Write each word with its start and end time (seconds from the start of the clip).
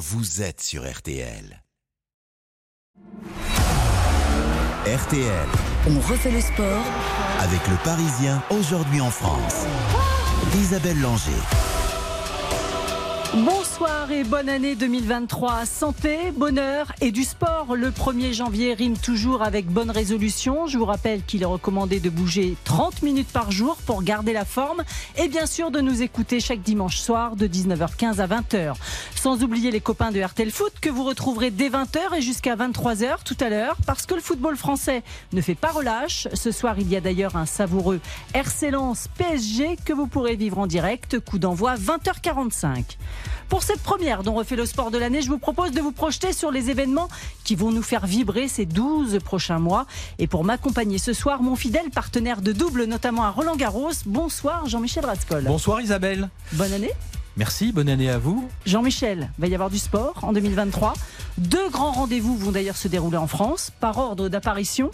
vous 0.00 0.40
êtes 0.40 0.62
sur 0.62 0.90
RTL. 0.90 1.62
RTL. 4.86 5.48
On 5.90 6.00
refait 6.00 6.30
le 6.30 6.40
sport 6.40 6.84
avec 7.40 7.60
le 7.68 7.76
Parisien 7.84 8.42
aujourd'hui 8.48 9.02
en 9.02 9.10
France. 9.10 9.66
Isabelle 10.54 10.98
Langer. 11.02 11.59
Bonsoir 13.32 14.10
et 14.10 14.24
bonne 14.24 14.48
année 14.48 14.74
2023. 14.74 15.64
Santé, 15.64 16.32
bonheur 16.32 16.90
et 17.00 17.12
du 17.12 17.22
sport. 17.22 17.76
Le 17.76 17.90
1er 17.90 18.32
janvier 18.32 18.74
rime 18.74 18.98
toujours 18.98 19.44
avec 19.44 19.66
bonne 19.66 19.90
résolution. 19.92 20.66
Je 20.66 20.76
vous 20.76 20.84
rappelle 20.84 21.22
qu'il 21.22 21.42
est 21.42 21.46
recommandé 21.46 22.00
de 22.00 22.10
bouger 22.10 22.56
30 22.64 23.02
minutes 23.02 23.28
par 23.28 23.52
jour 23.52 23.76
pour 23.86 24.02
garder 24.02 24.32
la 24.32 24.44
forme 24.44 24.82
et 25.16 25.28
bien 25.28 25.46
sûr 25.46 25.70
de 25.70 25.80
nous 25.80 26.02
écouter 26.02 26.40
chaque 26.40 26.62
dimanche 26.62 26.96
soir 26.96 27.36
de 27.36 27.46
19h15 27.46 28.18
à 28.18 28.26
20h. 28.26 28.74
Sans 29.14 29.44
oublier 29.44 29.70
les 29.70 29.80
copains 29.80 30.10
de 30.10 30.20
RTL 30.20 30.50
Foot 30.50 30.72
que 30.80 30.90
vous 30.90 31.04
retrouverez 31.04 31.52
dès 31.52 31.68
20h 31.68 32.16
et 32.16 32.22
jusqu'à 32.22 32.56
23h 32.56 33.18
tout 33.24 33.36
à 33.38 33.48
l'heure 33.48 33.76
parce 33.86 34.06
que 34.06 34.14
le 34.14 34.20
football 34.20 34.56
français 34.56 35.04
ne 35.32 35.40
fait 35.40 35.54
pas 35.54 35.70
relâche. 35.70 36.26
Ce 36.34 36.50
soir, 36.50 36.80
il 36.80 36.88
y 36.88 36.96
a 36.96 37.00
d'ailleurs 37.00 37.36
un 37.36 37.46
savoureux 37.46 38.00
RC 38.34 38.72
PSG 39.16 39.76
que 39.84 39.92
vous 39.92 40.08
pourrez 40.08 40.34
vivre 40.34 40.58
en 40.58 40.66
direct. 40.66 41.20
Coup 41.20 41.38
d'envoi 41.38 41.76
20h45. 41.76 42.96
Pour 43.48 43.62
cette 43.62 43.82
première 43.82 44.22
dont 44.22 44.34
refait 44.34 44.56
le 44.56 44.66
sport 44.66 44.90
de 44.90 44.98
l'année, 44.98 45.22
je 45.22 45.28
vous 45.28 45.38
propose 45.38 45.72
de 45.72 45.80
vous 45.80 45.92
projeter 45.92 46.32
sur 46.32 46.50
les 46.50 46.70
événements 46.70 47.08
qui 47.44 47.56
vont 47.56 47.72
nous 47.72 47.82
faire 47.82 48.06
vibrer 48.06 48.48
ces 48.48 48.66
12 48.66 49.18
prochains 49.24 49.58
mois. 49.58 49.86
Et 50.18 50.26
pour 50.26 50.44
m'accompagner 50.44 50.98
ce 50.98 51.12
soir, 51.12 51.42
mon 51.42 51.56
fidèle 51.56 51.90
partenaire 51.90 52.42
de 52.42 52.52
double, 52.52 52.84
notamment 52.84 53.24
à 53.24 53.30
Roland 53.30 53.56
Garros. 53.56 53.90
Bonsoir 54.06 54.68
Jean-Michel 54.68 55.04
Rascol. 55.04 55.44
Bonsoir 55.44 55.80
Isabelle. 55.80 56.28
Bonne 56.52 56.72
année. 56.72 56.92
Merci, 57.36 57.72
bonne 57.72 57.88
année 57.88 58.10
à 58.10 58.18
vous. 58.18 58.48
Jean-Michel, 58.66 59.30
va 59.38 59.46
y 59.46 59.54
avoir 59.54 59.70
du 59.70 59.78
sport 59.78 60.14
en 60.22 60.32
2023. 60.32 60.94
Deux 61.38 61.70
grands 61.70 61.92
rendez-vous 61.92 62.36
vont 62.36 62.50
d'ailleurs 62.50 62.76
se 62.76 62.88
dérouler 62.88 63.16
en 63.16 63.26
France, 63.26 63.72
par 63.80 63.98
ordre 63.98 64.28
d'apparition. 64.28 64.90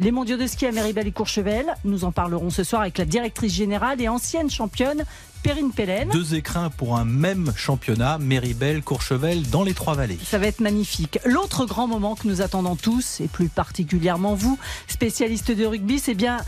Les 0.00 0.12
mondiaux 0.12 0.38
de 0.38 0.46
ski 0.46 0.64
à 0.64 0.72
Méribel 0.72 1.06
et 1.06 1.12
Courchevel, 1.12 1.66
nous 1.84 2.04
en 2.04 2.10
parlerons 2.10 2.48
ce 2.48 2.64
soir 2.64 2.80
avec 2.80 2.96
la 2.96 3.04
directrice 3.04 3.52
générale 3.52 4.00
et 4.00 4.08
ancienne 4.08 4.48
championne 4.48 5.04
Perrine 5.42 5.72
Pellen. 5.72 6.08
Deux 6.10 6.34
écrins 6.34 6.70
pour 6.70 6.96
un 6.96 7.04
même 7.04 7.52
championnat, 7.54 8.16
Méribel, 8.16 8.82
Courchevel, 8.82 9.42
dans 9.50 9.62
les 9.62 9.74
Trois-Vallées. 9.74 10.18
Ça 10.24 10.38
va 10.38 10.46
être 10.46 10.60
magnifique. 10.60 11.18
L'autre 11.26 11.66
grand 11.66 11.86
moment 11.86 12.14
que 12.14 12.26
nous 12.26 12.40
attendons 12.40 12.76
tous, 12.76 13.20
et 13.20 13.28
plus 13.28 13.48
particulièrement 13.48 14.34
vous, 14.34 14.58
spécialistes 14.88 15.50
de 15.50 15.66
rugby, 15.66 15.98
c'est 15.98 16.14
bien 16.14 16.38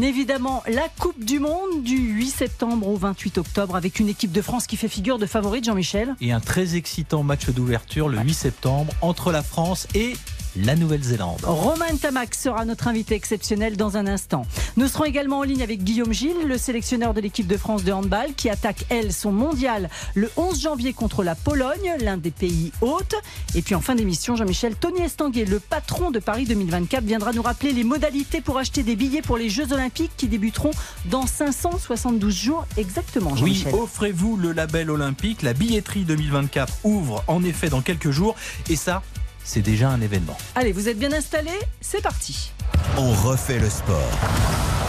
évidemment 0.00 0.62
la 0.68 0.88
Coupe 1.00 1.24
du 1.24 1.40
Monde 1.40 1.82
du 1.82 1.96
8 1.96 2.30
septembre 2.30 2.86
au 2.86 2.96
28 2.96 3.38
octobre 3.38 3.74
avec 3.74 3.98
une 3.98 4.08
équipe 4.08 4.30
de 4.30 4.40
France 4.40 4.68
qui 4.68 4.76
fait 4.76 4.88
figure 4.88 5.18
de 5.18 5.26
favorite, 5.26 5.64
Jean-Michel. 5.64 6.14
Et 6.20 6.30
un 6.30 6.40
très 6.40 6.76
excitant 6.76 7.24
match 7.24 7.48
d'ouverture 7.50 8.08
le 8.08 8.20
8 8.20 8.34
septembre 8.34 8.92
entre 9.00 9.32
la 9.32 9.42
France 9.42 9.88
et 9.96 10.14
la 10.56 10.76
Nouvelle-Zélande. 10.76 11.40
Romain 11.44 11.96
Tamac 12.00 12.34
sera 12.34 12.64
notre 12.64 12.88
invité 12.88 13.14
exceptionnel 13.14 13.76
dans 13.76 13.96
un 13.96 14.06
instant. 14.06 14.46
Nous 14.76 14.88
serons 14.88 15.04
également 15.04 15.38
en 15.38 15.42
ligne 15.42 15.62
avec 15.62 15.84
Guillaume 15.84 16.12
Gilles, 16.12 16.46
le 16.46 16.58
sélectionneur 16.58 17.14
de 17.14 17.20
l'équipe 17.20 17.46
de 17.46 17.56
France 17.56 17.84
de 17.84 17.92
handball, 17.92 18.34
qui 18.36 18.50
attaque, 18.50 18.84
elle, 18.88 19.12
son 19.12 19.32
mondial 19.32 19.88
le 20.14 20.30
11 20.36 20.60
janvier 20.60 20.92
contre 20.92 21.22
la 21.22 21.34
Pologne, 21.34 21.94
l'un 22.00 22.16
des 22.16 22.30
pays 22.30 22.72
hôtes. 22.80 23.14
Et 23.54 23.62
puis 23.62 23.74
en 23.74 23.80
fin 23.80 23.94
d'émission, 23.94 24.36
Jean-Michel, 24.36 24.74
Tony 24.76 25.02
Estanguet, 25.02 25.44
le 25.44 25.60
patron 25.60 26.10
de 26.10 26.18
Paris 26.18 26.44
2024, 26.44 27.04
viendra 27.04 27.32
nous 27.32 27.42
rappeler 27.42 27.72
les 27.72 27.84
modalités 27.84 28.40
pour 28.40 28.58
acheter 28.58 28.82
des 28.82 28.96
billets 28.96 29.22
pour 29.22 29.36
les 29.36 29.48
Jeux 29.48 29.72
Olympiques 29.72 30.12
qui 30.16 30.28
débuteront 30.28 30.72
dans 31.06 31.26
572 31.26 32.34
jours 32.34 32.66
exactement. 32.76 33.32
Oui, 33.42 33.64
offrez-vous 33.72 34.36
le 34.36 34.52
label 34.52 34.90
olympique. 34.90 35.42
La 35.42 35.52
billetterie 35.52 36.04
2024 36.04 36.78
ouvre 36.84 37.24
en 37.26 37.42
effet 37.44 37.68
dans 37.68 37.80
quelques 37.80 38.10
jours. 38.10 38.34
Et 38.68 38.76
ça, 38.76 39.02
c'est 39.44 39.62
déjà 39.62 39.90
un 39.90 40.00
événement. 40.00 40.36
Allez, 40.54 40.72
vous 40.72 40.88
êtes 40.88 40.98
bien 40.98 41.12
installés 41.12 41.50
C'est 41.80 42.02
parti. 42.02 42.52
On 42.96 43.12
refait 43.12 43.58
le 43.58 43.68
sport. 43.68 44.10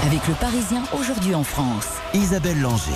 Avec 0.06 0.28
le 0.28 0.34
Parisien 0.36 0.84
aujourd'hui 0.98 1.36
en 1.36 1.44
France. 1.44 1.88
Isabelle 2.14 2.60
Langer. 2.62 2.92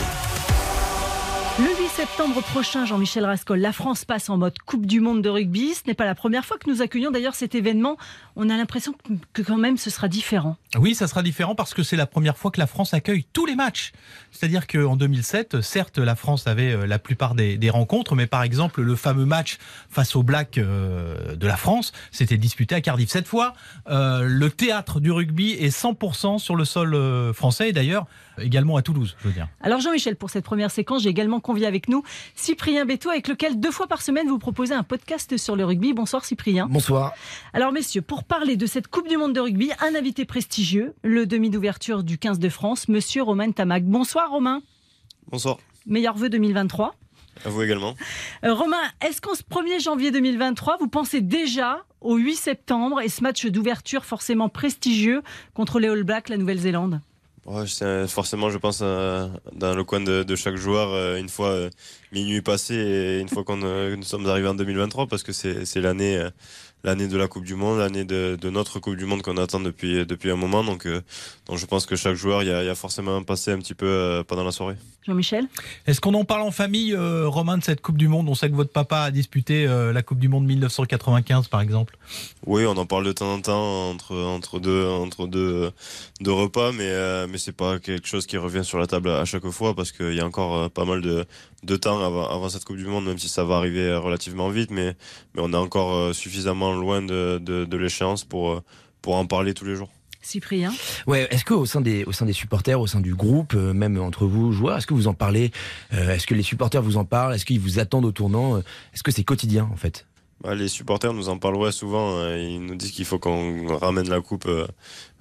Le 1.57 1.67
8 1.67 1.87
septembre 1.87 2.41
prochain, 2.41 2.85
Jean-Michel 2.85 3.23
Rascol, 3.23 3.59
la 3.59 3.71
France 3.71 4.03
passe 4.03 4.29
en 4.29 4.37
mode 4.37 4.57
Coupe 4.65 4.85
du 4.85 4.99
Monde 4.99 5.21
de 5.21 5.29
rugby. 5.29 5.73
Ce 5.73 5.83
n'est 5.87 5.93
pas 5.93 6.03
la 6.03 6.13
première 6.13 6.43
fois 6.43 6.57
que 6.57 6.69
nous 6.69 6.81
accueillons 6.81 7.11
d'ailleurs 7.11 7.33
cet 7.33 7.55
événement. 7.55 7.95
On 8.37 8.49
a 8.49 8.57
l'impression 8.57 8.93
que 9.33 9.41
quand 9.41 9.57
même 9.57 9.77
ce 9.77 9.89
sera 9.89 10.07
différent. 10.07 10.57
Oui, 10.77 10.93
ça 10.93 11.07
sera 11.07 11.23
différent 11.23 11.55
parce 11.55 11.73
que 11.73 11.83
c'est 11.83 11.95
la 11.95 12.05
première 12.05 12.37
fois 12.37 12.51
que 12.51 12.59
la 12.59 12.67
France 12.67 12.93
accueille 12.93 13.25
tous 13.31 13.45
les 13.45 13.55
matchs. 13.55 13.93
C'est-à-dire 14.31 14.67
qu'en 14.67 14.97
2007, 14.97 15.61
certes, 15.61 15.97
la 15.97 16.15
France 16.15 16.45
avait 16.45 16.73
euh, 16.73 16.85
la 16.85 16.99
plupart 16.99 17.35
des, 17.35 17.69
rencontres, 17.69 18.15
mais 18.15 18.27
par 18.27 18.43
exemple, 18.43 18.81
le 18.81 18.95
fameux 18.95 19.25
match 19.25 19.57
face 19.89 20.15
aux 20.15 20.23
Blacks 20.23 20.57
euh, 20.57 21.35
de 21.35 21.47
la 21.47 21.55
France, 21.55 21.93
c'était 22.11 22.37
disputé 22.37 22.75
à 22.75 22.81
Cardiff. 22.81 23.09
Cette 23.09 23.27
fois, 23.27 23.53
euh, 23.89 24.23
le 24.23 24.49
théâtre 24.49 24.99
du 24.99 25.11
rugby 25.11 25.51
est 25.51 25.75
100% 25.75 26.37
sur 26.39 26.55
le 26.55 26.65
sol 26.65 27.33
français 27.33 27.69
et 27.69 27.73
d'ailleurs 27.73 28.05
également 28.41 28.75
à 28.75 28.81
Toulouse, 28.81 29.15
je 29.21 29.27
veux 29.27 29.33
dire. 29.33 29.47
Alors 29.61 29.79
Jean-Michel, 29.79 30.15
pour 30.15 30.29
cette 30.29 30.43
première 30.43 30.71
séquence, 30.71 31.03
j'ai 31.03 31.09
également 31.09 31.39
convié 31.39 31.65
avec 31.65 31.87
nous 31.87 32.03
Cyprien 32.35 32.85
Béto, 32.85 33.09
avec 33.09 33.27
lequel 33.27 33.59
deux 33.59 33.71
fois 33.71 33.87
par 33.87 34.01
semaine 34.01 34.27
vous 34.27 34.39
proposez 34.39 34.73
un 34.73 34.83
podcast 34.83 35.37
sur 35.37 35.55
le 35.55 35.63
rugby. 35.63 35.93
Bonsoir 35.93 36.25
Cyprien. 36.25 36.67
Bonsoir. 36.69 37.13
Alors 37.53 37.71
messieurs, 37.71 38.01
pour 38.01 38.24
parler 38.27 38.57
de 38.57 38.65
cette 38.65 38.87
Coupe 38.87 39.07
du 39.07 39.17
Monde 39.17 39.33
de 39.33 39.39
rugby, 39.39 39.71
un 39.79 39.95
invité 39.95 40.25
prestigieux, 40.25 40.93
le 41.03 41.25
demi 41.25 41.49
d'ouverture 41.49 42.03
du 42.03 42.17
15 42.17 42.39
de 42.39 42.49
France, 42.49 42.87
Monsieur 42.87 43.23
Romain 43.23 43.51
Tamac. 43.51 43.83
Bonsoir 43.83 44.31
Romain. 44.31 44.61
Bonsoir. 45.29 45.57
Meilleur 45.85 46.15
vœu 46.15 46.29
2023. 46.29 46.95
À 47.45 47.49
vous 47.49 47.61
également. 47.61 47.95
Euh, 48.43 48.53
Romain, 48.53 48.81
est-ce 49.05 49.21
qu'en 49.21 49.35
ce 49.35 49.43
1er 49.43 49.81
janvier 49.81 50.11
2023, 50.11 50.77
vous 50.79 50.87
pensez 50.87 51.21
déjà 51.21 51.83
au 52.01 52.15
8 52.15 52.35
septembre 52.35 53.01
et 53.01 53.09
ce 53.09 53.21
match 53.21 53.45
d'ouverture 53.45 54.05
forcément 54.05 54.49
prestigieux 54.49 55.21
contre 55.53 55.79
les 55.79 55.87
All 55.87 56.03
Blacks, 56.03 56.29
la 56.29 56.37
Nouvelle-Zélande? 56.37 57.01
Forcément, 58.07 58.49
je 58.49 58.57
pense, 58.57 58.79
euh, 58.81 59.27
dans 59.53 59.75
le 59.75 59.83
coin 59.83 59.99
de, 59.99 60.35
chaque 60.35 60.55
joueur, 60.55 60.89
euh, 60.91 61.17
une 61.17 61.29
fois 61.29 61.69
minuit 62.11 62.41
passé 62.41 62.73
et 62.73 63.19
une 63.19 63.29
fois 63.29 63.43
qu'on 63.43 63.57
nous 63.57 64.03
sommes 64.03 64.25
arrivés 64.25 64.47
en 64.47 64.55
2023, 64.55 65.05
parce 65.05 65.21
que 65.21 65.31
c'est 65.31 65.81
l'année 65.81 66.27
l'année 66.85 67.07
de 67.07 67.17
la 67.17 67.27
Coupe 67.27 67.43
du 67.43 67.55
Monde, 67.55 67.79
l'année 67.79 68.05
de, 68.05 68.49
notre 68.49 68.79
Coupe 68.79 68.95
du 68.95 69.05
Monde 69.05 69.21
qu'on 69.21 69.35
attend 69.35 69.59
depuis, 69.59 70.05
depuis 70.05 70.31
un 70.31 70.37
moment. 70.37 70.63
Donc, 70.63 70.87
donc 70.87 71.57
je 71.57 71.65
pense 71.65 71.85
que 71.85 71.97
chaque 71.97 72.15
joueur, 72.15 72.43
il 72.43 72.47
y 72.47 72.51
a, 72.51 72.75
forcément 72.75 73.21
passé 73.23 73.51
un 73.51 73.57
petit 73.57 73.73
peu 73.73 74.23
pendant 74.27 74.43
la 74.43 74.51
soirée. 74.51 74.75
Jean-Michel? 75.05 75.47
Est-ce 75.85 76.01
qu'on 76.01 76.13
en 76.13 76.25
parle 76.25 76.41
en 76.41 76.51
famille, 76.51 76.95
Romain, 76.95 77.57
de 77.57 77.63
cette 77.63 77.81
Coupe 77.81 77.97
du 77.97 78.07
Monde? 78.07 78.29
On 78.29 78.35
sait 78.35 78.49
que 78.49 78.55
votre 78.55 78.71
papa 78.71 78.99
a 78.99 79.11
disputé 79.11 79.65
la 79.65 80.01
Coupe 80.03 80.19
du 80.19 80.29
Monde 80.29 80.45
1995, 80.45 81.47
par 81.47 81.61
exemple. 81.61 81.97
Oui, 82.45 82.65
on 82.65 82.77
en 82.77 82.85
parle 82.85 83.05
de 83.05 83.11
temps 83.11 83.33
en 83.33 83.41
temps 83.41 83.89
entre, 83.89 84.15
entre, 84.15 84.59
deux, 84.59 84.85
entre 84.87 85.27
deux, 85.27 85.71
deux 86.21 86.33
repas, 86.33 86.71
mais, 86.71 87.27
mais 87.27 87.37
c'est 87.37 87.51
pas 87.51 87.79
quelque 87.79 88.07
chose 88.07 88.25
qui 88.25 88.37
revient 88.37 88.63
sur 88.63 88.77
la 88.77 88.87
table 88.87 89.09
à 89.09 89.25
chaque 89.25 89.47
fois 89.49 89.73
parce 89.73 89.91
qu'il 89.91 90.13
y 90.13 90.19
a 90.19 90.25
encore 90.25 90.55
euh, 90.55 90.69
pas 90.69 90.85
mal 90.85 91.01
de, 91.01 91.25
de 91.65 91.75
temps 91.75 92.03
avant, 92.03 92.29
avant, 92.29 92.49
cette 92.49 92.63
Coupe 92.65 92.77
du 92.77 92.85
Monde, 92.85 93.05
même 93.05 93.17
si 93.17 93.29
ça 93.29 93.43
va 93.43 93.55
arriver 93.55 93.95
relativement 93.95 94.49
vite, 94.49 94.71
mais, 94.71 94.95
mais 95.33 95.41
on 95.43 95.51
est 95.51 95.57
encore 95.57 95.93
euh, 95.93 96.13
suffisamment 96.13 96.73
loin 96.73 97.01
de, 97.01 97.39
de, 97.39 97.77
l'échéance 97.77 98.23
pour, 98.23 98.51
euh, 98.51 98.63
pour 99.01 99.15
en 99.15 99.25
parler 99.25 99.53
tous 99.53 99.65
les 99.65 99.75
jours. 99.75 99.89
Cyprien 100.21 100.73
Ouais, 101.05 101.27
est-ce 101.29 101.45
qu'au 101.45 101.65
sein 101.65 101.81
des 101.81 102.03
au 102.05 102.11
sein 102.11 102.25
des 102.25 102.33
supporters, 102.33 102.79
au 102.79 102.87
sein 102.87 102.99
du 102.99 103.13
groupe, 103.13 103.53
même 103.53 103.99
entre 103.99 104.25
vous 104.25 104.51
joueurs, 104.51 104.77
est-ce 104.77 104.87
que 104.87 104.95
vous 104.95 105.07
en 105.07 105.13
parlez 105.13 105.51
Est-ce 105.91 106.25
que 106.25 106.33
les 106.33 106.41
supporters 106.41 106.81
vous 106.81 106.97
en 106.97 107.05
parlent 107.05 107.35
Est-ce 107.35 107.45
qu'ils 107.45 107.59
vous 107.59 107.77
attendent 107.77 108.05
au 108.05 108.11
tournant 108.11 108.57
Est-ce 108.57 109.03
que 109.03 109.11
c'est 109.11 109.23
quotidien 109.23 109.69
en 109.71 109.75
fait? 109.75 110.07
Les 110.53 110.67
supporters 110.67 111.13
nous 111.13 111.29
en 111.29 111.37
parlent 111.37 111.71
souvent. 111.71 112.17
Hein. 112.17 112.37
Ils 112.37 112.63
nous 112.63 112.75
disent 112.75 112.91
qu'il 112.91 113.05
faut 113.05 113.19
qu'on 113.19 113.77
ramène 113.77 114.09
la 114.09 114.21
coupe, 114.21 114.45
euh, 114.47 114.67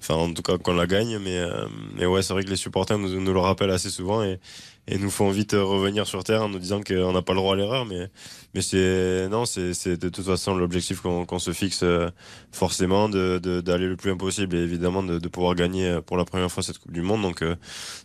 enfin 0.01 0.15
en 0.15 0.33
tout 0.33 0.41
cas 0.41 0.57
qu'on 0.57 0.73
la 0.73 0.87
gagne. 0.87 1.17
Mais, 1.19 1.39
euh, 1.39 1.65
mais 1.95 2.05
ouais, 2.05 2.21
c'est 2.21 2.33
vrai 2.33 2.43
que 2.43 2.49
les 2.49 2.55
supporters 2.55 2.97
nous, 2.97 3.19
nous, 3.19 3.33
le 3.33 3.39
rappellent 3.39 3.71
assez 3.71 3.89
souvent 3.89 4.23
et, 4.23 4.39
nous 4.99 5.09
font 5.09 5.31
vite 5.31 5.53
revenir 5.53 6.05
sur 6.05 6.23
terre 6.23 6.43
en 6.43 6.49
nous 6.49 6.59
disant 6.59 6.79
qu'on 6.81 7.11
n'a 7.11 7.23
pas 7.23 7.33
le 7.33 7.39
droit 7.39 7.53
à 7.53 7.55
l'erreur. 7.55 7.85
Mais, 7.85 8.07
mais 8.53 8.61
c'est 8.61 9.27
non, 9.29 9.45
c'est 9.45 9.97
de 9.97 10.09
toute 10.09 10.25
façon 10.25 10.55
l'objectif 10.55 11.01
qu'on 11.01 11.39
se 11.39 11.51
fixe 11.53 11.81
euh, 11.81 12.09
forcément 12.51 13.09
d'aller 13.09 13.39
de, 13.39 13.73
le 13.87 13.95
plus 13.95 14.11
impossible 14.11 14.55
et 14.55 14.59
évidemment 14.59 15.01
de, 15.01 15.27
pouvoir 15.27 15.55
gagner 15.55 15.99
pour 16.05 16.17
la 16.17 16.25
première 16.25 16.51
fois 16.51 16.61
cette 16.61 16.77
Coupe 16.77 16.91
du 16.91 17.01
Monde. 17.01 17.23
Donc, 17.23 17.43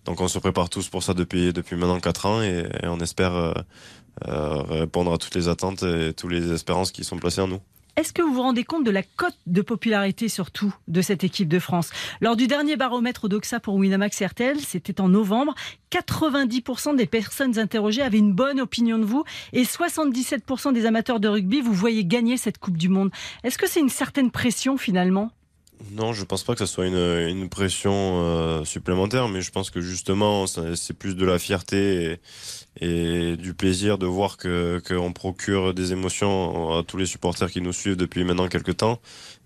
donc 0.06 0.20
on 0.22 0.28
se 0.28 0.38
prépare 0.38 0.70
tous 0.70 0.88
pour 0.88 1.02
ça 1.02 1.12
depuis, 1.12 1.52
depuis 1.52 1.76
maintenant 1.76 2.00
4 2.00 2.26
ans 2.26 2.42
et, 2.42 2.64
on 2.84 2.98
espère 3.00 3.34
euh, 3.34 3.52
répondre 4.26 5.12
à 5.12 5.18
toutes 5.18 5.34
les 5.34 5.48
attentes 5.48 5.82
et 5.82 6.12
toutes 6.12 6.32
les 6.32 6.52
espérances 6.52 6.92
qui 6.92 7.04
sont 7.04 7.18
placées 7.18 7.40
en 7.40 7.48
nous. 7.48 7.60
Est-ce 7.96 8.12
que 8.12 8.22
vous 8.22 8.32
vous 8.32 8.42
rendez 8.42 8.64
compte 8.64 8.84
de 8.84 8.90
la 8.90 9.02
cote 9.02 9.36
de 9.46 9.62
popularité 9.62 10.28
surtout 10.28 10.74
de 10.88 11.02
cette 11.02 11.24
équipe 11.24 11.48
de 11.48 11.58
France? 11.58 11.90
Lors 12.20 12.36
du 12.36 12.46
dernier 12.46 12.76
baromètre 12.76 13.28
d'Oxa 13.28 13.60
pour 13.60 13.74
Winamax 13.74 14.22
RTL, 14.22 14.58
c'était 14.60 15.00
en 15.00 15.08
novembre, 15.08 15.54
90% 15.90 16.96
des 16.96 17.06
personnes 17.06 17.58
interrogées 17.58 18.02
avaient 18.02 18.18
une 18.18 18.32
bonne 18.32 18.60
opinion 18.60 18.98
de 18.98 19.04
vous 19.04 19.24
et 19.52 19.64
77% 19.64 20.72
des 20.72 20.86
amateurs 20.86 21.20
de 21.20 21.28
rugby 21.28 21.60
vous 21.60 21.74
voyez 21.74 22.04
gagner 22.04 22.36
cette 22.36 22.58
Coupe 22.58 22.78
du 22.78 22.88
Monde. 22.88 23.10
Est-ce 23.44 23.58
que 23.58 23.68
c'est 23.68 23.80
une 23.80 23.88
certaine 23.88 24.30
pression 24.30 24.76
finalement? 24.76 25.30
Non, 25.92 26.12
je 26.12 26.24
pense 26.24 26.42
pas 26.42 26.52
que 26.54 26.60
ce 26.60 26.66
soit 26.66 26.86
une, 26.86 26.94
une 26.94 27.48
pression 27.48 27.92
euh, 27.92 28.64
supplémentaire, 28.64 29.28
mais 29.28 29.40
je 29.40 29.50
pense 29.50 29.70
que 29.70 29.80
justement, 29.80 30.46
c'est 30.46 30.92
plus 30.94 31.16
de 31.16 31.24
la 31.24 31.38
fierté 31.38 32.18
et, 32.76 33.36
du 33.36 33.54
plaisir 33.54 33.98
de 33.98 34.06
voir 34.06 34.36
que 34.36 34.80
qu'on 34.86 35.12
procure 35.12 35.74
des 35.74 35.92
émotions 35.92 36.78
à 36.78 36.82
tous 36.82 36.96
les 36.96 37.06
supporters 37.06 37.50
qui 37.50 37.60
nous 37.60 37.72
suivent 37.72 37.96
depuis 37.96 38.24
maintenant 38.24 38.48
quelques 38.48 38.76
temps 38.76 39.00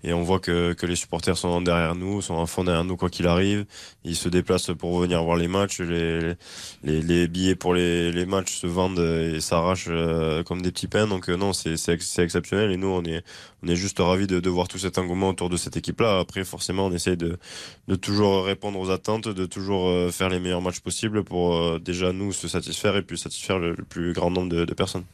et 0.04 0.12
on 0.12 0.22
voit 0.22 0.38
que, 0.38 0.74
que 0.74 0.84
les 0.84 0.96
supporters 0.96 1.36
sont 1.36 1.62
derrière 1.62 1.94
nous, 1.94 2.20
sont 2.20 2.34
en 2.34 2.44
fond 2.46 2.62
derrière 2.62 2.84
nous 2.84 2.96
quoi 2.96 3.08
qu'il 3.08 3.26
arrive. 3.26 3.64
Ils 4.04 4.16
se 4.16 4.28
déplacent 4.28 4.70
pour 4.78 4.98
venir 4.98 5.24
voir 5.24 5.38
les 5.38 5.48
matchs. 5.48 5.80
Les, 5.80 6.34
les, 6.82 7.26
billets 7.26 7.54
pour 7.54 7.72
les, 7.72 8.12
les 8.12 8.26
matchs 8.26 8.60
se 8.60 8.66
vendent 8.66 8.98
et 8.98 9.40
s'arrachent 9.40 9.86
euh, 9.88 10.42
comme 10.42 10.60
des 10.60 10.70
petits 10.72 10.88
pains. 10.88 11.06
Donc 11.06 11.30
euh, 11.30 11.36
non, 11.36 11.54
c'est 11.54 11.72
exceptionnel 11.88 12.70
et 12.70 12.76
nous 12.76 12.88
on 12.88 13.02
est 13.04 13.24
on 13.62 13.68
est 13.68 13.76
juste 13.76 13.98
ravis 13.98 14.26
de, 14.26 14.40
de 14.40 14.50
voir 14.50 14.68
tout 14.68 14.76
cet 14.76 14.98
engouement 14.98 15.30
autour 15.30 15.48
de 15.48 15.56
cette 15.56 15.78
équipe-là. 15.78 16.18
Après 16.18 16.44
forcément 16.44 16.84
on 16.86 16.92
essaye 16.92 17.16
de, 17.16 17.38
de 17.88 17.94
toujours 17.94 18.44
répondre 18.44 18.78
aux 18.78 18.90
attentes, 18.90 19.28
de 19.28 19.46
toujours 19.46 19.88
euh, 19.88 20.10
faire 20.10 20.28
les 20.28 20.38
meilleurs 20.38 20.60
matchs 20.60 20.80
possibles 20.80 21.24
pour 21.24 21.80
déjà 21.80 22.12
nous 22.12 22.32
se 22.32 22.46
satisfaire 22.46 22.94
et 22.96 23.02
puis 23.02 23.13
satisfaire 23.16 23.58
le, 23.58 23.74
plus 23.74 24.12
grand 24.12 24.30
nombre 24.30 24.48
de, 24.48 24.64
de 24.64 24.74
personnes. 24.74 25.04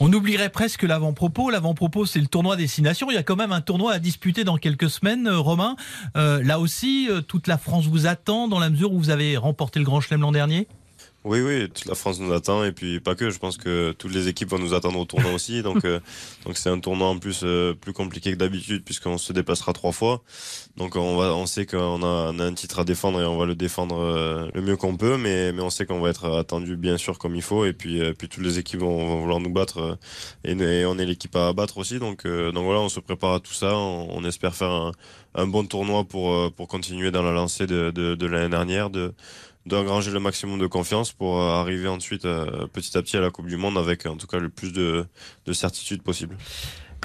On 0.00 0.12
oublierait 0.12 0.50
presque 0.50 0.82
l'avant-propos. 0.82 1.50
L'avant-propos, 1.50 2.06
c'est 2.06 2.20
le 2.20 2.26
tournoi 2.26 2.56
destination. 2.56 3.10
Il 3.10 3.14
y 3.14 3.18
a 3.18 3.22
quand 3.22 3.36
même 3.36 3.52
un 3.52 3.60
tournoi 3.60 3.92
à 3.92 3.98
disputer 3.98 4.44
dans 4.44 4.56
quelques 4.56 4.90
semaines, 4.90 5.26
euh, 5.26 5.38
Romain. 5.38 5.76
Euh, 6.16 6.42
là 6.42 6.60
aussi, 6.60 7.08
euh, 7.10 7.20
toute 7.20 7.46
la 7.46 7.58
France 7.58 7.86
vous 7.86 8.06
attend 8.06 8.48
dans 8.48 8.58
la 8.58 8.70
mesure 8.70 8.92
où 8.92 8.98
vous 8.98 9.10
avez 9.10 9.36
remporté 9.36 9.78
le 9.78 9.84
Grand 9.84 10.00
Chelem 10.00 10.20
l'an 10.20 10.32
dernier? 10.32 10.68
Oui, 11.26 11.40
oui, 11.40 11.68
toute 11.68 11.86
la 11.86 11.96
France 11.96 12.20
nous 12.20 12.32
attend 12.32 12.62
et 12.62 12.70
puis 12.70 13.00
pas 13.00 13.16
que. 13.16 13.30
Je 13.30 13.38
pense 13.40 13.56
que 13.56 13.90
toutes 13.98 14.14
les 14.14 14.28
équipes 14.28 14.48
vont 14.48 14.60
nous 14.60 14.74
attendre 14.74 15.00
au 15.00 15.04
tournoi 15.04 15.32
aussi. 15.32 15.60
Donc, 15.60 15.84
euh, 15.84 15.98
donc 16.44 16.56
c'est 16.56 16.70
un 16.70 16.78
tournoi 16.78 17.08
en 17.08 17.18
plus 17.18 17.40
euh, 17.42 17.74
plus 17.74 17.92
compliqué 17.92 18.30
que 18.30 18.36
d'habitude 18.36 18.84
puisqu'on 18.84 19.18
se 19.18 19.32
déplacera 19.32 19.72
trois 19.72 19.90
fois. 19.90 20.22
Donc 20.76 20.94
on 20.94 21.16
va, 21.16 21.34
on 21.34 21.46
sait 21.46 21.66
qu'on 21.66 22.02
a, 22.04 22.32
on 22.32 22.38
a 22.38 22.44
un 22.44 22.54
titre 22.54 22.78
à 22.78 22.84
défendre 22.84 23.20
et 23.20 23.24
on 23.24 23.36
va 23.36 23.44
le 23.44 23.56
défendre 23.56 23.98
euh, 23.98 24.48
le 24.54 24.62
mieux 24.62 24.76
qu'on 24.76 24.96
peut, 24.96 25.16
mais 25.16 25.50
mais 25.50 25.62
on 25.62 25.70
sait 25.70 25.84
qu'on 25.84 25.98
va 26.00 26.10
être 26.10 26.26
attendu 26.30 26.76
bien 26.76 26.96
sûr 26.96 27.18
comme 27.18 27.34
il 27.34 27.42
faut 27.42 27.64
et 27.64 27.72
puis 27.72 28.00
puis 28.14 28.28
toutes 28.28 28.44
les 28.44 28.60
équipes 28.60 28.80
vont, 28.80 28.96
vont 29.06 29.20
vouloir 29.20 29.40
nous 29.40 29.52
battre 29.52 29.98
et, 30.44 30.52
et 30.52 30.86
on 30.86 30.96
est 30.96 31.06
l'équipe 31.06 31.34
à 31.34 31.52
battre 31.52 31.78
aussi. 31.78 31.98
Donc 31.98 32.24
donc 32.24 32.64
voilà, 32.64 32.80
on 32.80 32.88
se 32.88 33.00
prépare 33.00 33.34
à 33.34 33.40
tout 33.40 33.54
ça. 33.54 33.76
On, 33.76 34.08
on 34.12 34.24
espère 34.24 34.54
faire 34.54 34.70
un, 34.70 34.92
un, 35.34 35.46
bon 35.48 35.66
tournoi 35.66 36.04
pour 36.04 36.52
pour 36.52 36.68
continuer 36.68 37.10
dans 37.10 37.22
la 37.22 37.32
lancée 37.32 37.66
de, 37.66 37.90
de, 37.90 38.14
de 38.14 38.26
l'année 38.26 38.50
dernière 38.50 38.90
de 38.90 39.12
d'engranger 39.66 40.10
le 40.10 40.20
maximum 40.20 40.58
de 40.58 40.66
confiance 40.66 41.12
pour 41.12 41.40
euh, 41.40 41.60
arriver 41.60 41.88
ensuite 41.88 42.24
euh, 42.24 42.66
petit 42.72 42.96
à 42.96 43.02
petit 43.02 43.16
à 43.16 43.20
la 43.20 43.30
Coupe 43.30 43.46
du 43.46 43.56
Monde 43.56 43.76
avec 43.76 44.06
en 44.06 44.16
tout 44.16 44.26
cas 44.26 44.38
le 44.38 44.48
plus 44.48 44.72
de, 44.72 45.06
de 45.44 45.52
certitude 45.52 46.02
possible. 46.02 46.36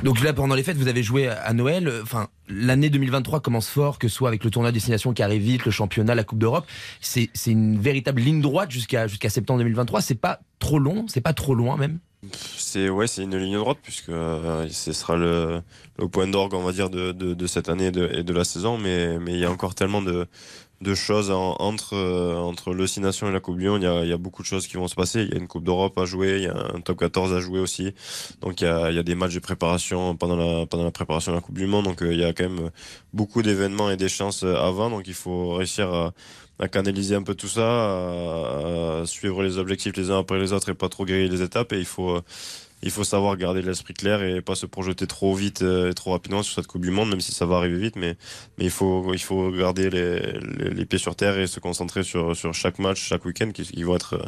Donc 0.04 0.24
là, 0.24 0.34
pendant 0.34 0.56
les 0.56 0.64
fêtes, 0.64 0.78
vous 0.78 0.88
avez 0.88 1.04
joué 1.04 1.28
à 1.28 1.54
Noël. 1.54 1.92
Enfin, 2.02 2.30
l'année 2.48 2.90
2023 2.90 3.40
commence 3.42 3.68
fort, 3.68 4.00
que 4.00 4.08
ce 4.08 4.16
soit 4.16 4.30
avec 4.30 4.44
le 4.44 4.50
tournoi 4.50 4.72
destination 4.72 5.14
qui 5.14 5.22
arrive 5.22 5.42
vite, 5.42 5.66
le 5.66 5.72
championnat, 5.72 6.16
la 6.16 6.24
Coupe 6.24 6.40
d'Europe. 6.40 6.66
C'est 7.02 7.30
une 7.46 7.80
véritable 7.80 8.22
ligne 8.22 8.42
droite 8.42 8.72
jusqu'à 8.72 9.08
jusqu'à 9.08 9.30
septembre 9.30 9.60
2023. 9.60 10.02
C'est 10.02 10.16
pas 10.16 10.40
trop 10.60 10.80
long, 10.80 11.06
c'est 11.08 11.22
pas 11.22 11.34
trop 11.34 11.54
loin 11.54 11.78
même. 11.78 12.00
C'est 12.34 12.90
ouais, 12.90 13.08
c'est 13.08 13.24
une 13.24 13.36
ligne 13.36 13.58
droite 13.58 13.80
puisque 13.82 14.10
euh, 14.10 14.68
ce 14.70 14.94
sera 14.94 15.18
le, 15.18 15.62
le 15.98 16.08
point 16.08 16.28
d'orgue, 16.28 16.54
on 16.54 16.64
va 16.64 16.72
dire, 16.72 16.90
de, 16.90 17.12
de, 17.12 17.34
de 17.34 17.48
cette 17.48 17.68
année 17.68 17.88
et 17.88 17.92
de, 17.92 18.10
et 18.14 18.24
de, 18.24 18.34
la 18.34 18.44
saison. 18.44 18.78
Mais 18.78 19.20
mais 19.20 19.34
il 19.34 19.40
y 19.40 19.46
a 19.46 19.52
encore 19.52 19.76
tellement 19.76 20.02
de 20.02 20.28
de 20.82 20.96
choses 20.96 21.30
entre 21.32 21.96
euh, 21.96 22.36
entre 22.36 22.74
Nations 23.00 23.30
et 23.30 23.32
la 23.32 23.40
Coupe 23.40 23.58
du 23.58 23.70
Monde. 23.70 23.84
Il 23.84 23.86
y, 23.86 23.88
a, 23.88 24.04
il 24.04 24.10
y 24.10 24.14
a 24.14 24.18
beaucoup 24.18 24.42
de 24.42 24.48
choses 24.48 24.68
qui 24.68 24.78
vont 24.78 24.88
se 24.88 24.96
passer. 24.96 25.22
Il 25.22 25.30
y 25.30 25.34
a 25.34 25.38
une 25.38 25.48
Coupe 25.48 25.64
d'Europe 25.64 25.98
à 25.98 26.06
jouer, 26.06 26.38
il 26.38 26.44
y 26.44 26.48
a 26.48 26.56
un 26.74 26.82
Top 26.82 27.00
14 27.00 27.34
à 27.34 27.40
jouer 27.40 27.60
aussi. 27.60 27.94
Donc 28.42 28.62
il 28.62 28.66
y 28.66 28.68
a, 28.68 28.90
il 28.90 28.96
y 28.96 29.00
a 29.00 29.04
des 29.04 29.16
matchs 29.16 29.36
de 29.36 29.40
préparation 29.40 30.16
pendant 30.16 30.36
la 30.36 30.66
pendant 30.66 30.84
la 30.84 30.92
préparation 30.92 31.32
de 31.32 31.38
la 31.38 31.42
Coupe 31.42 31.58
du 31.58 31.68
Monde. 31.68 31.86
Donc 31.86 32.02
euh, 32.02 32.14
il 32.14 32.20
y 32.20 32.26
a 32.26 32.34
quand 32.34 32.50
même 32.50 32.72
beaucoup 33.14 33.44
d'événements 33.44 33.92
et 33.92 33.98
des 33.98 34.10
chances 34.10 34.44
avant. 34.44 34.90
Donc 34.90 35.08
il 35.08 35.14
faut 35.14 35.54
réussir 35.54 35.94
à, 35.94 36.14
à 36.60 36.68
canaliser 36.68 37.16
un 37.16 37.24
peu 37.24 37.36
tout 37.36 37.48
ça, 37.48 37.62
à, 37.62 39.02
à, 39.02 39.06
suivre 39.06 39.44
les 39.44 39.58
objectifs 39.58 39.96
les 39.96 40.10
uns 40.10 40.20
après 40.20 40.40
les 40.40 40.52
autres 40.54 40.70
et 40.70 40.74
pas 40.74 40.90
trop 40.90 41.06
griller 41.06 41.28
les 41.28 41.42
étapes. 41.44 41.74
Et 41.74 41.80
il 41.80 41.86
faut 41.86 42.22
il 42.84 42.92
faut 42.92 43.04
savoir 43.04 43.38
garder 43.38 43.62
l'esprit 43.62 43.94
clair 43.94 44.24
et 44.24 44.42
pas 44.42 44.56
se 44.56 44.66
projeter 44.66 45.08
trop 45.08 45.36
vite 45.36 45.62
et 45.62 45.94
trop 45.94 46.12
rapidement 46.12 46.44
sur 46.44 46.56
cette 46.56 46.68
Coupe 46.68 46.82
du 46.82 46.92
Monde, 46.92 47.10
même 47.10 47.22
si 47.22 47.32
ça 47.32 47.46
va 47.46 47.58
arriver 47.58 47.78
vite. 47.78 47.96
Mais, 47.96 48.18
mais 48.58 48.66
il, 48.66 48.72
faut, 48.72 49.14
il 49.14 49.20
faut 49.20 49.52
garder 49.52 49.90
les, 49.90 50.20
les, 50.20 50.70
les 50.72 50.86
pieds 50.86 51.00
sur 51.00 51.16
terre 51.16 51.38
et 51.38 51.48
se 51.48 51.60
concentrer 51.60 52.04
sur, 52.04 52.36
sur 52.36 52.54
chaque 52.54 52.80
match, 52.80 53.02
chaque 53.02 53.26
week-end 53.26 53.52
qui, 53.52 53.64
qui, 53.64 53.84
vont 53.84 53.96
être, 53.96 54.20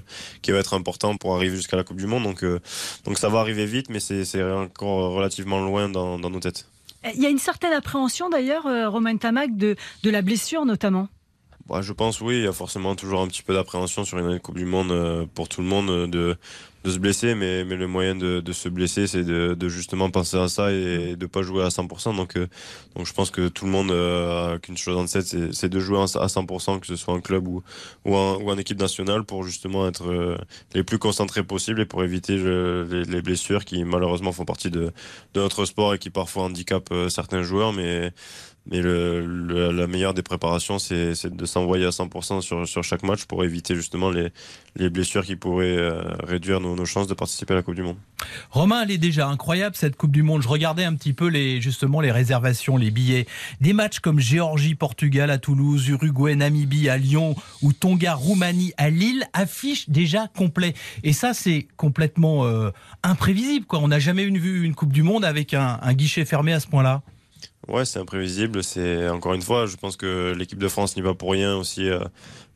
qui 0.42 0.52
va 0.52 0.60
être 0.60 0.74
important 0.74 1.16
pour 1.18 1.36
arriver 1.36 1.56
jusqu'à 1.56 1.78
la 1.78 1.84
Coupe 1.84 1.98
du 1.98 2.08
Monde. 2.08 2.24
Donc, 2.24 2.44
euh, 2.44 2.60
donc 3.06 3.18
ça 3.18 3.30
va 3.30 3.40
arriver 3.40 3.66
vite, 3.66 3.90
mais 3.90 4.00
c'est 4.00 4.44
encore 4.44 5.14
relativement 5.14 5.60
loin 5.60 5.90
dans, 5.90 6.20
dans 6.20 6.30
nos 6.30 6.40
têtes. 6.40 6.68
Il 7.16 7.22
y 7.22 7.26
a 7.26 7.30
une 7.30 7.40
certaine 7.40 7.74
appréhension 7.74 8.30
d'ailleurs, 8.30 8.66
euh, 8.66 8.88
Romain 8.88 9.18
Tamac, 9.18 9.58
de, 9.58 9.76
de 10.04 10.10
la 10.10 10.22
blessure 10.22 10.66
notamment. 10.66 11.10
Bah, 11.68 11.82
je 11.82 11.94
pense 11.94 12.22
oui, 12.22 12.38
il 12.38 12.44
y 12.44 12.48
a 12.48 12.54
forcément 12.54 12.96
toujours 12.96 13.22
un 13.22 13.28
petit 13.28 13.42
peu 13.42 13.54
d'appréhension 13.54 14.04
sur 14.06 14.18
une 14.18 14.40
Coupe 14.40 14.58
du 14.58 14.66
Monde 14.66 14.92
euh, 14.92 15.26
pour 15.34 15.50
tout 15.50 15.62
le 15.62 15.68
monde 15.68 16.10
de, 16.10 16.38
de 16.84 16.92
se 16.92 16.98
blesser, 17.00 17.34
mais, 17.34 17.64
mais 17.64 17.76
le 17.76 17.88
moyen 17.88 18.16
de, 18.16 18.42
de 18.42 18.54
se 18.54 18.68
blesser, 18.68 19.08
c'est 19.08 19.24
de, 19.24 19.54
de, 19.54 19.70
justement 19.70 20.10
penser 20.10 20.38
à 20.38 20.50
ça 20.50 20.72
et 20.72 21.16
de 21.16 21.26
pas 21.26 21.42
jouer 21.42 21.64
à 21.64 21.70
100%. 21.70 22.16
Donc, 22.16 22.36
euh, 22.36 22.48
donc 22.96 23.06
je 23.06 23.14
pense 23.14 23.32
que 23.32 23.48
tout 23.48 23.66
le 23.66 23.72
monde 23.72 23.92
euh, 23.92 24.56
a 24.56 24.60
qu'une 24.60 24.78
chose 24.78 24.98
en 24.98 25.06
tête, 25.06 25.54
c'est 25.54 25.70
de 25.70 25.80
jouer 25.80 26.00
à 26.00 26.06
100%, 26.06 26.80
que 26.80 26.88
ce 26.88 26.96
soit 26.96 27.14
en 27.14 27.22
club 27.22 27.48
ou, 27.48 27.64
ou, 28.04 28.16
en, 28.16 28.36
ou 28.42 28.52
en 28.52 28.58
équipe 28.58 28.80
nationale, 28.80 29.24
pour 29.24 29.44
justement 29.44 29.88
être 29.88 30.10
euh, 30.10 30.38
les 30.74 30.84
plus 30.84 31.00
concentrés 31.00 31.44
possible 31.44 31.82
et 31.82 31.86
pour 31.86 32.04
éviter 32.04 32.36
le, 32.36 32.86
les, 32.90 33.06
les, 33.06 33.22
blessures 33.22 33.64
qui 33.64 33.84
malheureusement 33.86 34.34
font 34.34 34.46
partie 34.46 34.70
de, 34.70 34.92
de 35.34 35.40
notre 35.40 35.66
sport 35.66 35.94
et 35.94 36.00
qui 36.00 36.10
parfois 36.10 36.44
handicapent 36.44 36.94
certains 37.10 37.44
joueurs. 37.44 37.72
Mais 37.72 38.12
mais 38.66 38.82
la 38.82 39.88
meilleure 39.88 40.14
des 40.14 40.24
préparations, 40.24 40.80
c'est 40.80 41.26
de 41.26 41.46
s'envoyer 41.46 41.86
à 41.86 41.90
100% 41.90 42.66
sur, 42.66 42.84
chaque 42.84 43.04
match 43.04 43.26
pour 43.26 43.44
éviter 43.44 43.76
justement 43.76 44.10
les, 44.10 44.30
les 44.78 44.90
blessures 44.90 45.26
qui 45.26 45.36
pourraient 45.36 45.78
euh, 45.78 46.02
réduire 46.24 46.62
nos, 46.62 46.86
chances 46.86 47.08
de 47.08 47.14
participer 47.14 47.54
à 47.54 47.58
la 47.58 47.62
Coupe 47.62 47.76
du 47.76 47.84
Monde. 47.84 47.98
Romain, 48.52 48.84
elle 48.84 48.92
est 48.92 48.98
déjà 48.98 49.28
incroyable 49.28 49.76
cette 49.76 49.98
Coupe 49.98 50.12
du 50.12 50.24
Monde. 50.24 50.42
Je 50.42 50.48
regardais 50.48 50.86
un 50.86 50.96
petit 50.96 51.12
peu 51.12 51.30
justement 51.60 52.00
les 52.00 52.12
réservations, 52.12 52.78
les 52.78 52.90
billets. 52.90 53.28
Des 53.60 53.74
matchs 53.74 54.00
comme 54.00 54.20
Géorgie, 54.20 54.76
Portugal 54.76 55.30
à 55.30 55.38
Toulouse, 55.38 55.90
Uruguay, 55.90 56.36
Namibie 56.36 56.88
à 56.88 56.98
Lyon 56.98 57.36
ou 57.62 57.74
Tonga, 57.74 58.14
Roumanie 58.14 58.74
à 58.78 58.90
Lille 58.90 59.26
affichent 59.34 59.90
déjà 59.90 60.28
complet. 60.28 60.74
Et 61.04 61.12
ça, 61.12 61.34
c'est 61.34 61.68
complètement 61.76 62.46
euh, 62.46 62.72
imprévisible. 63.04 63.66
On 63.72 63.90
n'a 63.90 64.00
jamais 64.00 64.26
vu 64.26 64.64
une 64.64 64.74
Coupe 64.74 64.94
du 64.94 65.04
Monde 65.04 65.26
avec 65.26 65.54
un 65.54 65.94
guichet 65.94 66.24
fermé 66.24 66.54
à 66.54 66.62
ce 66.62 66.68
point-là. 66.68 67.04
Ouais, 67.70 67.86
c'est 67.86 68.00
imprévisible. 68.00 68.64
C'est 68.64 69.08
encore 69.10 69.34
une 69.34 69.42
fois, 69.42 69.66
je 69.66 69.78
pense 69.78 69.96
que 69.96 70.34
l'équipe 70.38 70.60
de 70.60 70.68
France 70.68 70.96
n'y 70.96 71.02
va 71.02 71.14
pour 71.14 71.32
rien 71.32 71.56
aussi, 71.56 71.90
euh, 71.90 72.04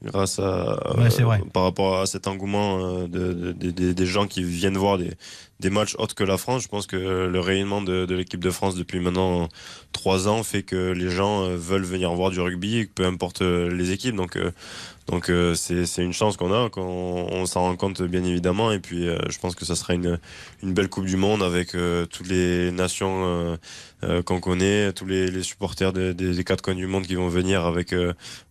grâce 0.03 0.39
à 0.39 0.95
ouais, 0.97 1.09
euh, 1.21 1.37
par 1.53 1.63
rapport 1.63 1.99
à 1.99 2.05
cet 2.05 2.27
engouement 2.27 2.79
euh, 2.79 3.07
de, 3.07 3.33
de, 3.33 3.71
de, 3.71 3.91
des 3.93 4.05
gens 4.05 4.27
qui 4.27 4.43
viennent 4.43 4.77
voir 4.77 4.97
des, 4.97 5.11
des 5.59 5.69
matchs 5.69 5.95
autres 5.97 6.15
que 6.15 6.23
la 6.23 6.37
France. 6.37 6.63
Je 6.63 6.67
pense 6.67 6.87
que 6.87 6.95
le 6.95 7.39
rayonnement 7.39 7.81
de, 7.81 8.05
l'équipe 8.13 8.43
de 8.43 8.51
France 8.51 8.75
depuis 8.75 8.99
maintenant 8.99 9.49
trois 9.91 10.27
ans 10.27 10.43
fait 10.43 10.63
que 10.63 10.91
les 10.91 11.09
gens 11.09 11.49
veulent 11.49 11.83
venir 11.83 12.13
voir 12.13 12.29
du 12.29 12.39
rugby, 12.39 12.87
peu 12.93 13.05
importe 13.05 13.41
les 13.41 13.91
équipes. 13.91 14.15
Donc 14.15 14.37
donc 15.07 15.29
euh, 15.29 15.55
c'est 15.55 16.03
une 16.03 16.11
chance 16.11 16.35
qu'on 16.35 16.51
a, 16.51 16.69
qu'on 16.69 16.81
on, 16.81 17.45
s'en 17.45 17.61
rend 17.61 17.75
compte 17.77 18.01
bien 18.01 18.23
évidemment. 18.23 18.71
Et 18.73 18.79
puis 18.79 19.07
euh, 19.07 19.17
je 19.29 19.39
pense 19.39 19.55
que 19.55 19.63
ça 19.63 19.75
sera 19.75 19.93
une, 19.93 20.19
une 20.61 20.73
belle 20.73 20.89
Coupe 20.89 21.05
du 21.05 21.15
Monde 21.15 21.43
avec 21.43 21.75
euh, 21.75 22.05
toutes 22.05 22.27
les 22.27 22.71
nations 22.71 23.23
euh, 23.25 23.57
euh, 24.03 24.21
qu'on 24.21 24.41
connaît, 24.41 24.91
tous 24.91 25.05
les, 25.05 25.31
les 25.31 25.43
supporters 25.43 25.93
des 25.93 26.13
de, 26.13 26.33
de 26.33 26.41
quatre 26.41 26.61
coins 26.61 26.75
du 26.75 26.87
monde 26.87 27.07
qui 27.07 27.15
vont 27.15 27.29
venir 27.29 27.65
avec 27.65 27.95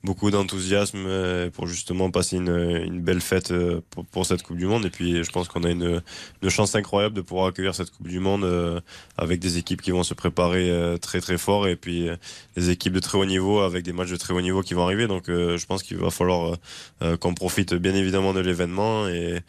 beaucoup 0.02 0.30
d'enthousiasme 0.30 1.06
pour 1.52 1.66
justement 1.66 2.10
passer 2.10 2.36
une, 2.36 3.00
belle 3.00 3.20
fête 3.20 3.52
pour, 3.90 4.04
pour, 4.06 4.26
cette 4.26 4.42
Coupe 4.42 4.56
du 4.56 4.66
Monde. 4.66 4.84
Et 4.84 4.90
puis 4.90 5.22
je 5.22 5.30
pense 5.30 5.48
qu'on 5.48 5.64
a 5.64 5.70
une, 5.70 6.02
une, 6.42 6.50
chance 6.50 6.74
incroyable 6.74 7.14
de 7.14 7.20
pouvoir 7.20 7.46
accueillir 7.46 7.74
cette 7.74 7.90
Coupe 7.90 8.08
du 8.08 8.20
Monde 8.20 8.82
avec 9.16 9.40
des 9.40 9.58
équipes 9.58 9.82
qui 9.82 9.90
vont 9.90 10.02
se 10.02 10.14
préparer 10.14 10.96
très 11.00 11.20
très 11.20 11.38
fort 11.38 11.68
et 11.68 11.76
puis 11.76 12.08
des 12.56 12.70
équipes 12.70 12.92
de 12.92 13.00
très 13.00 13.18
haut 13.18 13.24
niveau 13.24 13.60
avec 13.60 13.84
des 13.84 13.92
matchs 13.92 14.10
de 14.10 14.16
très 14.16 14.34
haut 14.34 14.40
niveau 14.40 14.62
qui 14.62 14.74
vont 14.74 14.84
arriver. 14.84 15.06
Donc 15.06 15.24
je 15.28 15.66
pense 15.66 15.82
qu'il 15.82 15.96
va 15.96 16.10
falloir 16.10 16.56
euh, 17.02 17.16
qu'on 17.16 17.34
profite 17.34 17.74
bien 17.74 17.94
évidemment 17.94 18.32
de 18.32 18.40
l'événement 18.40 19.06
et, 19.08 19.40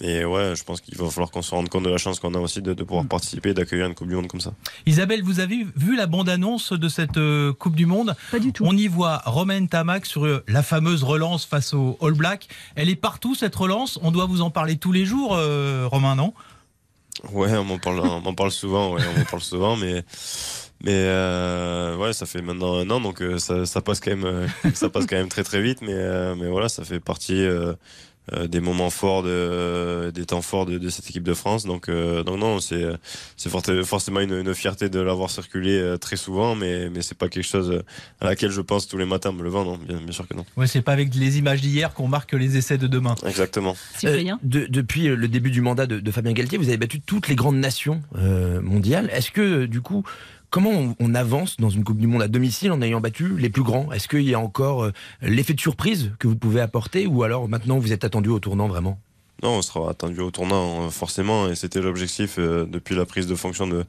et 0.00 0.24
ouais, 0.24 0.54
je 0.56 0.64
pense 0.64 0.80
qu'il 0.80 0.96
va 0.96 1.08
falloir 1.10 1.30
qu'on 1.30 1.42
se 1.42 1.54
rende 1.54 1.68
compte 1.68 1.84
de 1.84 1.90
la 1.90 1.98
chance 1.98 2.20
qu'on 2.20 2.34
a 2.34 2.38
aussi 2.38 2.62
de, 2.62 2.72
de 2.72 2.84
pouvoir 2.84 3.04
mm. 3.04 3.08
participer 3.08 3.50
et 3.50 3.54
d'accueillir 3.54 3.86
une 3.86 3.94
Coupe 3.94 4.08
du 4.08 4.14
Monde 4.14 4.28
comme 4.28 4.40
ça. 4.40 4.52
Isabelle, 4.86 5.22
vous 5.22 5.40
avez 5.40 5.66
vu 5.76 5.96
la 5.96 6.06
bande-annonce 6.06 6.72
de 6.72 6.88
cette 6.88 7.18
euh, 7.18 7.52
Coupe 7.52 7.76
du 7.76 7.86
Monde? 7.86 8.16
Pas 8.30 8.38
du 8.38 8.52
tout. 8.52 8.64
On 8.66 8.76
y 8.76 8.88
voit 8.88 9.22
Romain 9.26 9.66
Tamac 9.66 10.06
sur 10.06 10.24
euh, 10.24 10.42
la 10.48 10.62
fameuse 10.62 11.04
relance 11.04 11.44
face 11.44 11.74
au 11.74 11.98
All 12.00 12.14
Black. 12.14 12.48
Elle 12.76 12.88
est 12.88 12.96
partout 12.96 13.34
cette 13.34 13.54
relance. 13.54 13.98
On 14.02 14.10
doit 14.10 14.26
vous 14.26 14.40
en 14.40 14.50
parler 14.50 14.76
tous 14.76 14.92
les 14.92 15.04
jours, 15.04 15.34
euh, 15.34 15.86
Romain, 15.90 16.14
non? 16.14 16.32
Ouais, 17.32 17.52
on 17.52 17.64
m'en 17.64 17.78
parle, 17.78 18.00
on 18.00 18.34
parle 18.34 18.50
souvent. 18.50 18.94
Ouais, 18.94 19.02
on 19.14 19.18
m'en 19.18 19.24
parle 19.26 19.42
souvent, 19.42 19.76
mais 19.76 20.04
mais 20.82 20.94
euh, 20.94 21.96
ouais, 21.98 22.14
ça 22.14 22.24
fait 22.24 22.40
maintenant 22.40 22.78
un 22.78 22.88
an, 22.88 23.00
donc 23.00 23.22
ça, 23.36 23.66
ça, 23.66 23.82
passe 23.82 24.00
quand 24.00 24.16
même, 24.16 24.48
ça 24.74 24.88
passe 24.88 25.04
quand 25.06 25.16
même 25.16 25.28
très 25.28 25.44
très 25.44 25.60
vite. 25.60 25.82
Mais, 25.82 25.92
euh, 25.92 26.34
mais 26.34 26.48
voilà, 26.48 26.70
ça 26.70 26.84
fait 26.84 27.00
partie 27.00 27.44
euh, 27.44 27.74
des 28.48 28.60
moments 28.60 28.90
forts, 28.90 29.22
de, 29.22 30.10
des 30.14 30.24
temps 30.24 30.42
forts 30.42 30.66
de, 30.66 30.78
de 30.78 30.88
cette 30.88 31.08
équipe 31.08 31.24
de 31.24 31.34
France. 31.34 31.64
Donc, 31.64 31.88
euh, 31.88 32.22
donc 32.22 32.38
non, 32.38 32.60
c'est 32.60 32.84
c'est 33.36 33.50
forcément 33.50 34.20
une, 34.20 34.32
une, 34.32 34.54
fierté 34.54 34.88
de 34.88 35.00
l'avoir 35.00 35.30
circulé 35.30 35.78
euh, 35.78 35.96
très 35.96 36.16
souvent, 36.16 36.54
mais 36.54 36.90
mais 36.90 37.02
c'est 37.02 37.16
pas 37.16 37.28
quelque 37.28 37.46
chose 37.46 37.82
à 38.20 38.26
laquelle 38.26 38.50
je 38.50 38.60
pense 38.60 38.86
tous 38.86 38.98
les 38.98 39.04
matins 39.04 39.32
me 39.32 39.42
levant, 39.42 39.64
non, 39.64 39.78
bien, 39.78 39.96
bien 39.96 40.12
sûr 40.12 40.26
que 40.28 40.34
non. 40.34 40.44
Ouais, 40.56 40.66
c'est 40.66 40.82
pas 40.82 40.92
avec 40.92 41.14
les 41.14 41.38
images 41.38 41.60
d'hier 41.60 41.92
qu'on 41.94 42.08
marque 42.08 42.32
les 42.32 42.56
essais 42.56 42.78
de 42.78 42.86
demain. 42.86 43.14
Exactement. 43.26 43.76
Euh, 44.04 44.36
de, 44.42 44.66
depuis 44.66 45.08
le 45.08 45.28
début 45.28 45.50
du 45.50 45.60
mandat 45.60 45.86
de, 45.86 46.00
de, 46.00 46.10
Fabien 46.10 46.32
Galtier, 46.32 46.58
vous 46.58 46.68
avez 46.68 46.76
battu 46.76 47.00
toutes 47.00 47.28
les 47.28 47.34
grandes 47.34 47.58
nations 47.58 48.02
euh, 48.16 48.60
mondiales. 48.60 49.10
Est-ce 49.12 49.30
que 49.30 49.66
du 49.66 49.80
coup 49.80 50.04
Comment 50.50 50.96
on, 50.98 51.14
avance 51.14 51.58
dans 51.58 51.70
une 51.70 51.84
Coupe 51.84 51.98
du 51.98 52.08
Monde 52.08 52.22
à 52.22 52.28
domicile 52.28 52.72
en 52.72 52.82
ayant 52.82 53.00
battu 53.00 53.36
les 53.36 53.50
plus 53.50 53.62
grands? 53.62 53.92
Est-ce 53.92 54.08
qu'il 54.08 54.28
y 54.28 54.34
a 54.34 54.40
encore 54.40 54.82
euh, 54.82 54.92
l'effet 55.22 55.54
de 55.54 55.60
surprise 55.60 56.10
que 56.18 56.26
vous 56.26 56.34
pouvez 56.34 56.60
apporter 56.60 57.06
ou 57.06 57.22
alors 57.22 57.48
maintenant 57.48 57.78
vous 57.78 57.92
êtes 57.92 58.02
attendu 58.02 58.30
au 58.30 58.40
tournant 58.40 58.66
vraiment? 58.66 58.98
Non, 59.44 59.50
on 59.50 59.62
sera 59.62 59.90
attendu 59.90 60.20
au 60.20 60.32
tournant 60.32 60.86
euh, 60.86 60.90
forcément 60.90 61.48
et 61.48 61.54
c'était 61.54 61.80
l'objectif 61.80 62.34
euh, 62.38 62.66
depuis 62.66 62.96
la 62.96 63.06
prise 63.06 63.28
de 63.28 63.36
fonction 63.36 63.68
de, 63.68 63.86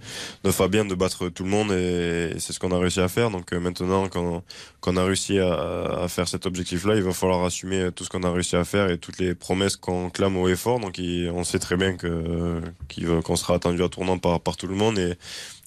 Fabien 0.52 0.86
de 0.86 0.94
battre 0.94 1.30
tout 1.30 1.44
le 1.44 1.50
monde 1.50 1.72
et, 1.72 2.34
et 2.36 2.40
c'est 2.40 2.54
ce 2.54 2.60
qu'on 2.60 2.72
a 2.72 2.78
réussi 2.78 3.02
à 3.02 3.08
faire. 3.08 3.32
Donc 3.32 3.52
maintenant 3.54 4.08
qu'on 4.08 4.98
a 4.98 5.04
réussi 5.04 5.40
à, 5.40 6.06
faire 6.10 6.28
cet 6.28 6.46
objectif-là, 6.46 6.96
il 6.96 7.02
va 7.02 7.12
falloir 7.12 7.44
assumer 7.44 7.90
tout 7.94 8.04
ce 8.04 8.10
qu'on 8.10 8.24
a 8.24 8.32
réussi 8.32 8.56
à 8.56 8.66
faire 8.66 8.90
et 8.92 9.00
toutes 9.00 9.18
les 9.18 9.34
promesses 9.34 9.78
qu'on 9.78 10.12
clame 10.12 10.38
au 10.38 10.48
effort. 10.48 10.80
Donc 10.80 11.00
il, 11.00 11.32
on 11.32 11.44
sait 11.44 11.60
très 11.60 11.76
bien 11.76 11.98
qu'on 11.98 13.36
sera 13.36 13.56
attendu 13.56 13.82
à 13.82 13.90
tournant 13.90 14.20
par, 14.20 14.58
tout 14.58 14.68
le 14.68 14.76
monde 14.76 15.00
et, 15.00 15.18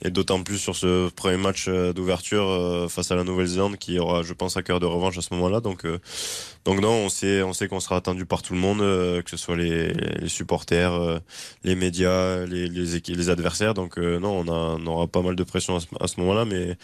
et 0.02 0.10
d'autant 0.10 0.42
plus 0.42 0.58
sur 0.58 0.76
ce 0.76 1.08
premier 1.10 1.36
match 1.36 1.68
d'ouverture 1.68 2.86
face 2.90 3.10
à 3.10 3.14
la 3.14 3.24
Nouvelle-Zélande 3.24 3.76
qui 3.78 3.98
aura, 3.98 4.22
je 4.22 4.32
pense, 4.34 4.56
à 4.56 4.62
cœur 4.62 4.80
de 4.80 4.86
revanche 4.86 5.16
à 5.18 5.22
ce 5.22 5.32
moment-là. 5.34 5.60
Donc 5.60 5.86
donc 6.64 6.80
non, 6.80 6.92
on 6.92 7.08
sait, 7.10 7.42
on 7.42 7.52
sait 7.52 7.68
qu'on 7.68 7.80
sera 7.80 7.96
attendu 7.96 8.24
par 8.24 8.40
tout 8.40 8.54
le 8.54 8.58
monde, 8.58 8.80
euh, 8.80 9.20
que 9.20 9.28
ce 9.28 9.36
soit 9.36 9.56
les, 9.56 9.92
les 9.92 10.28
supporters, 10.28 10.94
euh, 10.94 11.18
les 11.62 11.74
médias, 11.74 12.46
les, 12.46 12.68
les, 12.68 13.00
les 13.06 13.28
adversaires. 13.28 13.74
Donc 13.74 13.98
euh, 13.98 14.18
non, 14.18 14.30
on, 14.40 14.48
a, 14.50 14.78
on 14.78 14.86
aura 14.86 15.06
pas 15.06 15.20
mal 15.20 15.36
de 15.36 15.44
pression 15.44 15.76
à 15.76 15.80
ce, 15.80 15.86
ce 16.06 16.20
moment-là, 16.20 16.46
mais 16.46 16.76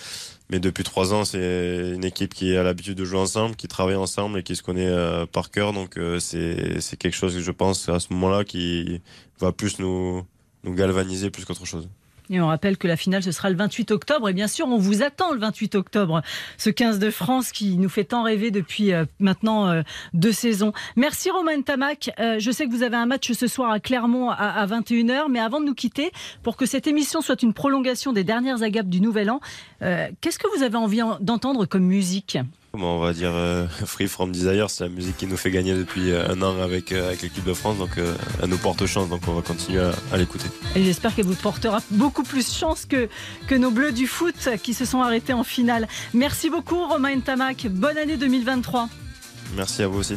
mais 0.50 0.60
depuis 0.60 0.84
trois 0.84 1.14
ans, 1.14 1.24
c'est 1.24 1.92
une 1.94 2.04
équipe 2.04 2.34
qui 2.34 2.56
a 2.56 2.62
l'habitude 2.62 2.96
de 2.98 3.04
jouer 3.04 3.20
ensemble, 3.20 3.56
qui 3.56 3.68
travaille 3.68 3.96
ensemble 3.96 4.38
et 4.38 4.42
qui 4.42 4.56
se 4.56 4.62
connaît 4.62 4.92
par 5.32 5.50
cœur. 5.50 5.72
Donc 5.72 5.98
c'est 6.18 6.80
c'est 6.80 6.96
quelque 6.96 7.16
chose 7.16 7.34
que 7.34 7.40
je 7.40 7.52
pense 7.52 7.88
à 7.88 8.00
ce 8.00 8.12
moment-là 8.12 8.44
qui 8.44 9.00
va 9.40 9.52
plus 9.52 9.78
nous 9.78 10.24
nous 10.64 10.74
galvaniser 10.74 11.30
plus 11.30 11.44
qu'autre 11.44 11.66
chose. 11.66 11.88
Et 12.30 12.40
on 12.40 12.46
rappelle 12.46 12.78
que 12.78 12.86
la 12.86 12.96
finale, 12.96 13.24
ce 13.24 13.32
sera 13.32 13.50
le 13.50 13.56
28 13.56 13.90
octobre. 13.90 14.28
Et 14.28 14.32
bien 14.32 14.46
sûr, 14.46 14.68
on 14.68 14.78
vous 14.78 15.02
attend 15.02 15.32
le 15.32 15.40
28 15.40 15.74
octobre, 15.74 16.22
ce 16.58 16.70
15 16.70 17.00
de 17.00 17.10
France 17.10 17.50
qui 17.50 17.76
nous 17.76 17.88
fait 17.88 18.04
tant 18.04 18.22
rêver 18.22 18.52
depuis 18.52 18.92
euh, 18.92 19.04
maintenant 19.18 19.68
euh, 19.68 19.82
deux 20.14 20.32
saisons. 20.32 20.72
Merci 20.94 21.30
Romain 21.30 21.60
Tamac. 21.60 22.10
Euh, 22.20 22.36
je 22.38 22.50
sais 22.52 22.66
que 22.66 22.70
vous 22.70 22.84
avez 22.84 22.96
un 22.96 23.06
match 23.06 23.32
ce 23.32 23.46
soir 23.48 23.72
à 23.72 23.80
Clermont 23.80 24.30
à, 24.30 24.64
21h. 24.66 25.24
Mais 25.28 25.40
avant 25.40 25.60
de 25.60 25.66
nous 25.66 25.74
quitter, 25.74 26.12
pour 26.44 26.56
que 26.56 26.66
cette 26.66 26.86
émission 26.86 27.20
soit 27.20 27.42
une 27.42 27.52
prolongation 27.52 28.12
des 28.12 28.22
dernières 28.22 28.62
agapes 28.62 28.88
du 28.88 29.00
Nouvel 29.00 29.30
An, 29.30 29.40
qu'est-ce 29.80 30.38
que 30.38 30.56
vous 30.56 30.62
avez 30.62 30.76
envie 30.76 31.00
d'entendre 31.20 31.66
comme 31.66 31.84
musique? 31.84 32.38
On 32.74 32.98
va 32.98 33.12
dire 33.12 33.32
euh, 33.34 33.66
Free 33.86 34.08
From 34.08 34.32
Desire, 34.32 34.70
c'est 34.70 34.84
la 34.84 34.90
musique 34.90 35.16
qui 35.16 35.26
nous 35.26 35.36
fait 35.36 35.50
gagner 35.50 35.74
depuis 35.74 36.10
euh, 36.10 36.28
un 36.28 36.42
an 36.42 36.60
avec, 36.60 36.92
euh, 36.92 37.08
avec 37.08 37.22
l'équipe 37.22 37.44
de 37.44 37.54
France, 37.54 37.78
donc 37.78 37.90
elle 38.42 38.48
nous 38.48 38.58
porte 38.58 38.86
chance, 38.86 39.08
donc 39.08 39.22
on 39.26 39.32
va 39.32 39.42
continuer 39.42 39.80
à, 39.80 39.92
à 40.12 40.16
l'écouter. 40.16 40.46
Et 40.76 40.84
j'espère 40.84 41.14
qu'elle 41.14 41.26
vous 41.26 41.34
portera 41.34 41.80
beaucoup 41.90 42.22
plus 42.22 42.52
chance 42.52 42.86
que, 42.86 43.08
que 43.46 43.54
nos 43.54 43.70
Bleus 43.70 43.92
du 43.92 44.06
foot 44.06 44.48
qui 44.62 44.74
se 44.74 44.84
sont 44.84 45.00
arrêtés 45.00 45.32
en 45.32 45.44
finale. 45.44 45.88
Merci 46.14 46.50
beaucoup 46.50 46.84
Romain 46.86 47.18
Tamac, 47.20 47.66
bonne 47.68 47.98
année 47.98 48.16
2023. 48.16 48.88
Merci 49.56 49.82
à 49.82 49.88
vous 49.88 49.98
aussi. 50.00 50.16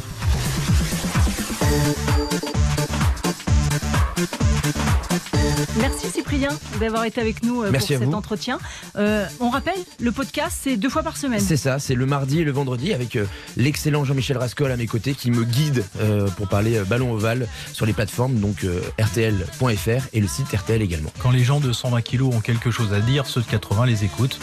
Merci 5.80 6.08
Cyprien 6.10 6.50
d'avoir 6.80 7.06
été 7.06 7.22
avec 7.22 7.44
nous 7.44 7.64
euh, 7.64 7.72
pour 7.72 7.82
cet 7.82 8.14
entretien. 8.14 8.60
Euh, 8.96 9.26
on 9.40 9.50
rappelle, 9.50 9.78
le 10.00 10.12
podcast, 10.12 10.58
c'est 10.62 10.78
deux 10.78 10.90
fois 10.90 11.04
par 11.04 11.18
semaine. 11.18 11.40
C'est 11.40 11.58
ça, 11.58 11.80
c'est 11.80 11.96
le 11.96 12.06
mardi 12.06 12.40
et 12.40 12.44
le 12.44 12.52
vendredi 12.52 12.94
avec 12.94 13.16
euh, 13.16 13.26
l'excellent 13.58 14.04
Jean-Michel 14.06 14.38
Rascol 14.38 14.72
à 14.72 14.78
mes 14.78 14.88
côtés 14.88 15.14
qui 15.14 15.32
me 15.32 15.44
guide 15.44 15.84
euh, 16.00 16.28
pour 16.30 16.48
parler 16.48 16.82
ballon 16.88 17.12
ovale 17.12 17.48
sur 17.72 17.86
les 17.86 17.94
plateformes, 17.94 18.36
donc 18.36 18.64
euh, 18.64 18.82
RTL.fr 19.00 20.08
et 20.14 20.20
le 20.20 20.28
site 20.28 20.52
RTL 20.52 20.82
également. 20.82 21.12
Quand 21.20 21.32
les 21.32 21.44
gens 21.44 21.60
de 21.60 21.72
120 21.72 22.02
kilos 22.02 22.34
ont 22.34 22.42
quelque 22.42 22.72
chose 22.72 22.94
à 22.94 23.00
dire, 23.00 23.26
ceux 23.26 23.42
de 23.42 23.48
80 23.48 23.86
les 23.86 24.04
écoutent. 24.04 24.40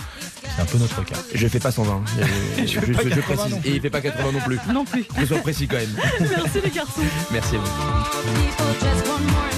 C'est 0.56 0.62
un 0.62 0.64
peu 0.64 0.78
notre 0.78 1.04
cas. 1.04 1.16
Je 1.34 1.46
fais 1.46 1.60
pas 1.60 1.70
120. 1.70 2.02
je, 2.58 2.64
je, 2.64 2.80
je, 2.80 2.80
je 3.14 3.20
précise. 3.20 3.56
Et 3.64 3.76
il 3.76 3.80
fait 3.80 3.90
pas 3.90 4.00
80 4.00 4.32
non 4.32 4.40
plus. 4.40 4.58
Non 4.72 4.84
plus. 4.84 5.04
Je 5.18 5.26
sois 5.26 5.38
précis 5.38 5.68
quand 5.68 5.76
même. 5.76 5.96
Merci 6.20 6.58
les 6.64 6.70
garçons. 6.70 7.02
Merci 7.30 7.56
à 7.56 7.58
vous. 7.58 9.49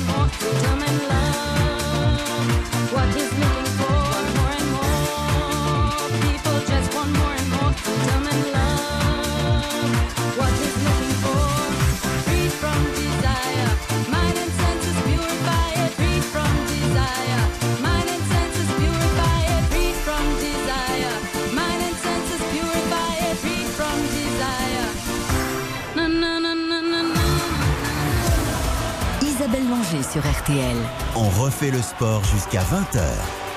RTL. 30.53 30.77
On 31.17 31.29
refait 31.43 31.71
le 31.71 31.81
sport 31.81 32.23
jusqu'à 32.25 32.61
20h. 32.61 33.01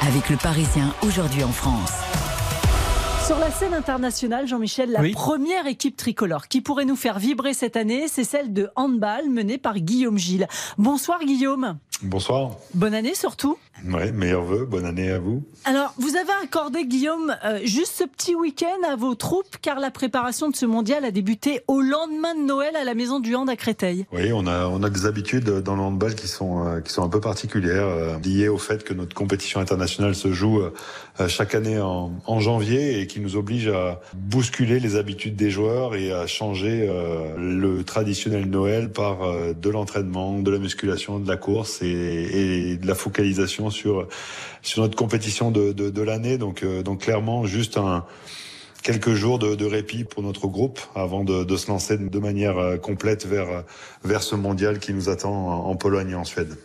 Avec 0.08 0.30
le 0.30 0.38
Parisien 0.38 0.94
aujourd'hui 1.04 1.44
en 1.44 1.52
France. 1.52 1.92
Sur 3.26 3.40
la 3.40 3.50
scène 3.50 3.74
internationale, 3.74 4.48
Jean-Michel, 4.48 4.92
la 4.92 5.02
Oui. 5.02 5.12
première 5.14 5.66
équipe 5.66 5.98
tricolore 5.98 6.48
qui 6.48 6.62
pourrait 6.62 6.86
nous 6.86 6.96
faire 6.96 7.18
vibrer 7.18 7.54
cette 7.56 7.76
année, 7.76 8.08
c'est 8.08 8.24
celle 8.24 8.54
de 8.54 8.70
handball 8.76 9.30
menée 9.32 9.58
par 9.58 9.80
Guillaume 9.80 10.18
Gilles. 10.20 10.48
Bonsoir 10.78 11.20
Guillaume. 11.26 11.80
Bonsoir. 12.02 12.58
Bonne 12.74 12.94
année 12.94 13.16
surtout. 13.16 13.58
Ouais, 13.86 14.12
meilleurs 14.12 14.44
vœux, 14.44 14.66
bonne 14.66 14.86
année 14.86 15.12
à 15.12 15.20
vous. 15.20 15.44
Alors, 15.66 15.94
vous 15.98 16.16
avez 16.16 16.32
accordé, 16.44 16.86
Guillaume, 16.86 17.36
euh, 17.44 17.60
juste 17.64 17.94
ce 17.98 18.04
petit 18.06 18.34
week-end 18.34 18.90
à 18.90 18.96
vos 18.96 19.16
troupes, 19.16 19.58
car 19.62 19.80
la 19.80 19.92
préparation 19.92 20.50
de 20.50 20.56
ce 20.56 20.66
mondial 20.66 21.04
a 21.06 21.12
débuté 21.12 21.62
au 21.68 21.82
lendemain 21.82 22.36
de 22.36 22.42
Noël 22.42 22.76
à 22.76 22.84
la 22.84 22.96
Maison 22.96 23.20
du 23.20 23.36
Hand 23.36 23.50
à 23.50 23.56
Créteil. 23.56 24.06
Oui, 24.14 24.32
on 24.34 24.48
a, 24.48 24.68
on 24.68 24.82
a 24.82 24.90
des 24.90 25.06
habitudes 25.06 25.50
dans 25.50 25.76
le 25.76 25.82
handball 25.82 26.16
qui 26.16 26.28
sont, 26.28 26.66
euh, 26.66 26.82
qui 26.82 26.92
sont 26.92 27.04
un 27.04 27.10
peu 27.10 27.20
particulières, 27.20 27.86
euh, 27.86 28.18
liées 28.20 28.48
au 28.48 28.58
fait 28.58 28.84
que 28.84 28.94
notre 28.94 29.14
compétition 29.14 29.60
internationale 29.60 30.16
se 30.16 30.32
joue 30.32 30.62
chaque 31.28 31.56
année 31.56 31.80
en, 31.80 32.12
en 32.26 32.40
janvier 32.40 33.00
et 33.00 33.08
qui 33.08 33.20
nous 33.20 33.36
oblige 33.36 33.68
à 33.68 34.02
bousculer 34.14 34.80
les 34.80 34.96
habitudes 34.96 35.36
des 35.36 35.50
joueurs 35.50 35.96
et 35.96 36.12
à 36.12 36.28
changer 36.28 36.90
le 37.38 37.84
traditionnel 37.84 38.50
Noël 38.50 38.92
par 38.92 39.20
de 39.54 39.70
l'entraînement, 39.70 40.40
de 40.40 40.52
la 40.52 40.60
musculation, 40.60 41.20
de 41.20 41.28
la 41.28 41.38
course 41.38 41.82
et, 41.82 41.85
et 41.92 42.78
de 42.78 42.88
la 42.88 42.96
focalisation 42.96 43.70
sur, 43.70 44.08
sur 44.62 44.82
notre 44.82 44.96
compétition 44.96 45.52
de, 45.52 45.72
de, 45.72 45.90
de 45.90 46.02
l'année. 46.02 46.38
Donc, 46.38 46.64
euh, 46.64 46.84
donc 46.84 47.02
clairement, 47.02 47.46
juste 47.46 47.78
un 47.78 48.06
quelques 48.86 49.14
jours 49.16 49.40
de, 49.40 49.56
de 49.56 49.66
répit 49.66 50.04
pour 50.04 50.22
notre 50.22 50.46
groupe 50.48 50.80
avant 50.94 51.24
de, 51.24 51.44
de 51.44 51.58
se 51.58 51.68
lancer 51.70 51.98
de 51.98 52.20
manière 52.20 52.58
euh, 52.60 52.78
complète 52.78 53.26
vers, 53.26 53.50
euh, 53.50 53.62
vers 54.04 54.22
ce 54.22 54.36
mondial 54.36 54.78
qui 54.78 54.94
nous 54.94 55.10
attend 55.10 55.34
en 55.66 55.76
Pologne 55.76 56.12
et 56.12 56.16
en 56.16 56.24
Suède. 56.24 56.56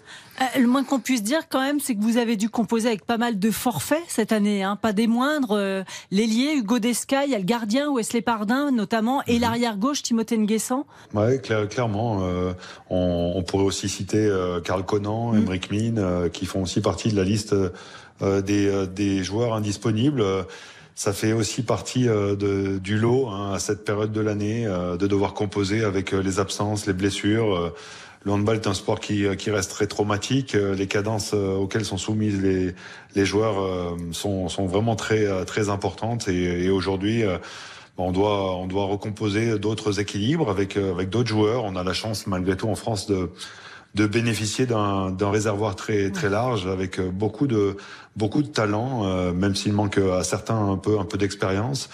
Euh, 0.42 0.60
le 0.60 0.66
moins 0.66 0.84
qu'on 0.84 1.00
puisse 1.00 1.22
dire 1.22 1.48
quand 1.48 1.60
même, 1.62 1.80
c'est 1.80 1.94
que 1.94 2.02
vous 2.02 2.18
avez 2.18 2.36
dû 2.36 2.50
composer 2.50 2.88
avec 2.88 3.06
pas 3.06 3.16
mal 3.16 3.38
de 3.38 3.50
forfaits 3.50 4.02
cette 4.06 4.32
année, 4.32 4.62
hein, 4.62 4.76
pas 4.76 4.92
des 4.92 5.06
moindres. 5.06 5.52
Euh, 5.52 5.82
L'ailier, 6.10 6.52
Hugo 6.56 6.78
Desca, 6.78 7.24
il 7.24 7.30
y 7.30 7.34
a 7.34 7.38
le 7.38 7.44
gardien, 7.44 7.90
Wesley 7.90 8.20
Pardin 8.20 8.70
notamment, 8.70 9.22
et 9.26 9.38
l'arrière 9.38 9.78
gauche, 9.78 10.02
Timothée 10.02 10.36
Nguessan. 10.36 10.84
Clair- 11.42 11.68
clairement. 11.70 12.18
euh, 12.22 12.52
on, 12.90 13.32
on 13.34 13.42
pourrait 13.42 13.64
aussi 13.64 13.88
citer 13.88 14.18
euh, 14.26 14.60
Karl 14.60 14.84
Conan, 14.84 15.32
Mm. 15.32 15.38
Emric 15.38 15.70
Min, 15.70 15.96
euh, 15.96 16.28
qui 16.28 16.44
font 16.44 16.62
aussi 16.64 16.82
partie 16.82 17.10
de 17.10 17.16
la 17.16 17.24
liste 17.24 17.54
euh, 17.54 18.42
des, 18.42 18.66
euh, 18.66 18.84
des 18.86 19.24
joueurs 19.24 19.54
indisponibles. 19.54 20.22
Ça 21.00 21.14
fait 21.14 21.32
aussi 21.32 21.62
partie 21.62 22.10
euh, 22.10 22.36
de, 22.36 22.76
du 22.76 22.98
lot 22.98 23.30
hein, 23.30 23.54
à 23.54 23.58
cette 23.58 23.86
période 23.86 24.12
de 24.12 24.20
l'année 24.20 24.66
euh, 24.66 24.98
de 24.98 25.06
devoir 25.06 25.32
composer 25.32 25.82
avec 25.82 26.12
euh, 26.12 26.20
les 26.20 26.40
absences, 26.40 26.84
les 26.84 26.92
blessures. 26.92 27.72
Le 28.26 28.32
handball 28.32 28.56
est 28.56 28.66
un 28.66 28.74
sport 28.74 29.00
qui, 29.00 29.24
qui 29.38 29.50
reste 29.50 29.70
très 29.70 29.86
traumatique. 29.86 30.52
Les 30.52 30.86
cadences 30.86 31.32
auxquelles 31.32 31.86
sont 31.86 31.96
soumises 31.96 32.42
les, 32.42 32.74
les 33.14 33.24
joueurs 33.24 33.96
sont, 34.12 34.50
sont 34.50 34.66
vraiment 34.66 34.94
très, 34.94 35.46
très 35.46 35.70
importantes. 35.70 36.28
Et, 36.28 36.64
et 36.64 36.68
aujourd'hui, 36.68 37.22
euh, 37.22 37.38
on 37.96 38.12
doit, 38.12 38.54
on 38.56 38.66
doit 38.66 38.84
recomposer 38.84 39.58
d'autres 39.58 40.00
équilibres 40.00 40.50
avec, 40.50 40.76
avec 40.76 41.08
d'autres 41.08 41.30
joueurs. 41.30 41.64
On 41.64 41.76
a 41.76 41.82
la 41.82 41.94
chance, 41.94 42.26
malgré 42.26 42.58
tout, 42.58 42.68
en 42.68 42.74
France, 42.74 43.06
de, 43.06 43.30
de 43.94 44.06
bénéficier 44.06 44.66
d'un 44.66 45.10
d'un 45.10 45.30
réservoir 45.30 45.76
très, 45.76 46.10
très 46.10 46.30
large 46.30 46.66
avec 46.66 46.98
euh, 46.98 47.10
beaucoup 47.10 47.46
de, 47.46 47.76
beaucoup 48.16 48.42
de 48.42 48.48
talent, 48.48 49.04
euh, 49.04 49.32
même 49.32 49.54
s'il 49.54 49.72
manque 49.72 49.98
à 49.98 50.22
certains 50.22 50.56
un 50.56 50.76
peu, 50.76 50.98
un 50.98 51.04
peu 51.04 51.18
d'expérience. 51.18 51.88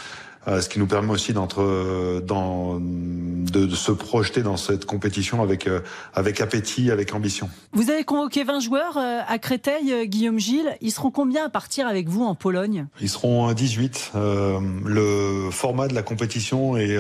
Euh, 0.49 0.61
ce 0.61 0.69
qui 0.69 0.79
nous 0.79 0.87
permet 0.87 1.13
aussi 1.13 1.33
d'entre, 1.33 2.23
dans, 2.25 2.79
de, 2.81 3.67
de, 3.67 3.75
se 3.75 3.93
projeter 3.93 4.43
dans 4.43 4.57
cette 4.57 4.85
compétition 4.85 5.43
avec, 5.43 5.69
avec 6.15 6.41
appétit, 6.41 6.91
avec 6.91 7.15
ambition. 7.15 7.49
Vous 7.73 7.91
avez 7.91 8.05
convoqué 8.05 8.45
20 8.45 8.61
joueurs 8.61 8.97
à 8.97 9.39
Créteil, 9.39 10.09
Guillaume 10.09 10.39
Gilles. 10.39 10.77
Ils 10.81 10.91
seront 10.93 11.11
combien 11.11 11.47
à 11.47 11.49
partir 11.49 11.87
avec 11.87 12.09
vous 12.09 12.25
en 12.25 12.35
Pologne? 12.35 12.87
Ils 13.01 13.09
seront 13.09 13.53
18. 13.53 14.13
Euh, 14.15 14.61
le 14.85 15.51
format 15.51 15.89
de 15.89 15.95
la 15.95 16.03
compétition 16.03 16.77
est, 16.77 16.97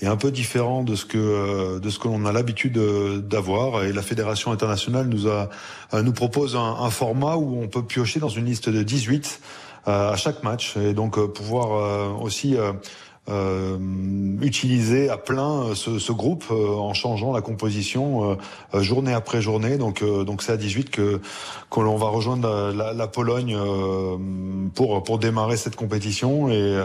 est, 0.00 0.06
un 0.06 0.16
peu 0.16 0.30
différent 0.30 0.82
de 0.82 0.94
ce 0.94 1.04
que, 1.04 1.78
de 1.78 1.90
ce 1.90 1.98
que 1.98 2.08
l'on 2.08 2.24
a 2.26 2.32
l'habitude 2.32 2.78
d'avoir 3.28 3.84
et 3.84 3.92
la 3.92 4.02
fédération 4.02 4.52
internationale 4.52 5.08
nous 5.08 5.28
a, 5.28 5.48
nous 6.02 6.12
propose 6.12 6.56
un, 6.56 6.76
un 6.80 6.90
format 6.90 7.36
où 7.36 7.60
on 7.62 7.68
peut 7.68 7.84
piocher 7.84 8.20
dans 8.20 8.28
une 8.28 8.46
liste 8.46 8.68
de 8.68 8.82
18 8.82 9.40
euh, 9.40 9.69
à 9.86 10.16
chaque 10.16 10.42
match 10.42 10.76
et 10.76 10.92
donc 10.92 11.18
euh, 11.18 11.26
pouvoir 11.26 11.72
euh, 11.72 12.12
aussi 12.20 12.56
euh, 13.28 13.78
utiliser 14.40 15.08
à 15.08 15.16
plein 15.16 15.74
ce, 15.74 15.98
ce 15.98 16.12
groupe 16.12 16.50
en 16.50 16.92
changeant 16.94 17.32
la 17.32 17.40
composition 17.40 18.36
journée 18.74 19.12
après 19.12 19.40
journée. 19.40 19.76
Donc 19.76 20.02
donc 20.02 20.42
c'est 20.42 20.52
à 20.52 20.56
18 20.56 20.90
que 20.90 21.20
que 21.70 21.80
l'on 21.80 21.96
va 21.96 22.08
rejoindre 22.08 22.72
la, 22.74 22.92
la, 22.92 23.06
Pologne 23.06 23.56
pour 24.74 25.04
pour 25.04 25.18
démarrer 25.20 25.56
cette 25.56 25.76
compétition 25.76 26.50
et 26.50 26.82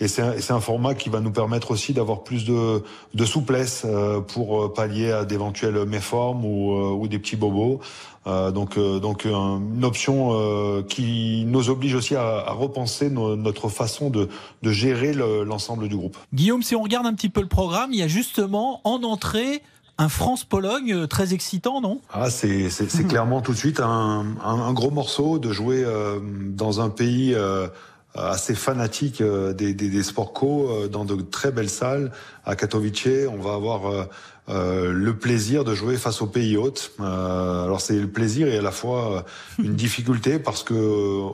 et 0.00 0.08
c'est 0.08 0.22
un, 0.22 0.56
un, 0.56 0.60
format 0.60 0.94
qui 0.94 1.08
va 1.08 1.20
nous 1.20 1.30
permettre 1.30 1.70
aussi 1.70 1.92
d'avoir 1.92 2.24
plus 2.24 2.44
de, 2.44 2.82
de 3.14 3.24
souplesse 3.24 3.86
pour 4.28 4.72
pallier 4.72 5.12
à 5.12 5.24
d'éventuelles 5.24 5.84
méformes 5.84 6.44
ou, 6.44 6.74
ou 6.94 7.06
des 7.06 7.18
petits 7.18 7.36
bobos. 7.36 7.80
Euh, 8.26 8.50
donc, 8.50 8.76
euh, 8.76 9.00
donc 9.00 9.24
une 9.24 9.84
option 9.84 10.32
euh, 10.32 10.82
qui 10.82 11.44
nous 11.46 11.70
oblige 11.70 11.94
aussi 11.94 12.16
à, 12.16 12.22
à 12.22 12.52
repenser 12.52 13.08
no, 13.08 13.34
notre 13.34 13.70
façon 13.70 14.10
de, 14.10 14.28
de 14.62 14.70
gérer 14.70 15.14
l'ensemble 15.14 15.88
du 15.88 15.96
groupe. 15.96 16.18
Guillaume, 16.34 16.62
si 16.62 16.76
on 16.76 16.82
regarde 16.82 17.06
un 17.06 17.14
petit 17.14 17.30
peu 17.30 17.40
le 17.40 17.48
programme, 17.48 17.92
il 17.92 17.98
y 17.98 18.02
a 18.02 18.08
justement 18.08 18.82
en 18.84 19.02
entrée 19.04 19.62
un 20.00 20.08
France-Pologne 20.08 21.06
très 21.08 21.34
excitant, 21.34 21.82
non? 21.82 22.00
Ah, 22.10 22.30
c'est 22.30 22.68
clairement 23.08 23.42
tout 23.42 23.52
de 23.52 23.56
suite 23.56 23.80
un, 23.80 24.24
un, 24.42 24.60
un, 24.60 24.72
gros 24.72 24.90
morceau 24.90 25.38
de 25.38 25.52
jouer 25.52 25.84
euh, 25.84 26.18
dans 26.22 26.80
un 26.80 26.88
pays 26.88 27.34
euh, 27.34 27.68
assez 28.14 28.54
fanatique 28.54 29.20
euh, 29.20 29.52
des, 29.52 29.72
des, 29.74 29.88
des, 29.88 30.02
sports 30.02 30.32
co, 30.32 30.88
dans 30.88 31.04
de 31.04 31.20
très 31.22 31.52
belles 31.52 31.70
salles. 31.70 32.12
À 32.44 32.56
Katowice, 32.56 33.28
on 33.28 33.38
va 33.38 33.54
avoir 33.54 34.08
euh, 34.50 34.92
le 34.92 35.14
plaisir 35.14 35.62
de 35.64 35.74
jouer 35.74 35.96
face 35.96 36.22
au 36.22 36.26
pays 36.26 36.56
hôte. 36.56 36.92
Euh, 37.00 37.64
alors 37.64 37.80
c'est 37.80 37.98
le 37.98 38.08
plaisir 38.08 38.48
et 38.48 38.58
à 38.58 38.62
la 38.62 38.72
fois 38.72 39.18
euh, 39.18 39.62
une 39.62 39.74
difficulté 39.76 40.38
parce 40.38 40.64
que 40.64 40.74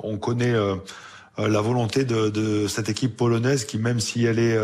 on 0.03 0.19
connaît 0.19 0.55
la 1.39 1.61
volonté 1.61 2.05
de, 2.05 2.29
de, 2.29 2.67
cette 2.67 2.89
équipe 2.89 3.17
polonaise 3.17 3.65
qui 3.65 3.79
même 3.79 4.01
si 4.01 4.25
elle 4.25 4.39
est 4.39 4.59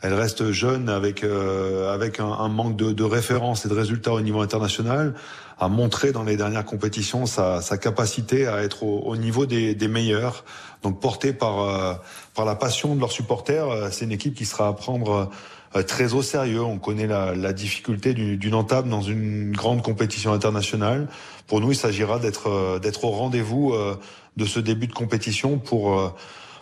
elle 0.00 0.14
reste 0.14 0.52
jeune 0.52 0.88
avec 0.88 1.24
avec 1.24 2.20
un, 2.20 2.26
un 2.26 2.48
manque 2.48 2.76
de, 2.76 2.92
de 2.92 3.04
références 3.04 3.64
et 3.64 3.68
de 3.68 3.74
résultats 3.74 4.12
au 4.12 4.20
niveau 4.20 4.40
international, 4.40 5.14
a 5.58 5.68
montré 5.68 6.12
dans 6.12 6.22
les 6.22 6.36
dernières 6.36 6.64
compétitions 6.64 7.26
sa, 7.26 7.60
sa 7.60 7.78
capacité 7.78 8.46
à 8.46 8.62
être 8.62 8.82
au, 8.82 9.00
au 9.00 9.16
niveau 9.16 9.46
des, 9.46 9.74
des, 9.74 9.88
meilleurs. 9.88 10.44
Donc 10.82 11.00
porté 11.00 11.32
par 11.32 12.00
par 12.34 12.44
la 12.44 12.54
passion 12.54 12.94
de 12.94 13.00
leurs 13.00 13.10
supporters, 13.10 13.92
c'est 13.92 14.04
une 14.04 14.12
équipe 14.12 14.34
qui 14.34 14.44
sera 14.44 14.68
à 14.68 14.72
prendre 14.72 15.28
euh, 15.76 15.82
très 15.82 16.14
au 16.14 16.22
sérieux. 16.22 16.62
On 16.62 16.78
connaît 16.78 17.06
la, 17.06 17.34
la 17.34 17.52
difficulté 17.52 18.14
d'une 18.14 18.54
entame 18.54 18.88
dans 18.88 19.02
une 19.02 19.52
grande 19.52 19.82
compétition 19.82 20.32
internationale. 20.32 21.08
Pour 21.46 21.60
nous, 21.60 21.72
il 21.72 21.76
s'agira 21.76 22.18
d'être 22.18 22.48
euh, 22.48 22.78
d'être 22.78 23.04
au 23.04 23.10
rendez-vous 23.10 23.72
euh, 23.74 23.98
de 24.38 24.46
ce 24.46 24.60
début 24.60 24.86
de 24.86 24.94
compétition 24.94 25.58
pour 25.58 26.14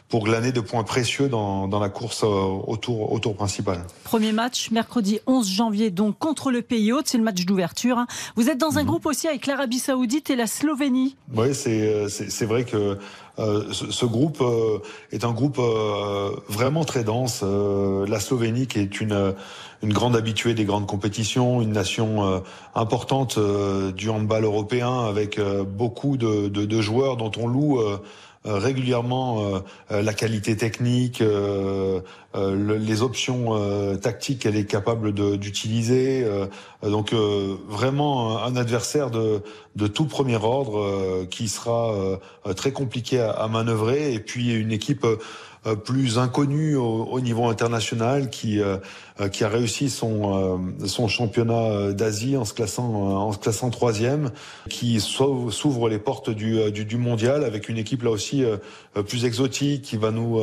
pour 0.08 0.25
glaner 0.25 0.52
de 0.52 0.60
points 0.60 0.84
précieux 0.84 1.28
dans, 1.28 1.68
dans 1.68 1.80
la 1.80 1.88
course 1.88 2.22
au 2.22 2.76
tour, 2.76 3.12
au 3.12 3.18
tour 3.18 3.34
principal. 3.34 3.84
Premier 4.04 4.32
match, 4.32 4.70
mercredi 4.70 5.20
11 5.26 5.48
janvier, 5.48 5.90
donc 5.90 6.18
contre 6.18 6.50
le 6.50 6.62
pays 6.62 6.92
hôte, 6.92 7.08
c'est 7.08 7.18
le 7.18 7.25
match 7.25 7.44
d'ouverture. 7.44 7.98
Hein. 7.98 8.06
Vous 8.36 8.48
êtes 8.48 8.58
dans 8.58 8.78
un 8.78 8.84
mmh. 8.84 8.86
groupe 8.86 9.06
aussi 9.06 9.26
avec 9.26 9.46
l'Arabie 9.46 9.78
Saoudite 9.78 10.30
et 10.30 10.36
la 10.36 10.46
Slovénie. 10.46 11.16
Oui, 11.34 11.54
c'est 11.54 12.46
vrai 12.46 12.64
que 12.64 12.98
euh, 13.38 13.72
ce, 13.72 13.90
ce, 13.90 14.06
groupe 14.06 14.40
euh, 14.40 14.78
est 15.12 15.25
un 15.25 15.32
groupe 15.32 15.58
euh, 15.58 16.30
vraiment 16.48 16.84
très 16.84 17.04
dense. 17.04 17.42
la 17.42 18.20
Slovénie, 18.20 18.66
qui 18.66 18.78
est 18.78 19.00
une, 19.00 19.34
une 19.82 19.92
grande 19.92 20.16
habituée 20.16 20.54
des 20.54 20.64
grandes 20.64 20.86
compétitions, 20.86 21.60
une 21.60 21.72
nation 21.72 22.42
importante 22.75 23.38
du 23.94 24.08
handball 24.08 24.44
européen, 24.44 25.04
avec 25.04 25.38
beaucoup 25.40 26.16
de, 26.16 26.48
de, 26.48 26.64
de, 26.64 26.80
joueurs 26.80 27.16
dont 27.16 27.32
on 27.36 27.46
loue 27.46 27.80
euh, 27.80 27.98
régulièrement 28.47 29.41
euh, 29.41 29.59
euh, 29.91 30.03
la 30.03 30.15
qualité 30.15 30.57
technique, 30.57 31.23
les 32.35 33.02
options 33.02 33.97
tactiques 33.97 34.41
qu'elle 34.41 34.56
est 34.56 34.67
capable 34.67 35.13
d'utiliser. 35.39 36.26
donc 36.82 37.15
vraiment 37.15 38.45
un 38.45 38.56
adversaire 38.56 39.11
de, 39.11 39.43
de 39.75 39.87
tout 39.87 40.04
premier 40.04 40.37
ordre 40.37 41.25
qui 41.30 41.49
sera 41.49 42.19
très 42.54 42.73
compliqué 42.73 43.21
à, 43.21 43.30
à 43.30 43.49
manœuvrer 43.49 44.13
et 44.13 44.21
puis 44.21 44.52
une 44.52 44.71
équipe 44.71 45.06
euh, 45.67 45.75
plus 45.75 46.19
inconnu 46.19 46.76
au, 46.76 47.21
niveau 47.21 47.47
international, 47.47 48.30
qui 48.30 48.61
euh, 48.61 48.76
euh, 48.76 48.78
qui 49.33 49.45
a 49.45 49.49
réussi 49.49 49.89
son 49.89 50.75
son 50.85 51.09
championnat 51.09 51.93
d'Asie 51.93 52.37
en 52.37 52.45
se 52.45 52.52
classant 52.52 52.93
en 52.93 53.33
se 53.33 53.39
classant 53.39 53.71
troisième, 53.71 54.31
qui 54.69 55.00
s'ouvre 55.00 55.89
les 55.89 55.99
portes 55.99 56.31
du, 56.31 56.71
du, 56.71 56.85
du 56.85 56.97
mondial 56.97 57.45
avec 57.45 57.69
une 57.69 57.79
équipe 57.79 58.02
là 58.02 58.11
aussi 58.11 58.45
plus 59.07 59.25
exotique 59.25 59.83
qui 59.83 59.97
va 59.97 60.11
nous 60.11 60.41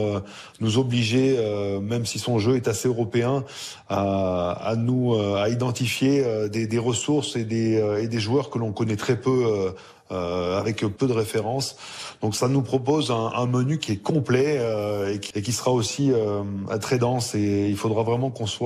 nous 0.60 0.78
obliger, 0.78 1.38
même 1.82 2.06
si 2.06 2.18
son 2.18 2.40
jeu 2.40 2.56
est 2.56 2.68
assez 2.68 2.88
européen, 2.88 3.44
à, 3.90 4.52
à 4.52 4.76
nous 4.76 5.14
à 5.16 5.50
identifier 5.50 6.24
des, 6.50 6.66
des 6.66 6.80
ressources 6.80 7.36
et 7.36 7.46
des 7.46 7.80
et 8.02 8.08
des 8.08 8.20
joueurs 8.20 8.50
que 8.50 8.58
l'on 8.58 8.72
connaît 8.72 8.96
très 8.96 9.20
peu 9.20 9.74
euh, 10.14 10.60
avec 10.60 10.82
peu 10.82 11.08
de 11.08 11.14
références. 11.14 11.76
Donc 12.22 12.36
ça 12.36 12.48
nous 12.48 12.62
propose 12.62 13.10
un, 13.10 13.32
un 13.36 13.48
menu 13.48 13.80
qui 13.80 13.94
est 13.94 13.98
complet 13.98 14.58
euh, 14.60 15.14
et, 15.14 15.20
qui, 15.20 15.32
et, 15.34 15.42
qui, 15.42 15.52
sera 15.52 15.72
aussi 15.72 16.12
euh, 16.12 16.44
très 16.80 17.00
dense 17.00 17.34
et 17.36 17.70
il 17.70 17.78
faudra 17.78 18.04
vraiment 18.04 18.30
qu'on 18.30 18.46
soit 18.46 18.63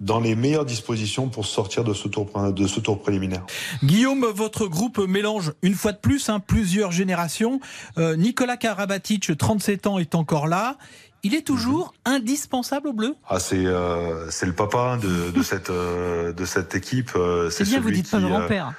dans 0.00 0.20
les 0.20 0.34
meilleures 0.34 0.64
dispositions 0.64 1.28
pour 1.28 1.46
sortir 1.46 1.84
de 1.84 1.92
ce 1.94 2.08
tour, 2.08 2.26
de 2.52 2.66
ce 2.66 2.80
tour 2.80 3.00
préliminaire. 3.00 3.42
Guillaume, 3.84 4.24
votre 4.26 4.66
groupe 4.66 4.98
mélange 4.98 5.52
une 5.62 5.74
fois 5.74 5.92
de 5.92 5.98
plus 5.98 6.28
hein, 6.28 6.40
plusieurs 6.40 6.92
générations. 6.92 7.60
Euh, 7.98 8.16
Nicolas 8.16 8.56
Karabatic, 8.56 9.36
37 9.36 9.86
ans, 9.86 9.98
est 9.98 10.14
encore 10.14 10.46
là. 10.46 10.76
Il 11.22 11.34
est 11.34 11.46
toujours 11.46 11.92
indispensable 12.06 12.88
au 12.88 12.92
bleu? 12.94 13.14
Ah, 13.28 13.40
c'est 13.40 13.66
euh, 13.66 14.30
c'est 14.30 14.46
le 14.46 14.54
papa 14.54 14.98
de, 15.02 15.30
de 15.30 15.42
cette 15.42 15.68
euh, 15.68 16.32
de 16.32 16.46
cette 16.46 16.74
équipe. 16.74 17.10
c'est 17.50 17.64
bien, 17.64 17.80
vous 17.80 17.90
dites 17.90 18.10
pas 18.10 18.20
grand-père. 18.20 18.72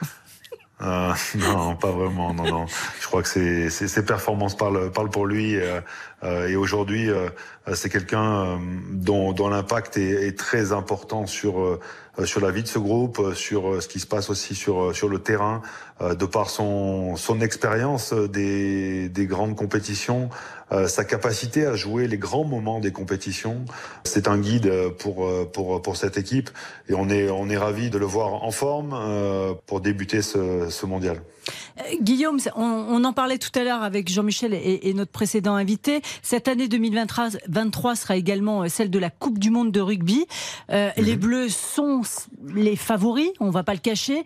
Euh, 0.82 1.14
non, 1.36 1.76
pas 1.76 1.92
vraiment. 1.92 2.34
Non, 2.34 2.46
non. 2.46 2.66
Je 3.00 3.08
crois 3.08 3.22
que 3.22 3.30
ses, 3.30 3.70
ses, 3.70 4.06
performances 4.06 4.56
parlent, 4.56 4.92
parlent 4.92 5.10
pour 5.10 5.26
lui. 5.26 5.56
Euh, 5.56 5.82
euh 6.24 6.48
et 6.48 6.56
aujourd'hui, 6.56 7.10
euh, 7.10 7.30
c'est 7.74 7.90
quelqu'un 7.90 8.24
euh, 8.24 8.58
dont, 8.92 9.32
dont 9.34 9.50
l'impact 9.50 9.98
est, 9.98 10.28
est, 10.28 10.38
très 10.38 10.72
important 10.72 11.28
sur 11.28 11.80
sur 12.26 12.42
la 12.42 12.52
vie 12.52 12.62
de 12.62 12.68
ce 12.68 12.78
groupe, 12.78 13.34
sur 13.34 13.82
ce 13.82 13.88
qui 13.88 14.00
se 14.00 14.06
passe 14.06 14.30
aussi 14.30 14.54
sur 14.54 14.94
sur 14.94 15.08
le 15.08 15.20
terrain, 15.20 15.62
de 16.02 16.26
par 16.26 16.50
son 16.50 17.16
son 17.16 17.40
expérience 17.40 18.14
des 18.14 19.08
des 19.08 19.26
grandes 19.26 19.56
compétitions, 19.56 20.30
sa 20.88 21.04
capacité 21.04 21.66
à 21.66 21.76
jouer 21.76 22.08
les 22.08 22.18
grands 22.18 22.46
moments 22.46 22.80
des 22.80 22.92
compétitions. 22.92 23.66
C'est 24.04 24.28
un 24.28 24.38
guide 24.38 24.72
pour 25.00 25.28
pour 25.52 25.82
pour 25.82 25.98
cette 25.98 26.18
équipe 26.18 26.50
et 26.88 26.94
on 26.94 27.10
est 27.10 27.30
on 27.30 27.50
est 27.50 27.58
ravi 27.58 27.90
de 27.90 27.98
le 27.98 28.06
voir 28.06 28.44
en 28.44 28.52
forme 28.52 28.96
pour 29.66 29.82
débuter 29.82 30.22
ce, 30.22 30.70
ce 30.70 30.86
mondial. 30.86 31.22
Euh, 31.80 31.84
Guillaume, 32.02 32.40
on, 32.56 33.04
en 33.04 33.14
parlait 33.14 33.38
tout 33.38 33.52
à 33.60 33.64
l'heure 33.64 33.84
avec 33.84 34.10
Jean-Michel 34.10 34.54
et, 34.54 34.94
notre 34.94 35.12
précédent 35.12 35.56
invité. 35.56 36.02
Cette 36.22 36.48
année 36.48 36.68
2023 36.68 37.96
sera 37.96 38.16
également 38.16 38.64
euh, 38.64 38.68
celle 38.68 38.90
de 38.90 39.00
la 39.00 39.10
Coupe 39.10 39.40
du 39.40 39.50
Monde 39.50 39.72
de 39.72 39.80
rugby. 39.80 40.26
Euh, 40.70 40.90
mhm. 40.98 41.04
Les 41.04 41.16
Bleus 41.16 41.50
sont 41.50 42.02
les 42.54 42.76
favoris, 42.76 43.32
on 43.40 43.50
va 43.50 43.64
pas 43.64 43.74
le 43.74 43.80
cacher. 43.80 44.24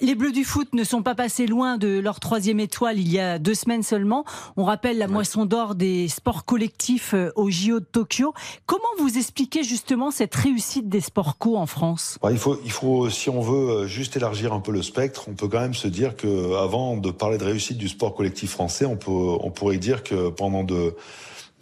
les 0.00 0.14
Bleus 0.14 0.32
du 0.32 0.44
foot 0.44 0.68
ne 0.72 0.84
sont 0.84 1.02
pas 1.02 1.14
passés 1.14 1.46
loin 1.46 1.78
de 1.78 1.98
leur 1.98 2.20
troisième 2.20 2.60
étoile 2.60 2.98
il 2.98 3.10
y 3.10 3.18
a 3.18 3.38
deux 3.38 3.54
semaines 3.54 3.82
seulement. 3.82 4.24
On 4.56 4.64
rappelle 4.64 4.98
la 4.98 5.08
moisson 5.08 5.46
d'or 5.46 5.74
des 5.74 6.08
sports 6.08 6.44
collectifs 6.44 7.14
au 7.36 7.50
JO 7.50 7.80
de 7.80 7.84
Tokyo. 7.84 8.34
Comment 8.66 8.82
vous 8.98 9.16
expliquez 9.16 9.62
justement 9.64 10.10
cette 10.10 10.34
réussite 10.34 10.88
des 10.88 11.00
sports 11.00 11.38
co 11.38 11.56
en 11.56 11.66
France? 11.66 12.18
Bah, 12.22 12.30
il, 12.30 12.38
faut, 12.38 12.58
il 12.64 12.70
faut, 12.70 13.10
si 13.10 13.30
on 13.30 13.40
veut 13.40 13.86
juste 13.86 14.16
élargir 14.16 14.52
un 14.52 14.60
peu 14.60 14.72
le 14.72 14.82
spectre, 14.82 15.24
on 15.28 15.34
peut 15.34 15.48
quand 15.48 15.60
même 15.60 15.74
se 15.74 15.88
dire 15.88 16.16
que 16.16 16.53
avant 16.56 16.96
de 16.96 17.10
parler 17.10 17.38
de 17.38 17.44
réussite 17.44 17.78
du 17.78 17.88
sport 17.88 18.14
collectif 18.14 18.50
français, 18.50 18.84
on, 18.84 18.96
peut, 18.96 19.10
on 19.10 19.50
pourrait 19.50 19.78
dire 19.78 20.02
que 20.02 20.28
pendant 20.28 20.64
de, 20.64 20.94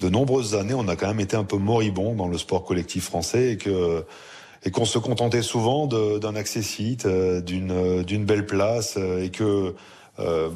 de 0.00 0.08
nombreuses 0.08 0.54
années, 0.54 0.74
on 0.74 0.88
a 0.88 0.96
quand 0.96 1.08
même 1.08 1.20
été 1.20 1.36
un 1.36 1.44
peu 1.44 1.56
moribond 1.56 2.14
dans 2.14 2.28
le 2.28 2.38
sport 2.38 2.64
collectif 2.64 3.04
français 3.04 3.52
et 3.52 3.56
que 3.56 4.04
et 4.64 4.70
qu'on 4.70 4.84
se 4.84 4.98
contentait 4.98 5.42
souvent 5.42 5.88
d'un 5.88 6.36
accès 6.36 6.62
site, 6.62 7.06
euh, 7.06 7.40
d'une 7.40 8.02
d'une 8.04 8.24
belle 8.24 8.46
place 8.46 8.94
euh, 8.96 9.24
et 9.24 9.30
que 9.30 9.74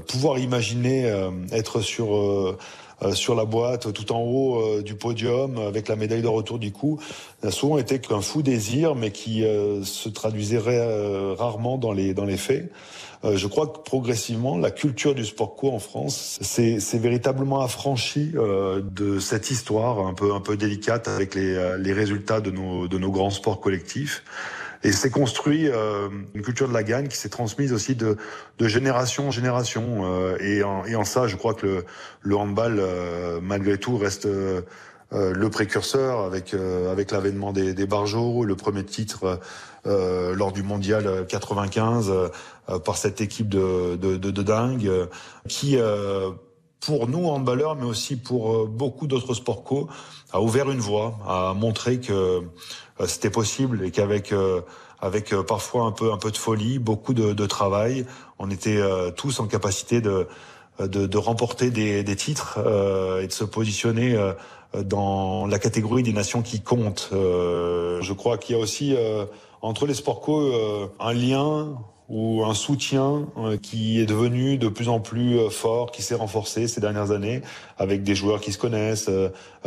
pouvoir 0.07 0.39
imaginer 0.39 1.11
être 1.51 1.81
sur 1.81 2.57
sur 3.13 3.35
la 3.35 3.45
boîte, 3.45 3.93
tout 3.93 4.13
en 4.13 4.21
haut 4.21 4.81
du 4.81 4.95
podium, 4.95 5.59
avec 5.59 5.89
la 5.89 5.97
médaille 5.97 6.23
de 6.23 6.29
retour 6.29 6.59
du 6.59 6.73
cou, 6.73 6.99
n'a 7.43 7.51
souvent 7.51 7.79
été 7.79 7.99
qu'un 7.99 8.21
fou 8.21 8.43
désir, 8.43 8.95
mais 8.95 9.11
qui 9.11 9.43
se 9.43 10.09
traduisait 10.09 10.61
rarement 11.37 11.77
dans 11.79 11.93
les 11.93 12.15
dans 12.15 12.25
les 12.25 12.37
faits. 12.39 12.71
Euh, 13.25 13.37
je 13.37 13.47
crois 13.47 13.67
que 13.67 13.79
progressivement, 13.79 14.57
la 14.59 14.71
culture 14.71 15.15
du 15.15 15.25
sport 15.25 15.57
co 15.57 15.71
en 15.71 15.79
France 15.79 16.39
s'est 16.41 16.99
véritablement 16.99 17.61
affranchie 17.61 18.33
euh, 18.35 18.81
de 18.83 19.19
cette 19.19 19.51
histoire 19.51 20.07
un 20.07 20.15
peu, 20.15 20.35
un 20.35 20.41
peu 20.41 20.57
délicate 20.57 21.09
avec 21.09 21.35
les, 21.35 21.55
euh, 21.55 21.79
les 21.79 21.93
résultats 21.93 22.41
de 22.41 22.51
nos, 22.51 22.89
de 22.89 22.99
nos 22.99 23.11
grands 23.11 23.31
sports 23.31 23.61
collectifs. 23.61 24.23
Et 24.83 24.93
s'est 24.93 25.11
construit 25.11 25.69
une 26.35 26.43
culture 26.43 26.69
de 26.69 26.75
la 26.75 26.83
gagne 26.83 27.09
qui 27.09 27.17
s'est 27.17 27.29
transmise 27.29 27.73
aussi 27.73 27.95
de, 27.95 28.17
de 28.59 28.69
génération 28.69 29.29
en 29.29 29.31
génération. 29.31 30.37
et, 30.39 30.63
en, 30.63 30.85
et, 30.85 30.95
en, 30.97 31.05
ça, 31.05 31.27
je 31.27 31.37
crois 31.37 31.55
que 31.55 31.67
le, 31.67 31.85
le 32.23 32.37
handball, 32.37 32.83
malgré 33.43 33.79
tout, 33.79 33.97
reste 33.97 34.29
le 35.13 35.49
précurseur 35.51 36.21
avec, 36.21 36.55
avec 36.55 37.11
l'avènement 37.11 37.53
des, 37.53 37.75
des 37.75 37.87
barjots, 37.87 38.45
le 38.45 38.55
premier 38.55 38.85
titre 38.85 39.41
euh, 39.87 40.35
lors 40.35 40.51
du 40.51 40.65
mondial 40.65 41.27
95 41.29 42.11
euh, 42.11 42.29
euh, 42.71 42.79
par 42.81 42.97
cette 42.97 43.21
équipe 43.21 43.49
de, 43.49 43.95
de, 43.95 44.17
de, 44.17 44.31
de 44.33 44.43
dingue 44.43 44.91
qui 45.49 45.77
pour 46.81 47.09
nous 47.09 47.27
handballeurs, 47.27 47.75
mais 47.75 47.87
aussi 47.87 48.17
pour 48.17 48.67
beaucoup 48.69 49.07
d'autres 49.07 49.35
sports 49.35 49.65
co, 49.65 49.89
a 50.33 50.41
ouvert 50.41 50.71
une 50.71 50.79
voie, 50.79 51.19
a 51.27 51.55
montré 51.55 52.01
que 52.01 52.43
c'était 53.07 53.31
possible 53.31 53.85
et 53.85 53.91
qu'avec 53.91 54.33
avec 55.01 55.35
parfois 55.47 55.85
un 55.85 55.93
peu 55.93 56.13
un 56.13 56.17
peu 56.17 56.31
de 56.31 56.37
folie, 56.37 56.79
beaucoup 56.79 57.13
de, 57.13 57.35
de 57.35 57.47
travail, 57.47 58.07
on 58.39 58.51
était 58.51 58.81
tous 59.17 59.41
en 59.41 59.47
capacité 59.47 60.01
de 60.01 60.27
de, 60.79 61.07
de 61.07 61.19
remporter 61.19 61.71
des, 61.71 62.03
des 62.03 62.17
titres 62.17 62.59
et 63.23 63.27
de 63.27 63.33
se 63.33 63.45
positionner 63.45 64.19
dans 64.75 65.47
la 65.47 65.59
catégorie 65.59 66.03
des 66.03 66.13
nations 66.13 66.43
qui 66.43 66.61
comptent. 66.63 67.11
je 67.13 68.13
crois 68.13 68.39
qu'il 68.39 68.57
y 68.57 68.59
a 68.59 68.63
aussi 68.63 68.97
entre 69.63 69.87
les 69.87 69.95
sports 69.95 70.21
co 70.21 70.41
euh, 70.41 70.87
un 71.01 71.13
lien 71.13 71.79
ou 72.09 72.45
un 72.45 72.55
soutien 72.55 73.27
euh, 73.37 73.57
qui 73.57 74.01
est 74.01 74.07
devenu 74.07 74.59
de 74.59 74.69
plus 74.69 74.89
en 74.89 75.01
plus 75.01 75.39
euh, 75.39 75.51
fort, 75.51 75.91
qui 75.91 76.03
s'est 76.03 76.15
renforcé 76.15 76.69
ces 76.69 76.81
dernières 76.81 77.11
années, 77.11 77.43
avec 77.79 78.05
des 78.05 78.15
joueurs 78.15 78.41
qui 78.41 78.53
se 78.53 78.59
connaissent, 78.59 79.11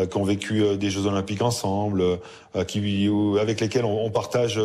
qui 0.09 0.17
ont 0.17 0.23
vécu 0.23 0.77
des 0.77 0.89
Jeux 0.89 1.05
Olympiques 1.05 1.41
ensemble, 1.41 2.19
qui, 2.67 3.09
avec 3.39 3.61
lesquels 3.61 3.85
on, 3.85 4.09
partage 4.09 4.59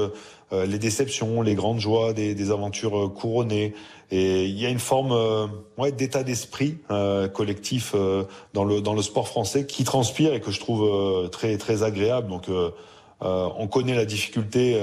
les 0.53 0.79
déceptions, 0.79 1.43
les 1.43 1.55
grandes 1.55 1.81
joies 1.81 2.13
des, 2.13 2.35
des, 2.35 2.51
aventures 2.51 3.13
couronnées. 3.13 3.75
Et 4.11 4.47
il 4.47 4.59
y 4.59 4.65
a 4.65 4.71
une 4.71 4.79
forme 4.79 5.51
ouais, 5.77 5.93
d'état 5.93 6.23
d'esprit 6.23 6.79
collectif 7.35 7.95
dans 8.55 8.65
le 8.65 8.81
dans 8.81 8.95
le 8.95 9.03
sport 9.03 9.29
français 9.29 9.67
qui 9.67 9.85
transpire 9.85 10.33
et 10.33 10.41
que 10.41 10.51
je 10.51 10.61
trouve 10.61 11.29
très 11.31 11.59
très 11.59 11.83
agréable. 11.83 12.29
Donc 12.29 12.49
on 13.21 13.67
connaît 13.67 13.97
la 13.97 14.07
difficulté 14.07 14.81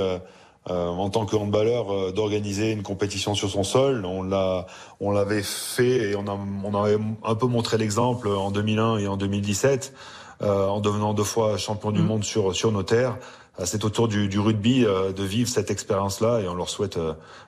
euh, 0.70 0.90
en 0.90 1.10
tant 1.10 1.26
que 1.26 1.36
handballeur 1.36 1.92
euh, 1.92 2.12
d'organiser 2.12 2.72
une 2.72 2.84
compétition 2.84 3.34
sur 3.34 3.50
son 3.50 3.64
sol. 3.64 4.06
On 4.06 4.22
l'a, 4.22 4.68
on 5.00 5.10
l'avait 5.10 5.42
fait 5.42 6.12
et 6.12 6.16
on, 6.16 6.28
a, 6.28 6.38
on 6.64 6.84
avait 6.84 7.00
un 7.24 7.34
peu 7.34 7.48
montré 7.48 7.80
l'exemple 7.80 8.28
en 8.28 8.52
2001 8.52 9.00
et 9.00 9.08
en 9.08 9.18
2017 9.18 9.92
euh, 10.44 10.68
en 10.68 10.80
devenant 10.80 11.16
deux 11.16 11.24
fois 11.24 11.58
champion 11.58 11.90
du 11.90 12.04
mm. 12.04 12.06
monde 12.06 12.24
sur 12.24 12.56
sur 12.56 12.72
nos 12.72 12.84
terres. 12.84 13.18
C'est 13.64 13.86
autour 13.86 14.08
du, 14.08 14.28
du 14.28 14.40
rugby 14.40 14.86
de 14.86 15.24
vivre 15.24 15.50
cette 15.50 15.70
expérience-là 15.70 16.40
et 16.40 16.48
on 16.48 16.56
leur 16.56 16.70
souhaite 16.70 16.98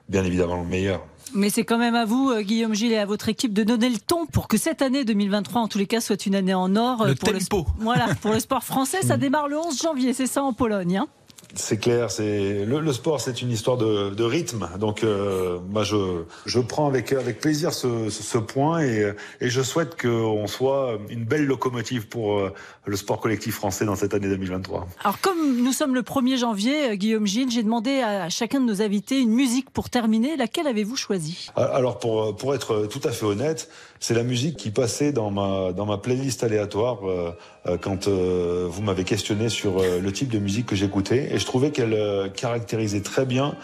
bien 0.08 0.22
évidemment 0.22 0.56
le 0.56 0.64
meilleur. 0.64 1.00
Mais 1.34 1.50
c'est 1.50 1.64
quand 1.64 1.78
même 1.78 1.94
à 1.94 2.04
vous, 2.04 2.32
Guillaume 2.40 2.74
Gilles, 2.74 2.92
et 2.92 2.98
à 2.98 3.06
votre 3.06 3.28
équipe 3.28 3.52
de 3.52 3.64
donner 3.64 3.88
le 3.88 3.98
ton 3.98 4.26
pour 4.26 4.46
que 4.46 4.56
cette 4.56 4.82
année 4.82 5.04
2023, 5.04 5.62
en 5.62 5.66
tous 5.66 5.78
les 5.78 5.86
cas, 5.86 6.00
soit 6.00 6.26
une 6.26 6.34
année 6.34 6.54
en 6.54 6.76
or. 6.76 7.06
Le 7.06 7.14
pour 7.14 7.32
tempo. 7.32 7.66
Le, 7.78 7.84
voilà, 7.84 8.06
pour 8.20 8.32
le 8.32 8.38
sport 8.38 8.62
français, 8.62 9.02
ça 9.02 9.16
démarre 9.16 9.48
le 9.48 9.58
11 9.58 9.80
janvier, 9.80 10.12
c'est 10.12 10.26
ça 10.26 10.44
en 10.44 10.52
Pologne. 10.52 10.98
Hein? 10.98 11.08
C'est 11.56 11.78
clair, 11.78 12.10
c'est 12.10 12.64
le, 12.64 12.80
le, 12.80 12.92
sport, 12.92 13.20
c'est 13.20 13.42
une 13.42 13.50
histoire 13.50 13.76
de, 13.76 14.10
de 14.10 14.24
rythme. 14.24 14.68
Donc, 14.78 15.04
euh, 15.04 15.58
moi, 15.68 15.84
je, 15.84 16.24
je 16.46 16.58
prends 16.60 16.86
avec 16.86 17.12
avec 17.12 17.40
plaisir 17.40 17.72
ce, 17.72 18.10
ce, 18.10 18.38
point 18.38 18.82
et, 18.82 19.12
et 19.40 19.50
je 19.50 19.62
souhaite 19.62 20.00
qu'on 20.00 20.46
soit 20.46 20.98
une 21.08 21.24
belle 21.24 21.46
locomotive 21.46 22.08
pour 22.08 22.38
euh, 22.38 22.52
le 22.86 22.96
sport 22.96 23.20
collectif 23.20 23.54
français 23.54 23.84
dans 23.84 23.96
cette 23.96 24.14
année 24.14 24.28
2023. 24.28 24.86
Alors, 25.04 25.20
comme 25.20 25.62
nous 25.62 25.72
sommes 25.72 25.94
le 25.94 26.02
1er 26.02 26.38
janvier, 26.38 26.90
euh, 26.90 26.94
Guillaume 26.94 27.26
Gilles, 27.26 27.50
j'ai 27.50 27.62
demandé 27.62 28.00
à 28.00 28.28
chacun 28.28 28.60
de 28.60 28.66
nos 28.66 28.82
invités 28.82 29.20
une 29.20 29.32
musique 29.32 29.70
pour 29.70 29.90
terminer. 29.90 30.36
Laquelle 30.36 30.66
avez-vous 30.66 30.96
choisi? 30.96 31.50
Ah, 31.56 31.64
Alors, 31.64 31.98
pour 31.98 32.36
pour 32.36 32.54
être 32.54 32.86
tout 32.86 33.00
à 33.04 33.12
fait 33.12 33.26
honnête, 33.26 33.68
c'est 34.00 34.14
la 34.14 34.24
musique 34.24 34.56
qui 34.56 34.70
passait 34.70 35.12
dans 35.12 35.30
ma 35.30 35.72
dans 35.72 35.86
ma 35.86 35.98
playlist 35.98 36.42
aléatoire 36.44 37.00
euh, 37.08 37.32
quand 37.80 38.08
vous 38.08 38.82
m'avez 38.82 39.04
questionné 39.04 39.48
sur 39.48 39.80
le 39.80 40.12
type 40.12 40.28
de 40.28 40.38
musique 40.38 40.66
que 40.66 40.76
j'écoutais 40.76 41.34
et 41.34 41.38
je 41.44 41.46
trouvais 41.46 41.70
qu'elle 41.70 41.92
euh, 41.92 42.30
caractérisait 42.30 43.02
très 43.02 43.26
bien 43.26 43.54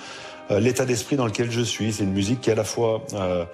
euh, 0.51 0.61
l'état 0.61 0.85
d'esprit 0.85 1.17
dans 1.17 1.25
lequel 1.25 1.51
je 1.51 1.63
suis. 1.63 1.95
C'est 1.95 2.05
une 2.05 2.13
musique 2.13 2.43
qui 2.43 2.51
est 2.51 2.53
à 2.53 2.57
la 2.57 2.65
fois 2.65 3.03
euh, 3.15 3.47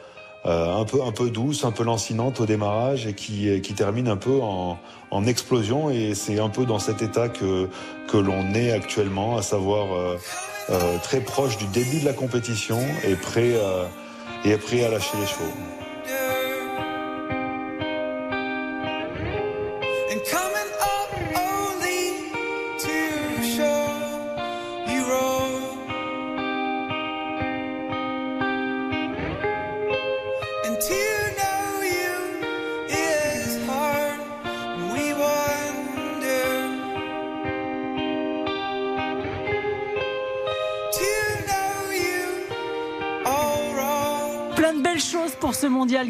un 0.44 0.84
peu 0.84 1.00
un 1.04 1.12
peu 1.12 1.30
douce, 1.30 1.64
un 1.64 1.70
peu 1.70 1.84
lancinante 1.84 2.40
au 2.40 2.46
démarrage 2.46 3.06
et 3.06 3.14
qui 3.14 3.60
qui 3.60 3.74
termine 3.74 4.08
un 4.08 4.16
peu 4.16 4.40
en, 4.42 4.78
en 5.12 5.26
explosion 5.26 5.90
et 5.90 6.14
c'est 6.14 6.40
un 6.40 6.48
peu 6.48 6.66
dans 6.66 6.80
cet 6.80 7.02
état 7.02 7.28
que 7.28 7.68
que 8.08 8.16
l'on 8.16 8.52
est 8.54 8.72
actuellement, 8.72 9.36
à 9.36 9.42
savoir 9.42 9.86
très 11.02 11.20
proche 11.20 11.56
du 11.56 11.66
début 11.66 12.00
de 12.00 12.04
la 12.04 12.12
compétition 12.12 12.80
et 13.04 13.14
prêt 13.14 13.54
et 14.44 14.56
prêt 14.56 14.84
à 14.84 14.88
lâcher 14.88 15.16
les 15.20 15.26
chevaux. 15.26 15.75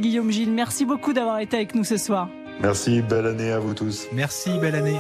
Guillaume 0.01 0.31
Gilles. 0.31 0.53
Merci 0.53 0.85
beaucoup 0.85 1.13
d'avoir 1.13 1.39
été 1.41 1.57
avec 1.57 1.75
nous 1.75 1.85
ce 1.85 1.97
soir. 1.97 2.29
Merci, 2.61 3.03
belle 3.03 3.27
année 3.27 3.53
à 3.53 3.59
vous 3.59 3.75
tous. 3.75 4.07
Merci, 4.13 4.59
belle 4.59 4.75
année. 4.75 4.97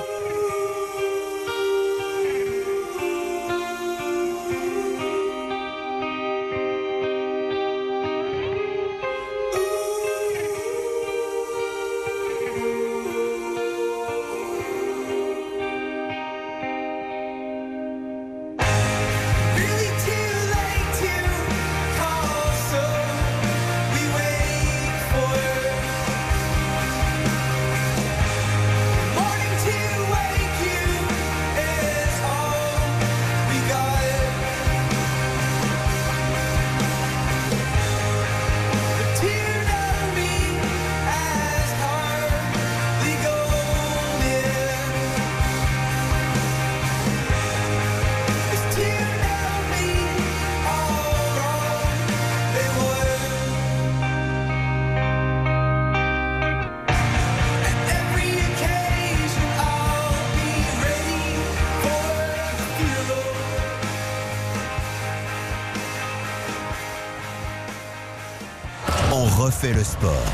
Refait 69.67 69.79
le 69.79 69.85
sport. 69.85 70.25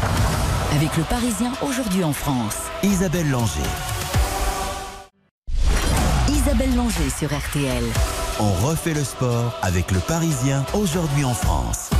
Avec 0.74 0.96
le 0.96 1.04
Parisien 1.04 1.52
aujourd'hui 1.62 2.04
en 2.04 2.12
France. 2.12 2.56
Isabelle 2.82 3.30
Langer. 3.30 3.60
Isabelle 6.28 6.74
Langer 6.74 7.08
sur 7.08 7.28
RTL. 7.28 7.84
On 8.40 8.52
refait 8.66 8.94
le 8.94 9.04
sport 9.04 9.58
avec 9.62 9.90
le 9.90 10.00
Parisien 10.00 10.64
aujourd'hui 10.74 11.24
en 11.24 11.34
France. 11.34 11.91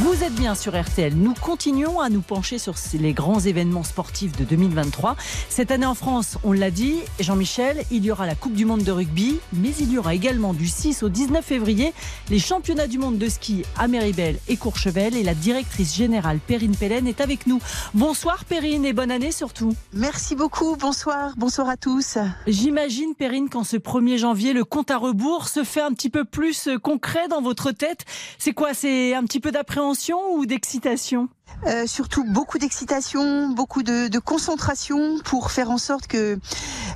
Vous 0.00 0.22
êtes 0.22 0.34
bien 0.34 0.54
sur 0.54 0.80
RTL. 0.80 1.16
Nous 1.16 1.34
continuons 1.34 1.98
à 1.98 2.08
nous 2.08 2.20
pencher 2.20 2.58
sur 2.58 2.74
les 3.00 3.12
grands 3.12 3.40
événements 3.40 3.82
sportifs 3.82 4.30
de 4.30 4.44
2023. 4.44 5.16
Cette 5.48 5.72
année 5.72 5.86
en 5.86 5.96
France, 5.96 6.38
on 6.44 6.52
l'a 6.52 6.70
dit, 6.70 6.98
Jean-Michel, 7.18 7.82
il 7.90 8.04
y 8.04 8.12
aura 8.12 8.24
la 8.24 8.36
Coupe 8.36 8.52
du 8.52 8.64
Monde 8.64 8.84
de 8.84 8.92
rugby, 8.92 9.40
mais 9.52 9.70
il 9.80 9.90
y 9.90 9.98
aura 9.98 10.14
également 10.14 10.54
du 10.54 10.68
6 10.68 11.02
au 11.02 11.08
19 11.08 11.44
février 11.44 11.92
les 12.30 12.38
championnats 12.38 12.86
du 12.86 12.98
monde 12.98 13.18
de 13.18 13.28
ski 13.28 13.64
à 13.76 13.88
Méribel 13.88 14.38
et 14.46 14.56
Courchevel. 14.56 15.16
Et 15.16 15.24
la 15.24 15.34
directrice 15.34 15.96
générale 15.96 16.38
Perrine 16.46 16.76
Pellen 16.76 17.08
est 17.08 17.20
avec 17.20 17.48
nous. 17.48 17.58
Bonsoir 17.92 18.44
Perrine 18.44 18.84
et 18.84 18.92
bonne 18.92 19.10
année 19.10 19.32
surtout. 19.32 19.74
Merci 19.92 20.36
beaucoup. 20.36 20.76
Bonsoir. 20.76 21.32
Bonsoir 21.36 21.68
à 21.68 21.76
tous. 21.76 22.18
J'imagine 22.46 23.16
Perrine 23.16 23.48
qu'en 23.48 23.64
ce 23.64 23.76
1er 23.76 24.18
janvier, 24.18 24.52
le 24.52 24.64
compte 24.64 24.92
à 24.92 24.96
rebours 24.96 25.48
se 25.48 25.64
fait 25.64 25.82
un 25.82 25.92
petit 25.92 26.08
peu 26.08 26.24
plus 26.24 26.68
concret 26.84 27.26
dans 27.26 27.42
votre 27.42 27.72
tête. 27.72 28.04
C'est 28.38 28.52
quoi? 28.52 28.74
C'est 28.74 29.12
un 29.14 29.24
petit 29.24 29.40
peu 29.40 29.50
d'appréhension 29.50 29.87
ou 30.32 30.46
d'excitation? 30.46 31.28
Euh, 31.66 31.86
surtout 31.86 32.24
beaucoup 32.24 32.58
d'excitation, 32.58 33.48
beaucoup 33.48 33.82
de, 33.82 34.06
de, 34.06 34.18
concentration 34.20 35.18
pour 35.24 35.50
faire 35.50 35.70
en 35.70 35.78
sorte 35.78 36.06
que 36.06 36.38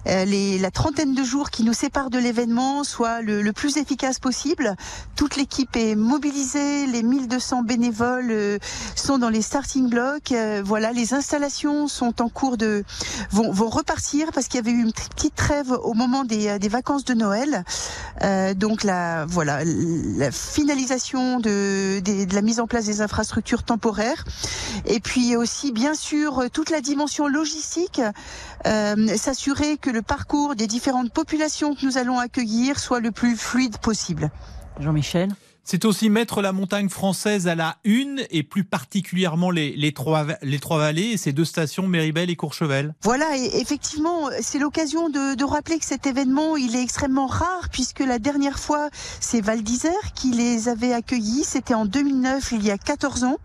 euh, 0.07 0.25
les, 0.25 0.59
la 0.59 0.71
trentaine 0.71 1.15
de 1.15 1.25
jours 1.25 1.51
qui 1.51 1.65
nous 1.65 1.73
séparent 1.73 2.11
de 2.11 2.19
l'événement 2.19 2.85
soit 2.85 3.23
le, 3.23 3.43
le, 3.43 3.53
plus 3.53 3.77
efficace 3.77 4.21
possible. 4.21 4.77
Toute 5.17 5.37
l'équipe 5.37 5.75
est 5.77 5.97
mobilisée, 5.97 6.87
les 6.87 7.03
1200 7.03 7.63
bénévoles 7.63 8.31
euh, 8.31 8.59
sont 8.95 9.19
dans 9.19 9.31
les 9.31 9.43
starting 9.43 9.89
blocks. 9.89 10.31
Euh, 10.31 10.63
voilà, 10.65 10.93
les 10.93 11.13
installations 11.13 11.89
sont 11.89 12.23
en 12.23 12.29
cours 12.29 12.57
de 12.57 12.85
vont, 13.33 13.51
vont 13.51 13.69
repartir 13.69 14.29
parce 14.33 14.47
qu'il 14.47 14.57
y 14.57 14.63
avait 14.63 14.71
eu 14.71 14.83
une 14.83 14.93
petite 14.93 15.35
trêve 15.35 15.73
au 15.83 15.95
moment 15.95 16.25
des, 16.25 16.59
des 16.61 16.69
vacances 16.69 17.05
de 17.05 17.15
Noël. 17.15 17.65
donc 18.57 18.85
la 18.85 19.27
voilà 19.27 19.65
la 19.65 20.31
finalisation 20.31 21.41
de, 21.41 22.01
de 22.01 22.35
la 22.35 22.43
mise 22.43 22.61
en 22.61 22.67
place 22.67 22.85
des 22.85 23.01
infrastructures 23.01 23.65
temporaires. 23.65 24.25
Et 24.87 25.01
puis 25.01 25.37
aussi, 25.37 25.73
bien 25.73 25.95
sûr, 25.95 26.45
toute 26.53 26.71
la 26.71 26.81
dimension 26.81 27.29
logistique, 27.29 28.01
euh, 28.67 29.17
s'assurer 29.17 29.77
que 29.77 29.91
le 29.91 30.03
parcours 30.03 30.55
des 30.55 30.67
différentes 30.67 31.13
populations 31.13 31.75
que 31.75 31.85
nous 31.85 31.99
allons 31.99 32.19
accueillir 32.19 32.79
soit 32.79 33.01
le 33.01 33.11
plus 33.11 33.37
fluide 33.37 33.79
possible. 33.79 34.31
Jean-Michel 34.81 35.31
c'est 35.65 35.85
aussi 35.85 36.11
mettre 36.11 36.43
la 36.43 36.53
montagne 36.53 36.89
française 36.89 37.47
à 37.47 37.55
la 37.55 37.77
une 37.85 38.23
et 38.31 38.43
plus 38.43 38.65
particulièrement 38.65 39.51
les, 39.51 39.93
trois, 39.93 40.27
les 40.43 40.59
trois 40.59 40.79
vallées 40.79 41.13
et 41.13 41.17
ces 41.17 41.33
deux 41.33 41.45
stations, 41.45 41.87
Méribel 41.87 42.31
et 42.31 42.37
Courchevel. 42.37 42.95
Voilà, 43.03 43.37
et 43.37 43.61
effectivement, 43.61 44.29
c'est 44.41 44.59
l'occasion 44.59 45.09
de, 45.09 45.35
de, 45.35 45.45
rappeler 45.45 45.79
que 45.79 45.85
cet 45.85 46.07
événement, 46.07 46.57
il 46.57 46.75
est 46.75 46.83
extrêmement 46.83 47.27
rare 47.27 47.69
puisque 47.71 48.01
la 48.01 48.19
dernière 48.19 48.59
fois, 48.59 48.89
c'est 49.21 49.41
Val 49.41 49.63
d'Isère 49.63 50.13
qui 50.15 50.33
les 50.33 50.69
avait 50.69 50.93
accueillis. 50.93 51.45
C'était 51.45 51.75
en 51.75 51.87
2009, 51.87 52.53
il 52.53 52.65
y 52.65 52.71
a 52.71 52.79
14 52.79 53.25
ans. 53.25 53.37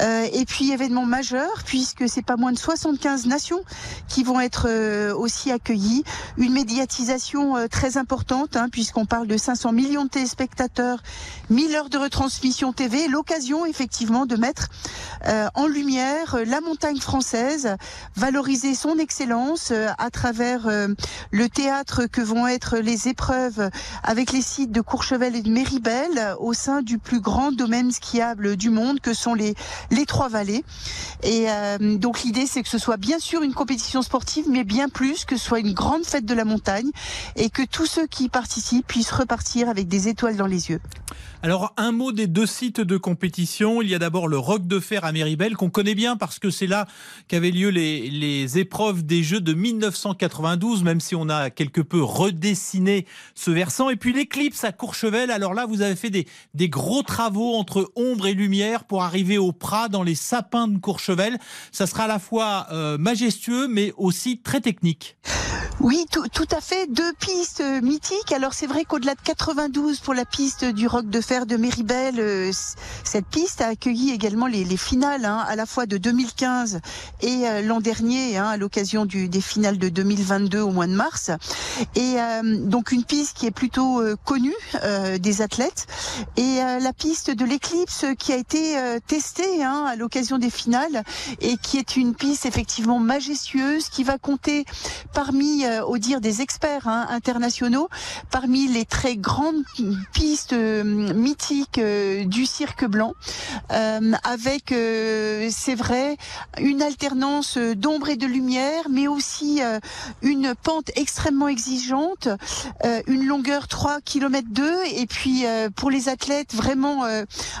Euh, 0.00 0.26
et 0.32 0.44
puis, 0.44 0.72
événement 0.72 1.04
majeur 1.04 1.50
puisque 1.64 2.08
c'est 2.08 2.22
pas 2.24 2.36
moins 2.36 2.52
de 2.52 2.58
75 2.58 3.26
nations 3.26 3.60
qui 4.08 4.24
vont 4.24 4.40
être 4.40 4.66
euh, 4.68 5.14
aussi 5.14 5.50
accueillies. 5.50 6.04
Une 6.38 6.52
médiatisation 6.52 7.56
euh, 7.56 7.66
très 7.68 7.96
importante 7.96 8.56
hein, 8.56 8.68
puisqu'on 8.70 9.06
parle 9.06 9.26
de 9.26 9.36
500 9.36 9.72
millions 9.72 10.04
de 10.04 10.10
téléspectateurs 10.10 11.02
1000 11.52 11.76
heures 11.76 11.90
de 11.90 11.98
retransmission 11.98 12.72
TV, 12.72 13.08
l'occasion 13.08 13.66
effectivement 13.66 14.24
de 14.24 14.36
mettre 14.36 14.68
euh, 15.26 15.48
en 15.54 15.66
lumière 15.66 16.34
euh, 16.34 16.44
la 16.46 16.62
montagne 16.62 16.98
française, 16.98 17.76
valoriser 18.16 18.74
son 18.74 18.96
excellence 18.96 19.70
euh, 19.70 19.88
à 19.98 20.08
travers 20.08 20.66
euh, 20.66 20.88
le 21.30 21.48
théâtre 21.50 22.06
que 22.06 22.22
vont 22.22 22.46
être 22.46 22.78
les 22.78 23.08
épreuves 23.08 23.68
avec 24.02 24.32
les 24.32 24.40
sites 24.40 24.72
de 24.72 24.80
Courchevel 24.80 25.36
et 25.36 25.42
de 25.42 25.50
Méribel 25.50 26.34
au 26.38 26.54
sein 26.54 26.80
du 26.80 26.98
plus 26.98 27.20
grand 27.20 27.52
domaine 27.52 27.90
skiable 27.90 28.56
du 28.56 28.70
monde 28.70 29.00
que 29.00 29.12
sont 29.12 29.34
les, 29.34 29.54
les 29.90 30.06
Trois 30.06 30.30
Vallées. 30.30 30.64
Et 31.22 31.50
euh, 31.50 31.98
donc 31.98 32.22
l'idée 32.22 32.46
c'est 32.46 32.62
que 32.62 32.68
ce 32.70 32.78
soit 32.78 32.96
bien 32.96 33.18
sûr 33.18 33.42
une 33.42 33.52
compétition 33.52 34.00
sportive, 34.00 34.46
mais 34.48 34.64
bien 34.64 34.88
plus 34.88 35.26
que 35.26 35.36
ce 35.36 35.44
soit 35.44 35.60
une 35.60 35.74
grande 35.74 36.06
fête 36.06 36.24
de 36.24 36.34
la 36.34 36.46
montagne 36.46 36.90
et 37.36 37.50
que 37.50 37.62
tous 37.62 37.86
ceux 37.86 38.06
qui 38.06 38.24
y 38.24 38.28
participent 38.30 38.86
puissent 38.86 39.12
repartir 39.12 39.68
avec 39.68 39.86
des 39.86 40.08
étoiles 40.08 40.36
dans 40.36 40.46
les 40.46 40.70
yeux. 40.70 40.80
Alors, 41.44 41.74
un 41.76 41.90
mot 41.90 42.12
des 42.12 42.28
deux 42.28 42.46
sites 42.46 42.80
de 42.80 42.96
compétition. 42.96 43.82
Il 43.82 43.88
y 43.88 43.96
a 43.96 43.98
d'abord 43.98 44.28
le 44.28 44.38
Roc 44.38 44.68
de 44.68 44.78
Fer 44.78 45.04
à 45.04 45.10
Méribel, 45.10 45.56
qu'on 45.56 45.70
connaît 45.70 45.96
bien 45.96 46.16
parce 46.16 46.38
que 46.38 46.50
c'est 46.50 46.68
là 46.68 46.86
qu'avaient 47.26 47.50
lieu 47.50 47.70
les, 47.70 48.08
les, 48.10 48.58
épreuves 48.58 49.04
des 49.04 49.24
Jeux 49.24 49.40
de 49.40 49.52
1992, 49.52 50.84
même 50.84 51.00
si 51.00 51.16
on 51.16 51.28
a 51.28 51.50
quelque 51.50 51.80
peu 51.80 52.00
redessiné 52.00 53.06
ce 53.34 53.50
versant. 53.50 53.90
Et 53.90 53.96
puis 53.96 54.12
l'Éclipse 54.12 54.62
à 54.62 54.70
Courchevel. 54.70 55.32
Alors 55.32 55.52
là, 55.52 55.66
vous 55.66 55.82
avez 55.82 55.96
fait 55.96 56.10
des, 56.10 56.28
des 56.54 56.68
gros 56.68 57.02
travaux 57.02 57.56
entre 57.56 57.90
ombre 57.96 58.28
et 58.28 58.34
lumière 58.34 58.84
pour 58.84 59.02
arriver 59.02 59.36
au 59.36 59.50
Prat 59.50 59.88
dans 59.88 60.04
les 60.04 60.14
sapins 60.14 60.68
de 60.68 60.78
Courchevel. 60.78 61.40
Ça 61.72 61.88
sera 61.88 62.04
à 62.04 62.08
la 62.08 62.20
fois 62.20 62.68
euh, 62.70 62.98
majestueux, 62.98 63.66
mais 63.66 63.92
aussi 63.96 64.38
très 64.38 64.60
technique. 64.60 65.16
Oui, 65.80 66.06
tout, 66.12 66.28
tout, 66.28 66.46
à 66.54 66.60
fait. 66.60 66.86
Deux 66.86 67.12
pistes 67.14 67.64
mythiques. 67.82 68.30
Alors 68.30 68.54
c'est 68.54 68.68
vrai 68.68 68.84
qu'au-delà 68.84 69.16
de 69.16 69.20
92 69.24 69.98
pour 69.98 70.14
la 70.14 70.24
piste 70.24 70.64
du 70.64 70.86
Roc 70.86 71.08
de 71.08 71.20
Fer 71.20 71.31
de 71.32 71.56
Méribel, 71.56 72.16
euh, 72.18 72.50
cette 73.04 73.24
piste 73.24 73.62
a 73.62 73.68
accueilli 73.68 74.10
également 74.10 74.46
les, 74.46 74.64
les 74.64 74.76
finales, 74.76 75.24
hein, 75.24 75.42
à 75.48 75.56
la 75.56 75.64
fois 75.64 75.86
de 75.86 75.96
2015 75.96 76.80
et 77.22 77.48
euh, 77.48 77.62
l'an 77.62 77.80
dernier, 77.80 78.36
hein, 78.36 78.48
à 78.48 78.56
l'occasion 78.58 79.06
des 79.06 79.40
finales 79.40 79.78
de 79.78 79.88
2022 79.88 80.60
au 80.60 80.70
mois 80.70 80.86
de 80.86 80.92
mars. 80.92 81.30
Et 81.96 82.20
euh, 82.20 82.58
donc 82.66 82.92
une 82.92 83.04
piste 83.04 83.34
qui 83.34 83.46
est 83.46 83.50
plutôt 83.50 84.02
connue 84.24 84.54
des 85.20 85.42
athlètes. 85.42 85.86
Et 86.36 86.56
la 86.56 86.92
piste 86.92 87.30
de 87.30 87.44
l'éclipse 87.44 88.04
qui 88.18 88.32
a 88.32 88.36
été 88.36 88.76
testée 89.06 89.62
hein, 89.62 89.86
à 89.88 89.96
l'occasion 89.96 90.38
des 90.38 90.50
finales 90.50 91.02
et 91.40 91.56
qui 91.56 91.78
est 91.78 91.96
une 91.96 92.14
piste 92.14 92.46
effectivement 92.46 92.98
majestueuse 92.98 93.88
qui 93.88 94.04
va 94.04 94.18
compter 94.18 94.64
parmi 95.14 95.64
au 95.86 95.98
dire 95.98 96.20
des 96.20 96.42
experts 96.42 96.88
hein, 96.88 97.06
internationaux, 97.10 97.88
parmi 98.30 98.68
les 98.68 98.84
très 98.84 99.16
grandes 99.16 99.62
pistes 100.12 100.54
euh, 101.22 101.32
mythiques 101.32 101.78
euh, 101.78 102.24
du 102.24 102.46
cirque 102.46 102.84
blanc, 102.84 103.14
avec, 104.24 104.74
c'est 105.50 105.74
vrai, 105.74 106.16
une 106.58 106.82
alternance 106.82 107.56
d'ombre 107.58 108.08
et 108.08 108.16
de 108.16 108.26
lumière, 108.26 108.84
mais 108.90 109.08
aussi 109.08 109.60
une 110.22 110.54
pente 110.62 110.90
extrêmement 110.96 111.48
exigeante, 111.48 112.28
une 113.06 113.26
longueur 113.26 113.68
3 113.68 114.00
km 114.00 114.48
2 114.50 114.72
et 114.94 115.06
puis 115.06 115.44
pour 115.76 115.90
les 115.90 116.08
athlètes 116.08 116.54
vraiment 116.54 117.04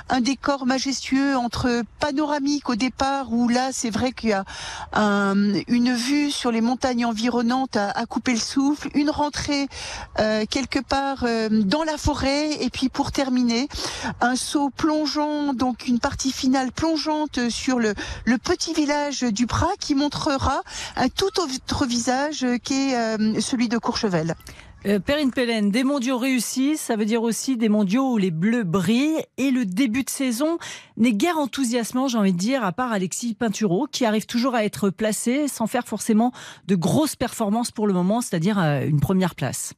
un 0.08 0.20
décor 0.20 0.66
majestueux 0.66 1.36
entre 1.36 1.82
panoramique 1.98 2.68
au 2.68 2.76
départ 2.76 3.32
où 3.32 3.48
là 3.48 3.70
c'est 3.72 3.90
vrai 3.90 4.12
qu'il 4.12 4.30
y 4.30 4.34
a 4.34 4.44
un, 4.92 5.54
une 5.68 5.94
vue 5.94 6.30
sur 6.30 6.50
les 6.50 6.60
montagnes 6.60 7.06
environnantes 7.06 7.76
à, 7.76 8.06
couper 8.06 8.32
le 8.32 8.38
souffle, 8.38 8.88
une 8.94 9.10
rentrée 9.10 9.68
euh, 10.18 10.44
quelque 10.48 10.78
part 10.78 11.24
euh, 11.24 11.48
dans 11.50 11.84
la 11.84 11.96
forêt 11.96 12.62
et 12.62 12.70
puis 12.70 12.88
pour 12.88 13.12
terminer 13.12 13.51
un 14.20 14.36
saut 14.36 14.70
plongeant, 14.70 15.54
donc 15.54 15.86
une 15.86 15.98
partie 15.98 16.32
finale 16.32 16.72
plongeante 16.72 17.48
sur 17.50 17.78
le, 17.78 17.94
le 18.24 18.38
petit 18.38 18.74
village 18.74 19.20
du 19.22 19.46
Prat 19.46 19.72
qui 19.78 19.94
montrera 19.94 20.62
un 20.96 21.08
tout 21.08 21.40
autre 21.40 21.86
visage 21.86 22.46
qui 22.62 22.90
est 22.90 22.96
euh, 22.96 23.40
celui 23.40 23.68
de 23.68 23.78
Courchevel. 23.78 24.34
Euh, 24.84 24.98
Perrine 24.98 25.30
Pellen, 25.30 25.70
des 25.70 25.84
mondiaux 25.84 26.18
réussis, 26.18 26.76
ça 26.76 26.96
veut 26.96 27.04
dire 27.04 27.22
aussi 27.22 27.56
des 27.56 27.68
mondiaux 27.68 28.14
où 28.14 28.18
les 28.18 28.32
bleus 28.32 28.64
brillent. 28.64 29.24
Et 29.36 29.52
le 29.52 29.64
début 29.64 30.02
de 30.02 30.10
saison 30.10 30.58
n'est 30.96 31.12
guère 31.12 31.38
enthousiasmant, 31.38 32.08
j'ai 32.08 32.18
envie 32.18 32.32
de 32.32 32.38
dire, 32.38 32.64
à 32.64 32.72
part 32.72 32.90
Alexis 32.90 33.34
Pinturo, 33.34 33.86
qui 33.90 34.04
arrive 34.04 34.26
toujours 34.26 34.56
à 34.56 34.64
être 34.64 34.90
placé 34.90 35.46
sans 35.46 35.68
faire 35.68 35.86
forcément 35.86 36.32
de 36.66 36.74
grosses 36.74 37.14
performances 37.14 37.70
pour 37.70 37.86
le 37.86 37.92
moment, 37.92 38.20
c'est-à-dire 38.20 38.58
euh, 38.58 38.84
une 38.84 39.00
première 39.00 39.36
place. 39.36 39.74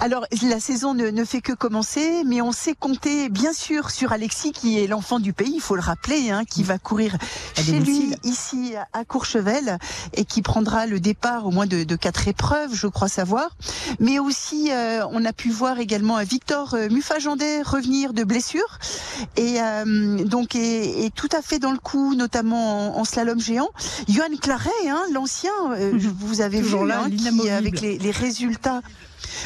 Alors, 0.00 0.26
la 0.42 0.58
saison 0.58 0.94
ne, 0.94 1.08
ne, 1.08 1.24
fait 1.24 1.40
que 1.40 1.52
commencer, 1.52 2.24
mais 2.26 2.42
on 2.42 2.52
sait 2.52 2.74
compter, 2.74 3.28
bien 3.28 3.52
sûr, 3.52 3.90
sur 3.90 4.12
Alexis, 4.12 4.50
qui 4.50 4.78
est 4.78 4.88
l'enfant 4.88 5.20
du 5.20 5.32
pays, 5.32 5.52
il 5.54 5.60
faut 5.60 5.76
le 5.76 5.82
rappeler, 5.82 6.30
hein, 6.30 6.44
qui 6.44 6.64
va 6.64 6.78
courir 6.78 7.16
chez 7.54 7.78
lui, 7.78 8.14
ici, 8.24 8.74
à 8.92 9.04
Courchevel, 9.04 9.78
et 10.14 10.24
qui 10.24 10.42
prendra 10.42 10.86
le 10.86 10.98
départ 10.98 11.46
au 11.46 11.52
moins 11.52 11.66
de, 11.66 11.84
de 11.84 11.96
quatre 11.96 12.26
épreuves, 12.26 12.74
je 12.74 12.88
crois 12.88 13.08
savoir. 13.08 13.50
Mais 14.00 14.18
aussi 14.18 14.31
aussi, 14.32 14.70
euh, 14.72 15.04
on 15.10 15.26
a 15.26 15.34
pu 15.34 15.50
voir 15.50 15.78
également 15.78 16.16
un 16.16 16.24
Victor 16.24 16.72
euh, 16.72 16.88
Muffagendet 16.88 17.60
revenir 17.60 18.14
de 18.14 18.24
blessure. 18.24 18.78
Et 19.36 19.60
euh, 19.60 20.24
donc 20.24 20.56
est, 20.56 21.04
est, 21.04 21.14
tout 21.14 21.28
à 21.32 21.42
fait 21.42 21.58
dans 21.58 21.70
le 21.70 21.76
coup, 21.78 22.14
notamment 22.14 22.96
en, 22.96 23.00
en 23.00 23.04
slalom 23.04 23.38
géant. 23.38 23.68
Johan 24.08 24.34
Claret, 24.40 24.70
hein, 24.88 25.02
l'ancien, 25.12 25.52
euh, 25.72 25.92
vous 26.18 26.40
avez 26.40 26.62
Toujours 26.62 26.84
vu, 26.84 26.88
là, 26.88 27.02
hein, 27.04 27.10
qui, 27.10 27.50
avec 27.50 27.82
les, 27.82 27.98
les 27.98 28.10
résultats 28.10 28.80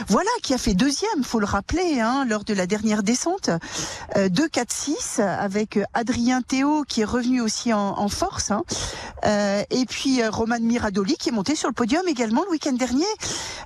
voilà, 0.09 0.31
qui 0.43 0.55
a 0.55 0.59
fait 0.59 0.75
deuxième, 0.75 1.25
faut 1.25 1.41
le 1.41 1.47
rappeler, 1.47 2.01
hein, 2.01 2.25
lors 2.29 2.45
de 2.45 2.55
la 2.55 2.67
dernière 2.67 3.03
descente, 3.03 3.51
euh, 4.17 4.29
2-4-6 4.29 5.21
avec 5.21 5.79
Adrien 5.95 6.43
Théo 6.43 6.85
qui 6.87 7.03
est 7.03 7.05
revenu 7.05 7.41
aussi 7.41 7.73
en, 7.73 8.09
force, 8.09 8.51
hein. 8.51 8.63
euh, 9.25 9.63
et 9.71 9.85
puis 9.87 10.23
euh, 10.23 10.31
Roman 10.31 10.61
Miradoli 10.61 11.17
qui 11.17 11.31
est 11.31 11.33
monté 11.33 11.55
sur 11.55 11.69
le 11.69 11.75
podium 11.75 12.07
également 12.09 12.43
le 12.45 12.51
week-end 12.51 12.73
dernier, 12.73 13.05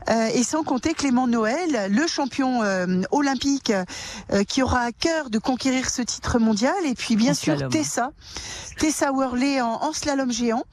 euh, 0.09 0.29
et 0.35 0.43
sans 0.43 0.63
compter 0.63 0.95
Clément 0.95 1.27
Noël, 1.27 1.91
le 1.91 2.07
champion 2.07 2.61
olympique 3.11 3.73
qui 4.49 4.63
aura 4.63 4.81
à 4.81 4.93
cœur 4.93 5.31
de 5.31 5.39
conquérir 5.39 5.89
ce 5.91 6.03
titre 6.03 6.39
mondial, 6.39 6.75
et 6.85 6.95
puis 6.95 7.17
bien 7.17 7.35
sûr 7.35 7.69
Tessa, 7.69 8.13
Tessa 8.79 9.13
Worley 9.13 9.61
en, 9.61 9.83
en 9.83 9.93
slalom 9.93 10.31
géant, 10.31 10.65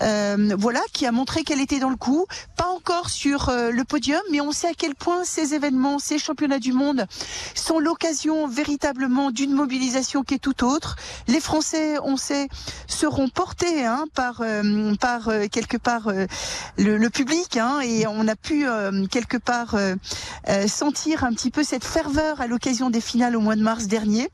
voilà, 0.00 0.80
qui 0.92 1.06
a 1.06 1.12
montré 1.12 1.42
qu'elle 1.42 1.60
était 1.60 1.80
dans 1.80 1.90
le 1.90 1.96
coup, 1.96 2.26
pas 2.56 2.68
encore 2.68 3.10
sur 3.10 3.50
le 3.50 3.84
podium, 3.84 4.20
mais 4.30 4.40
on 4.40 4.52
sait 4.52 4.68
à 4.68 4.74
quel 4.78 4.94
point 4.94 5.24
ces 5.24 5.54
événements, 5.54 5.98
ces 5.98 6.18
championnats 6.18 6.58
du 6.60 6.72
monde 6.72 7.06
sont 7.54 7.78
l'occasion 7.78 8.46
véritablement 8.46 9.30
d'une 9.30 9.52
mobilisation 9.52 10.22
qui 10.22 10.34
est 10.34 10.38
tout 10.38 10.64
autre. 10.64 10.96
Les 11.26 11.40
Français, 11.40 11.98
on 12.02 12.16
sait, 12.16 12.48
seront 12.86 13.28
portés 13.28 13.84
hein, 13.84 14.06
par, 14.14 14.40
euh, 14.40 14.94
par 14.94 15.28
euh, 15.28 15.46
quelque 15.50 15.76
part 15.76 16.08
euh, 16.08 16.26
le, 16.78 17.08
public 17.08 17.56
hein, 17.56 17.80
et 17.80 18.06
on 18.06 18.28
a 18.28 18.36
pu 18.36 18.66
quelque 19.10 19.38
part 19.38 19.74
sentir 20.66 21.24
un 21.24 21.32
petit 21.32 21.50
peu 21.50 21.64
cette 21.64 21.84
ferveur 21.84 22.40
à 22.40 22.46
l'occasion 22.46 22.90
des 22.90 23.00
finales 23.00 23.34
au 23.34 23.40
mois 23.40 23.56
de 23.56 23.62
mars 23.62 23.86
dernier. 23.86 24.28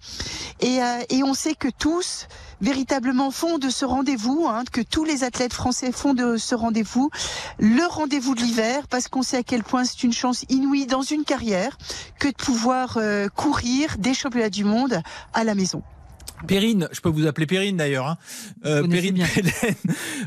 Et 0.61 1.23
on 1.23 1.35
sait 1.35 1.55
que 1.55 1.69
tous 1.69 2.27
véritablement 2.61 3.31
font 3.31 3.59
de 3.59 3.71
ce 3.71 3.85
rendez-vous, 3.85 4.47
hein, 4.49 4.65
que 4.71 4.81
tous 4.81 5.05
les 5.05 5.25
athlètes 5.25 5.53
français 5.55 5.93
font 5.93 6.15
de 6.15 6.37
ce 6.37 6.55
rendez-vous 6.55 7.11
le 7.59 7.87
rendez-vous 7.89 8.35
de 8.35 8.41
l'hiver, 8.41 8.87
parce 8.89 9.09
qu'on 9.09 9.23
sait 9.23 9.39
à 9.39 9.43
quel 9.43 9.63
point 9.63 9.85
c'est 9.85 10.03
une 10.03 10.13
chance 10.13 10.45
inouïe 10.49 10.87
dans 10.87 11.03
une 11.03 11.25
carrière 11.25 11.77
que 12.19 12.29
de 12.29 12.35
pouvoir 12.35 12.97
euh, 12.97 13.29
courir 13.29 13.97
des 13.99 14.15
championnats 14.15 14.51
du 14.51 14.65
monde 14.65 15.01
à 15.33 15.45
la 15.45 15.55
maison. 15.55 15.83
Perrine, 16.47 16.89
je 16.93 17.01
peux 17.01 17.09
vous 17.09 17.27
appeler 17.27 17.47
Perrine 17.47 17.77
d'ailleurs. 17.77 18.07
Hein. 18.07 18.19
Euh, 18.65 18.87
Perrine 18.87 19.25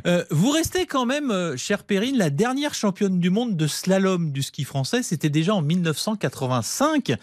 euh, 0.08 0.23
vous 0.32 0.51
restez 0.51 0.86
quand 0.86 1.06
même, 1.06 1.32
euh, 1.32 1.58
chère 1.58 1.84
Perrine, 1.84 2.17
la 2.17 2.30
dernière 2.30 2.73
championne 2.73 3.19
du 3.19 3.30
monde 3.30 3.56
de 3.56 3.67
slalom 3.67 4.32
du 4.32 4.43
ski 4.43 4.63
français. 4.63 5.03
C'était 5.03 5.30
déjà 5.30 5.53
en 5.53 5.62
1985. 5.62 7.13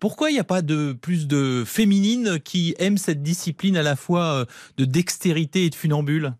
Pourquoi 0.00 0.30
il 0.30 0.34
n'y 0.34 0.40
a 0.40 0.44
pas 0.44 0.62
de 0.62 0.92
plus 0.92 1.26
de 1.26 1.64
féminines 1.66 2.38
qui 2.40 2.74
aiment 2.78 2.98
cette 2.98 3.22
discipline 3.22 3.76
à 3.76 3.82
la 3.82 3.96
fois 3.96 4.46
de 4.76 4.84
dextérité 4.84 5.64
et 5.64 5.70
de 5.70 5.74
funambule? 5.74 6.34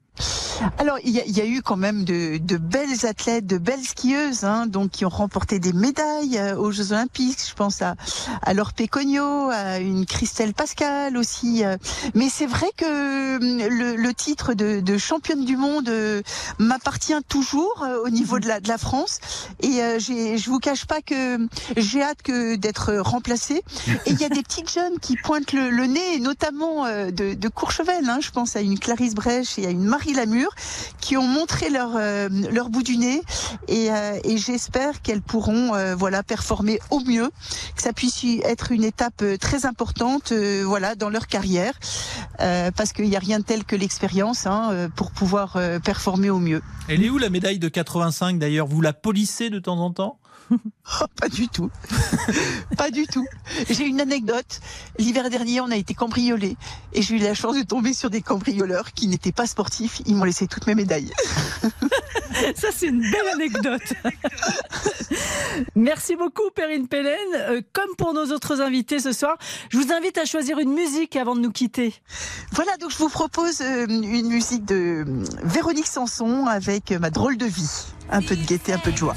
Alors, 0.79 0.99
il 1.05 1.11
y, 1.11 1.41
a, 1.41 1.47
eu 1.47 1.63
quand 1.63 1.77
même 1.77 2.05
de, 2.05 2.39
belles 2.57 3.07
athlètes, 3.07 3.47
de 3.47 3.59
belles 3.59 3.85
skieuses, 3.85 4.45
hein, 4.45 4.67
donc 4.67 4.91
qui 4.91 5.05
ont 5.05 5.11
remporté 5.11 5.59
des 5.59 5.73
médailles 5.73 6.39
euh, 6.39 6.57
aux 6.57 6.71
Jeux 6.71 6.93
Olympiques. 6.93 7.39
Je 7.49 7.55
pense 7.55 7.83
à, 7.83 7.95
à 8.43 8.55
Laure 8.55 8.73
Pécogno, 8.73 9.49
à 9.51 9.79
une 9.79 10.07
Christelle 10.07 10.55
Pascal 10.55 11.17
aussi. 11.17 11.65
Euh. 11.65 11.77
Mais 12.15 12.29
c'est 12.29 12.47
vrai 12.47 12.69
que 12.77 13.37
hum, 13.37 13.97
le, 13.97 14.13
titre 14.13 14.55
de, 14.55 14.99
championne 14.99 15.45
du 15.45 15.57
monde 15.57 15.89
euh, 15.89 16.23
m'appartient 16.59 17.23
toujours 17.29 17.85
au 18.05 18.11
niveau 18.11 18.39
de 18.39 18.47
la, 18.47 18.61
de 18.61 18.69
la 18.69 18.79
France. 18.79 19.19
Et 19.61 19.81
je 19.99 20.51
vous 20.51 20.59
cache 20.59 20.87
pas 20.87 21.01
que 21.01 21.39
j'ai 21.77 22.03
hâte 22.03 22.23
que 22.23 22.57
d'être 22.57 22.95
remplacée. 22.95 23.63
Et 24.07 24.13
il 24.13 24.21
y 24.21 24.25
a 24.25 24.29
des 24.29 24.43
petites 24.43 24.71
jeunes 24.71 24.99
qui 25.01 25.17
pointent 25.17 25.53
le, 25.53 25.87
nez, 25.87 26.21
notamment 26.21 26.85
de, 26.87 27.35
de 27.35 27.49
Courchevel. 27.49 28.09
Hein. 28.09 28.19
Je 28.21 28.31
pense 28.31 28.57
à 28.57 28.61
une 28.61 28.79
Clarisse 28.79 29.15
Brèche 29.15 29.59
et 29.59 29.67
à 29.67 29.71
une 29.71 29.85
Marie 29.85 30.15
Lamure 30.15 30.52
qui 31.01 31.17
ont 31.17 31.27
montré 31.27 31.71
leur 31.71 31.91
euh, 31.97 32.29
leur 32.51 32.69
bout 32.69 32.83
du 32.83 32.97
nez. 32.97 33.23
Et, 33.69 33.91
euh, 33.91 34.19
j'espère 34.37 35.03
qu'elles 35.03 35.23
pourront 35.23 35.75
euh, 35.75 35.95
voilà 35.95 36.23
performer 36.23 36.79
au 36.91 37.01
mieux, 37.01 37.31
que 37.77 37.83
ça 37.83 37.93
puisse 37.93 38.25
être 38.45 38.73
une 38.73 38.85
étape 38.85 39.25
très 39.41 39.67
importante 39.67 40.33
voilà 40.33 40.95
dans 40.95 41.11
leur 41.11 41.27
carrière. 41.27 41.75
Parce 42.39 42.93
qu'il 42.93 43.09
n'y 43.09 43.17
a 43.17 43.21
rien 43.21 43.39
de 43.39 43.45
tel 43.45 43.65
que 43.65 43.77
l'expérience 43.77 44.47
hein, 44.47 44.89
pour 44.97 45.13
pouvoir 45.13 45.59
performer 45.85 46.31
au 46.31 46.39
mieux. 46.39 46.61
Elle 46.89 47.05
est 47.05 47.11
où 47.11 47.19
la 47.19 47.31
médaille 47.31 47.59
de 47.59 47.69
85 47.69 48.39
d'ailleurs? 48.39 48.67
Vous 48.67 48.81
la 48.81 48.93
polissez 48.93 49.49
de 49.49 49.59
temps 49.59 49.79
en 49.79 49.93
temps? 49.93 50.19
Oh, 51.01 51.07
pas 51.19 51.29
du 51.29 51.49
tout. 51.49 51.71
pas 52.77 52.91
du 52.91 53.07
tout. 53.07 53.27
J'ai 53.71 53.87
une 53.87 54.01
anecdote. 54.01 54.61
L'hiver 54.99 55.31
dernier, 55.31 55.61
on 55.61 55.71
a 55.71 55.77
été 55.77 55.95
cambriolés 55.95 56.57
et 56.93 57.03
j'ai 57.03 57.17
eu 57.17 57.19
la 57.19 57.35
chance 57.35 57.57
de 57.57 57.63
tomber 57.63 57.95
sur 57.95 58.11
des 58.11 58.21
cambrioleurs 58.21 58.93
qui 58.93 59.07
n'étaient 59.07 59.33
pas 59.33 59.47
sportifs. 59.47 60.03
Ils 60.07 60.17
m'ont 60.17 60.25
laissé 60.25 60.47
toutes 60.49 60.67
mes 60.67 60.75
médailles. 60.75 61.11
Ça, 62.57 62.69
c'est 62.75 62.89
une 62.89 63.01
belle 63.01 63.29
anecdote. 63.33 63.95
Merci 65.77 66.17
beaucoup, 66.17 66.51
Perrine 66.55 66.89
Pellen. 66.89 67.17
Euh, 67.35 67.61
comme 67.73 67.95
pour 67.97 68.13
nos 68.13 68.33
autres 68.33 68.61
invités 68.61 68.99
ce 68.99 69.13
soir, 69.13 69.37
je 69.71 69.79
vous 69.79 69.93
invite 69.93 70.19
à 70.19 70.25
choisir 70.25 70.59
une 70.59 70.73
musique 70.73 71.17
avant 71.17 71.37
de 71.37 71.41
nous 71.41 71.53
quitter. 71.53 71.95
Voilà, 72.53 72.77
donc 72.79 72.91
je 72.91 72.99
vous 72.99 73.09
propose 73.09 73.61
euh, 73.61 73.87
une 73.87 74.29
musique 74.29 74.65
de 74.65 75.05
euh, 75.07 75.25
Véronique 75.45 75.87
Sanson 75.87 76.47
avec 76.47 76.91
ma 76.91 77.11
drôle 77.11 77.37
de 77.37 77.47
vie. 77.47 77.87
Un 78.11 78.21
peu 78.21 78.37
de 78.37 78.45
gaieté, 78.45 78.73
un 78.73 78.79
peu 78.79 78.93
de 78.93 78.97
joie. 78.97 79.15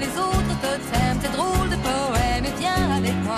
Les 0.00 0.18
autres 0.18 1.20
te 1.20 1.36
drôle 1.36 1.68
de 1.68 1.76
poème, 1.76 2.44
et 2.44 2.60
viens 2.60 2.96
avec 2.96 3.14
moi. 3.24 3.36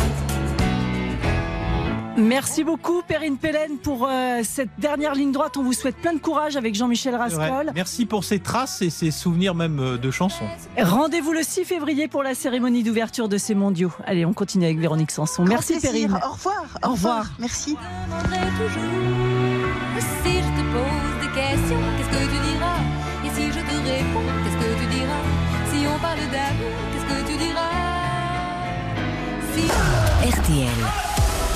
Merci 2.16 2.64
beaucoup 2.64 3.02
Perrine 3.02 3.36
Pellen 3.36 3.76
pour 3.82 4.08
euh, 4.08 4.40
cette 4.42 4.70
dernière 4.78 5.14
ligne 5.14 5.32
droite. 5.32 5.58
On 5.58 5.62
vous 5.62 5.74
souhaite 5.74 5.96
plein 5.96 6.14
de 6.14 6.18
courage 6.18 6.56
avec 6.56 6.74
Jean-Michel 6.74 7.14
Rascol. 7.14 7.72
Merci 7.74 8.06
pour 8.06 8.24
ces 8.24 8.38
traces 8.38 8.80
et 8.80 8.88
ces 8.88 9.10
souvenirs 9.10 9.54
même 9.54 9.80
euh, 9.80 9.98
de 9.98 10.10
chansons. 10.10 10.46
Rendez-vous 10.78 11.32
le 11.32 11.42
6 11.42 11.64
février 11.64 12.08
pour 12.08 12.22
la 12.22 12.34
cérémonie 12.34 12.82
d'ouverture 12.82 13.28
de 13.28 13.36
ces 13.36 13.54
mondiaux. 13.54 13.92
Allez, 14.06 14.24
on 14.24 14.32
continue 14.32 14.64
avec 14.64 14.78
Véronique 14.78 15.10
Sanson. 15.10 15.44
Merci 15.44 15.78
Perrine. 15.78 16.18
Au 16.26 16.32
revoir. 16.32 16.78
Au, 16.82 16.90
revoir. 16.92 17.26
Merci. 17.38 17.76
Si 20.24 20.30
je 20.30 20.40
te 20.40 20.62
pose 20.72 21.20
des 21.20 21.32
questions, 21.34 21.80
qu'est-ce 21.98 22.10
que 22.10 22.24
tu 22.24 22.40
diras? 22.52 22.80
Et 23.24 23.30
si 23.34 23.46
je 23.46 23.60
te 23.60 23.88
réponds, 23.88 24.25
qu'est-ce 26.30 27.04
que 27.04 27.30
tu 27.30 27.38
diras 27.38 27.70
RTL, 30.24 30.68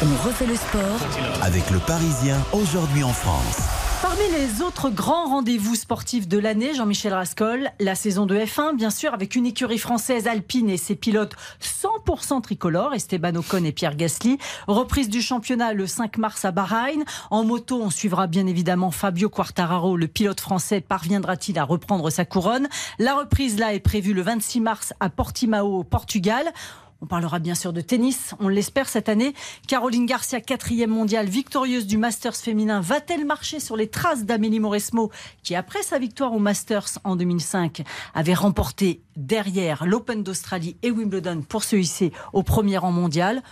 on 0.03 0.29
refait 0.29 0.47
le 0.47 0.55
sport 0.55 1.01
avec 1.43 1.71
le 1.71 1.79
Parisien 1.79 2.37
aujourd'hui 2.53 3.03
en 3.03 3.13
France. 3.13 3.80
Parmi 4.03 4.23
les 4.33 4.63
autres 4.63 4.89
grands 4.89 5.29
rendez-vous 5.29 5.75
sportifs 5.75 6.27
de 6.27 6.39
l'année, 6.39 6.73
Jean-Michel 6.73 7.13
Rascol, 7.13 7.71
la 7.81 7.95
saison 7.95 8.25
de 8.25 8.35
F1, 8.35 8.75
bien 8.75 8.89
sûr, 8.89 9.13
avec 9.13 9.35
une 9.35 9.45
écurie 9.45 9.77
française 9.77 10.27
alpine 10.27 10.71
et 10.71 10.79
ses 10.79 10.95
pilotes 10.95 11.35
100% 11.61 12.41
tricolores, 12.41 12.95
Esteban 12.95 13.35
Ocon 13.35 13.63
et 13.63 13.73
Pierre 13.73 13.97
Gasly. 13.97 14.39
Reprise 14.67 15.11
du 15.11 15.21
championnat 15.21 15.75
le 15.75 15.87
5 15.87 16.17
mars 16.17 16.47
à 16.47 16.51
Bahreïn. 16.51 17.05
En 17.31 17.45
moto, 17.45 17.79
on 17.83 17.91
suivra 17.91 18.27
bien 18.27 18.47
évidemment 18.47 18.91
Fabio 18.91 19.29
Quartararo, 19.29 19.99
le 19.99 20.09
pilote 20.09 20.41
français. 20.41 20.81
Parviendra-t-il 20.81 21.59
à 21.59 21.65
reprendre 21.65 22.09
sa 22.09 22.25
couronne? 22.25 22.69
La 22.99 23.15
reprise 23.15 23.59
là 23.59 23.75
est 23.75 23.81
prévue 23.81 24.15
le 24.15 24.23
26 24.23 24.61
mars 24.61 24.95
à 25.01 25.11
Portimao, 25.11 25.81
au 25.81 25.85
Portugal. 25.85 26.51
On 27.03 27.07
parlera 27.07 27.39
bien 27.39 27.55
sûr 27.55 27.73
de 27.73 27.81
tennis, 27.81 28.35
on 28.41 28.49
l'espère 28.49 28.89
cette 28.89 29.09
année. 29.09 29.33
Caroline 29.67 30.05
Garcia, 30.05 30.41
quatrième 30.41 30.91
mondiale, 30.91 31.29
victorieuse 31.29 31.87
du 31.87 31.97
Masters 31.97 32.37
féminin, 32.37 32.81
va-t-elle 32.81 33.25
marcher 33.25 33.59
sur 33.59 33.75
les 33.75 33.89
traces 33.89 34.25
d'Amélie 34.25 34.61
Mauresmo, 34.61 35.11
qui 35.43 35.55
après 35.55 35.83
sa 35.83 35.99
victoire 35.99 36.35
au 36.35 36.39
Masters 36.39 36.99
en 37.05 37.17
2005 37.17 37.85
avait 38.13 38.35
remporté 38.35 39.03
derrière 39.17 39.87
l'Open 39.87 40.23
d'Australie 40.23 40.77
et 40.83 40.91
Wimbledon 40.91 41.41
pour 41.41 41.65
se 41.65 41.77
hisser 41.77 42.13
au 42.35 42.43
premier 42.43 42.77
rang 42.77 42.93
mondial? 42.93 43.43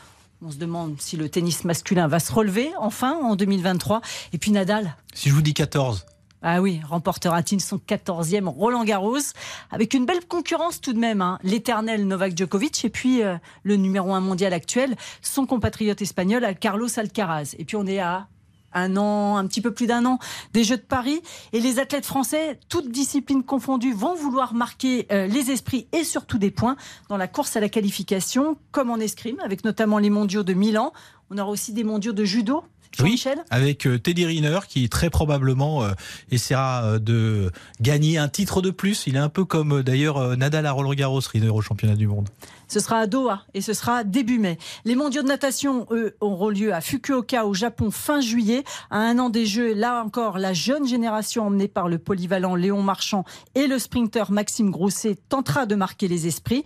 On 0.43 0.51
se 0.51 0.59
demande 0.59 0.97
si 1.01 1.17
le 1.17 1.31
tennis 1.31 1.65
masculin 1.65 2.07
va 2.07 2.21
se 2.21 2.31
relever 2.31 2.71
enfin 2.79 3.19
en 3.23 3.35
2023. 3.35 4.03
Et 4.35 4.39
puis 4.39 4.51
Nadal. 4.51 4.95
Si 5.15 5.31
je 5.31 5.35
vous 5.35 5.43
dis 5.43 5.55
14. 5.55 6.05
Ah 6.41 6.63
oui, 6.63 6.81
remportera-t-il 6.89 7.61
son 7.61 7.79
14e 7.79 8.47
Roland 8.47 8.85
Garros 8.85 9.19
avec 9.73 9.93
une 9.93 10.07
belle 10.07 10.25
concurrence 10.25 10.81
tout 10.81 10.93
de 10.93 10.99
même, 10.99 11.21
hein. 11.21 11.41
l'éternel 11.43 12.07
Novak 12.07 12.37
Djokovic 12.37 12.85
et 12.85 12.91
puis 12.91 13.23
euh, 13.23 13.37
le 13.65 13.75
numéro 13.75 14.13
1 14.15 14.21
mondial 14.21 14.53
actuel, 14.53 14.95
son 15.21 15.47
compatriote 15.47 16.01
espagnol 16.01 16.47
Carlos 16.61 16.89
Alcaraz. 16.97 17.57
Et 17.59 17.65
puis 17.65 17.75
on 17.75 17.87
est 17.87 17.99
à 17.99 18.29
un 18.73 18.97
an, 18.97 19.37
un 19.37 19.47
petit 19.47 19.61
peu 19.61 19.73
plus 19.73 19.89
d'un 19.89 20.05
an 20.05 20.21
des 20.53 20.63
Jeux 20.63 20.77
de 20.77 20.83
Paris 20.83 21.21
et 21.53 21.61
les 21.61 21.81
athlètes 21.81 22.07
français, 22.07 22.61
toutes 22.69 22.93
disciplines 22.93 23.43
confondues, 23.43 23.93
vont 23.93 24.15
vouloir 24.15 24.55
marquer 24.55 25.07
euh, 25.11 25.27
les 25.27 25.51
esprits 25.51 25.89
et 25.93 26.05
surtout 26.05 26.39
des 26.39 26.53
points 26.53 26.77
dans 27.09 27.17
la 27.17 27.27
course 27.27 27.57
à 27.57 27.61
la 27.61 27.69
qualification, 27.69 28.57
comme 28.71 28.91
en 28.91 28.99
escrime, 28.99 29.41
avec 29.41 29.65
notamment 29.65 29.99
les 29.99 30.11
mondiaux 30.11 30.45
de 30.45 30.55
Milan. 30.55 30.93
On 31.31 31.39
aura 31.39 31.51
aussi 31.51 31.73
des 31.73 31.85
mondiaux 31.85 32.13
de 32.13 32.25
judo 32.25 32.63
Oui, 33.01 33.23
avec 33.51 33.89
Teddy 34.03 34.27
Riner 34.27 34.59
qui 34.69 34.89
très 34.89 35.11
probablement 35.11 35.85
essaiera 36.31 36.99
de 36.99 37.53
gagner 37.81 38.19
un 38.19 38.29
titre 38.29 38.61
de 38.61 38.71
plus. 38.71 39.07
Il 39.07 39.17
est 39.17 39.21
un 39.21 39.29
peu 39.29 39.45
comme 39.45 39.83
d'ailleurs 39.83 40.37
Nadal 40.37 40.67
à 40.67 40.73
Roland 40.73 40.95
Garros, 40.95 41.21
Riner 41.21 41.49
au 41.49 41.61
championnat 41.61 41.95
du 41.95 42.07
monde. 42.07 42.29
Ce 42.69 42.81
sera 42.81 42.99
à 42.99 43.07
Doha 43.07 43.43
et 43.55 43.61
ce 43.61 43.73
sera 43.73 44.05
début 44.05 44.39
mai. 44.39 44.59
Les 44.85 44.95
mondiaux 44.95 45.23
de 45.23 45.29
natation, 45.29 45.87
eux, 45.91 46.17
auront 46.21 46.51
lieu 46.51 46.73
à 46.73 46.81
Fukuoka 46.81 47.47
au 47.47 47.55
Japon 47.55 47.91
fin 47.91 48.21
juillet. 48.21 48.63
À 48.91 48.99
un 48.99 49.19
an 49.19 49.31
des 49.31 49.47
Jeux, 49.47 49.73
là 49.73 50.03
encore, 50.05 50.39
la 50.39 50.53
jeune 50.53 50.87
génération 50.87 51.47
emmenée 51.47 51.69
par 51.69 51.89
le 51.89 51.99
polyvalent 51.99 52.55
Léon 52.55 52.83
Marchand 52.83 53.25
et 53.55 53.67
le 53.67 53.79
sprinter 53.79 54.31
Maxime 54.31 54.71
Grousset 54.71 55.17
tentera 55.29 55.67
de 55.67 55.75
marquer 55.75 56.09
les 56.09 56.27
esprits. 56.27 56.65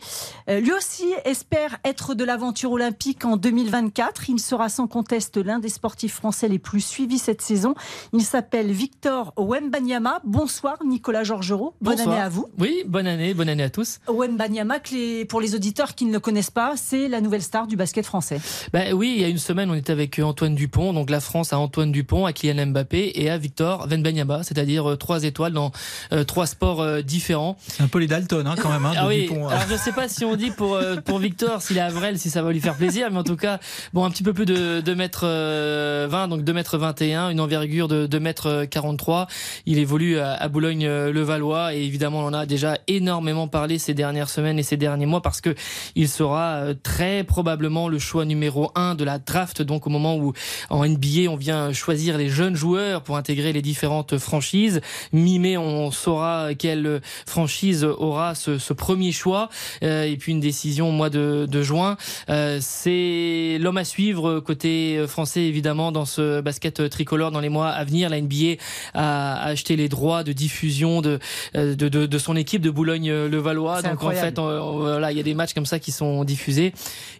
Euh, 0.48 0.60
lui 0.60 0.72
aussi 0.72 1.06
espère 1.24 1.78
être 1.84 2.14
de 2.14 2.24
l'aventure 2.24 2.72
olympique 2.72 3.24
en 3.24 3.36
2024. 3.36 4.28
Il 4.28 4.40
sera 4.40 4.68
sans 4.68 4.88
conteste 4.88 5.36
l'un 5.36 5.58
des 5.58 5.68
sportifs 5.68 6.14
français 6.14 6.48
les 6.48 6.58
plus 6.58 6.80
suivis 6.80 7.18
cette 7.18 7.42
saison. 7.42 7.74
Il 8.12 8.22
s'appelle 8.22 8.72
Victor 8.72 9.32
Wembanyama. 9.36 10.20
Bonsoir 10.24 10.78
Nicolas 10.84 11.22
Georgerot. 11.22 11.74
Bonne 11.80 12.00
année 12.00 12.20
à 12.20 12.28
vous. 12.28 12.46
Oui, 12.58 12.82
bonne 12.86 13.06
année, 13.06 13.34
bonne 13.34 13.48
année 13.48 13.62
à 13.62 13.70
tous. 13.70 14.00
Wembanyama, 14.08 14.80
pour 15.28 15.40
les 15.40 15.54
auditeurs 15.54 15.91
qui 15.94 16.04
ne 16.04 16.12
le 16.12 16.20
connaissent 16.20 16.50
pas, 16.50 16.74
c'est 16.76 17.08
la 17.08 17.20
nouvelle 17.20 17.42
star 17.42 17.66
du 17.66 17.76
basket 17.76 18.04
français. 18.04 18.40
Ben 18.72 18.92
oui, 18.92 19.14
il 19.16 19.22
y 19.22 19.24
a 19.24 19.28
une 19.28 19.38
semaine, 19.38 19.70
on 19.70 19.74
était 19.74 19.92
avec 19.92 20.18
Antoine 20.18 20.54
Dupont. 20.54 20.92
Donc 20.92 21.10
la 21.10 21.20
France 21.20 21.52
a 21.52 21.58
Antoine 21.58 21.92
Dupont, 21.92 22.26
à 22.26 22.32
Kylian 22.32 22.66
Mbappé 22.66 23.12
et 23.14 23.30
à 23.30 23.38
Victor 23.38 23.86
Venbanyama, 23.86 24.42
c'est-à-dire 24.42 24.90
euh, 24.90 24.96
trois 24.96 25.24
étoiles 25.24 25.52
dans 25.52 25.72
euh, 26.12 26.24
trois 26.24 26.46
sports 26.46 26.80
euh, 26.80 27.02
différents. 27.02 27.56
C'est 27.66 27.82
un 27.82 27.88
peu 27.88 27.98
les 27.98 28.06
Dalton 28.06 28.46
hein, 28.46 28.54
quand 28.60 28.70
même. 28.70 28.84
Hein, 28.84 28.92
ah 28.96 29.06
oui. 29.06 29.22
Dupont, 29.22 29.48
Alors 29.48 29.64
je 29.68 29.76
sais 29.76 29.92
pas 29.92 30.08
si 30.08 30.24
on 30.24 30.36
dit 30.36 30.50
pour 30.50 30.78
pour 31.04 31.18
Victor 31.18 31.62
s'il 31.62 31.78
est 31.78 31.80
Avril, 31.80 32.18
si 32.18 32.30
ça 32.30 32.42
va 32.42 32.52
lui 32.52 32.60
faire 32.60 32.76
plaisir, 32.76 33.10
mais 33.10 33.18
en 33.18 33.24
tout 33.24 33.36
cas, 33.36 33.58
bon, 33.92 34.04
un 34.04 34.10
petit 34.10 34.22
peu 34.22 34.32
plus 34.32 34.46
de 34.46 34.80
2 34.80 34.94
mètres 34.94 35.26
20, 35.26 36.28
donc 36.28 36.44
2 36.44 36.52
mètres 36.52 36.78
21, 36.78 37.30
une 37.30 37.40
envergure 37.40 37.88
de 37.88 38.06
2 38.06 38.20
mètres 38.20 38.64
43. 38.64 39.26
Il 39.66 39.78
évolue 39.78 40.18
à, 40.18 40.32
à 40.34 40.48
Boulogne-le-Valois 40.48 41.74
et 41.74 41.82
évidemment 41.82 42.20
on 42.20 42.26
en 42.26 42.34
a 42.34 42.46
déjà 42.46 42.78
énormément 42.88 43.48
parlé 43.48 43.78
ces 43.78 43.94
dernières 43.94 44.28
semaines 44.28 44.58
et 44.58 44.62
ces 44.62 44.76
derniers 44.76 45.06
mois 45.06 45.22
parce 45.22 45.40
que 45.40 45.54
il 45.94 46.08
sera 46.08 46.54
euh, 46.54 46.74
très 46.80 47.24
probablement 47.24 47.88
le 47.88 47.98
choix 47.98 48.24
numéro 48.24 48.70
un 48.74 48.94
de 48.94 49.04
la 49.04 49.18
draft, 49.18 49.62
donc 49.62 49.86
au 49.86 49.90
moment 49.90 50.16
où 50.16 50.32
en 50.70 50.86
NBA 50.86 51.28
on 51.28 51.36
vient 51.36 51.72
choisir 51.72 52.18
les 52.18 52.28
jeunes 52.28 52.56
joueurs 52.56 53.02
pour 53.02 53.16
intégrer 53.16 53.52
les 53.52 53.62
différentes 53.62 54.18
franchises. 54.18 54.80
Mi-mai, 55.12 55.56
on 55.56 55.90
saura 55.90 56.54
quelle 56.54 57.00
franchise 57.26 57.84
aura 57.84 58.34
ce, 58.34 58.58
ce 58.58 58.72
premier 58.72 59.12
choix 59.12 59.48
euh, 59.82 60.04
et 60.04 60.16
puis 60.16 60.32
une 60.32 60.40
décision 60.40 60.88
au 60.88 60.92
mois 60.92 61.10
de, 61.10 61.46
de 61.50 61.62
juin. 61.62 61.96
Euh, 62.28 62.58
c'est 62.60 63.58
l'homme 63.60 63.78
à 63.78 63.84
suivre 63.84 64.40
côté 64.40 65.04
français 65.06 65.42
évidemment 65.42 65.92
dans 65.92 66.04
ce 66.04 66.40
basket 66.40 66.88
tricolore 66.90 67.30
dans 67.30 67.40
les 67.40 67.48
mois 67.48 67.68
à 67.68 67.84
venir. 67.84 68.10
La 68.10 68.20
NBA 68.20 68.60
a 68.94 69.44
acheté 69.44 69.76
les 69.76 69.88
droits 69.88 70.24
de 70.24 70.32
diffusion 70.32 71.00
de 71.00 71.18
de, 71.54 71.74
de, 71.74 72.06
de 72.06 72.18
son 72.18 72.36
équipe 72.36 72.62
de 72.62 72.70
Boulogne-le-Valois. 72.70 73.82
Donc 73.82 74.02
en 74.02 74.10
fait, 74.10 74.38
voilà, 74.38 75.12
il 75.12 75.16
y 75.16 75.20
a 75.20 75.24
des 75.24 75.34
matchs 75.34 75.54
comme 75.54 75.66
ça 75.66 75.71
qui 75.78 75.92
sont 75.92 76.24
diffusés. 76.24 76.72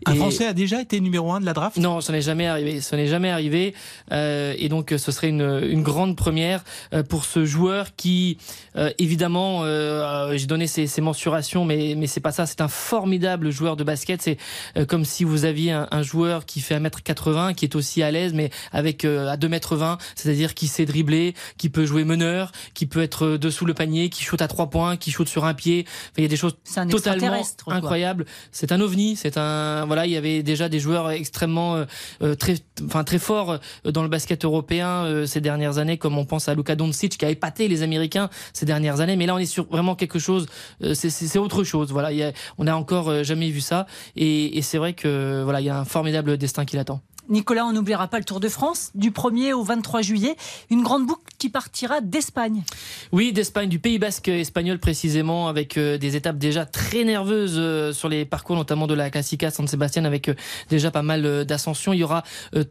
Un 0.07 0.14
Français 0.14 0.46
a 0.46 0.53
déjà 0.53 0.80
été 0.80 1.00
numéro 1.00 1.32
un 1.32 1.40
de 1.40 1.46
la 1.46 1.53
draft? 1.53 1.76
Non, 1.76 2.00
ce 2.00 2.12
n'est 2.12 2.22
jamais 2.22 2.46
arrivé. 2.46 2.80
Ce 2.80 2.96
n'est 2.96 3.07
jamais 3.07 3.30
arrivé. 3.30 3.74
Euh, 4.12 4.55
et 4.59 4.68
donc, 4.68 4.94
ce 4.96 5.12
serait 5.12 5.28
une, 5.28 5.61
une 5.62 5.82
grande 5.82 6.16
première 6.16 6.64
euh, 6.92 7.03
pour 7.03 7.24
ce 7.24 7.44
joueur 7.44 7.94
qui, 7.96 8.38
euh, 8.76 8.90
évidemment, 8.98 9.61
euh, 9.62 10.36
j'ai 10.36 10.46
donné 10.46 10.66
ses, 10.66 10.86
ses, 10.86 11.00
mensurations, 11.00 11.64
mais 11.64 11.94
mais 11.96 12.07
c'est 12.07 12.20
pas 12.20 12.32
ça. 12.32 12.46
C'est 12.46 12.61
un 12.61 12.68
formidable 12.68 13.50
joueur 13.50 13.76
de 13.76 13.84
basket. 13.84 14.22
C'est 14.22 14.38
euh, 14.76 14.86
comme 14.86 15.05
si 15.05 15.24
vous 15.24 15.44
aviez 15.44 15.72
un, 15.72 15.88
un, 15.90 16.03
joueur 16.03 16.46
qui 16.46 16.61
fait 16.61 16.78
1m80, 16.78 17.55
qui 17.55 17.64
est 17.64 17.76
aussi 17.76 18.03
à 18.03 18.11
l'aise, 18.11 18.32
mais 18.32 18.50
avec 18.72 19.05
à 19.05 19.36
2m20, 19.36 19.98
c'est-à-dire 20.14 20.55
qui 20.55 20.66
sait 20.66 20.84
dribbler, 20.84 21.34
qui 21.59 21.68
peut 21.68 21.84
jouer 21.84 22.05
meneur, 22.05 22.53
qui 22.74 22.86
peut 22.86 23.03
être 23.03 23.36
dessous 23.36 23.66
le 23.66 23.74
panier, 23.74 24.09
qui 24.09 24.22
shoot 24.22 24.40
à 24.40 24.48
trois 24.48 24.70
points, 24.70 24.96
qui 24.96 25.11
shoot 25.11 25.28
sur 25.28 25.44
un 25.44 25.55
pied. 25.55 25.84
Enfin, 25.86 26.12
il 26.18 26.22
y 26.22 26.26
a 26.26 26.28
des 26.28 26.36
choses 26.36 26.57
totalement 26.90 27.42
incroyables 27.66 28.26
c'est 28.51 28.72
un 28.72 28.80
ovni. 28.80 29.16
C'est 29.16 29.36
un 29.36 29.84
voilà, 29.86 30.07
il 30.07 30.12
y 30.12 30.16
avait 30.16 30.43
déjà 30.43 30.68
des 30.68 30.80
joueurs 30.80 31.11
extrêmement 31.11 31.76
euh, 31.76 31.84
euh, 32.22 32.34
très, 32.34 32.57
enfin 32.84 33.05
très 33.05 33.18
forts 33.18 33.59
euh, 33.86 33.90
dans 33.93 34.03
le 34.03 34.09
basket 34.09 34.45
européen 34.45 35.26
ces 35.26 35.40
dernières 35.40 35.78
années, 35.78 35.99
comme 35.99 36.18
on 36.18 36.24
pense 36.24 36.49
à 36.49 36.55
Luka 36.55 36.76
Doncic 36.76 37.16
qui 37.18 37.24
a 37.24 37.30
épaté 37.30 37.68
les 37.68 37.82
Américains 37.82 38.30
ces 38.53 38.66
dernières 38.66 39.01
années. 39.01 39.16
Mais 39.16 39.26
là, 39.26 39.34
on 39.34 39.38
est 39.38 39.47
sur 39.47 39.66
vraiment 39.66 39.95
quelque 39.95 40.18
chose. 40.18 40.47
c'est 40.95 41.38
autre 41.38 41.64
chose. 41.64 41.93
Voilà, 41.93 42.12
il 42.12 42.32
on 42.59 42.64
n'a 42.64 42.76
encore 42.76 43.24
jamais 43.24 43.51
vu 43.51 43.61
ça. 43.61 43.86
Et, 44.16 44.59
et 44.59 44.62
c'est 44.62 44.78
vrai 44.78 44.95
que 44.95 45.43
voilà, 45.43 45.61
il 45.61 45.66
y 45.66 45.70
a 45.70 45.78
un 45.78 45.84
formidable 45.84 46.36
destin 46.36 46.64
qui 46.64 46.76
l'attend. 46.76 47.01
Nicolas, 47.29 47.64
on 47.64 47.73
n'oubliera 47.73 48.09
pas 48.09 48.18
le 48.18 48.25
Tour 48.25 48.41
de 48.41 48.49
France 48.49 48.91
du 48.97 49.12
1er 49.12 49.53
au 49.53 49.62
23 49.62 50.03
juillet, 50.03 50.37
une 50.70 50.83
grande 50.83 51.07
boucle 51.07 51.23
qui 51.39 51.49
partira 51.49 52.01
d'Espagne. 52.01 52.62
Oui, 53.12 53.33
d'Espagne, 53.33 53.68
du 53.68 53.79
Pays 53.79 54.01
Basque 54.01 54.27
espagnol 54.29 54.81
précisément, 54.81 55.47
avec 55.47 55.77
euh, 55.77 55.99
des 55.99 56.16
étapes 56.16 56.37
déjà 56.37 56.66
très 56.66 57.05
nerveuses 57.05 57.55
euh, 57.57 57.93
sur 57.93 58.09
les 58.09 58.25
parcours, 58.25 58.57
notamment 58.57 58.89
de 58.89 58.95
la 58.95 59.09
Classica 59.09 59.53
San 59.53 59.68
Sebastian, 59.68 60.05
avec 60.05 60.29
euh, 60.29 60.35
déjà 60.68 60.91
pas 60.91 61.03
mal 61.03 61.45
d'ascensions. 61.45 61.93
Il 61.93 62.01
y 62.01 62.05
aura 62.05 62.25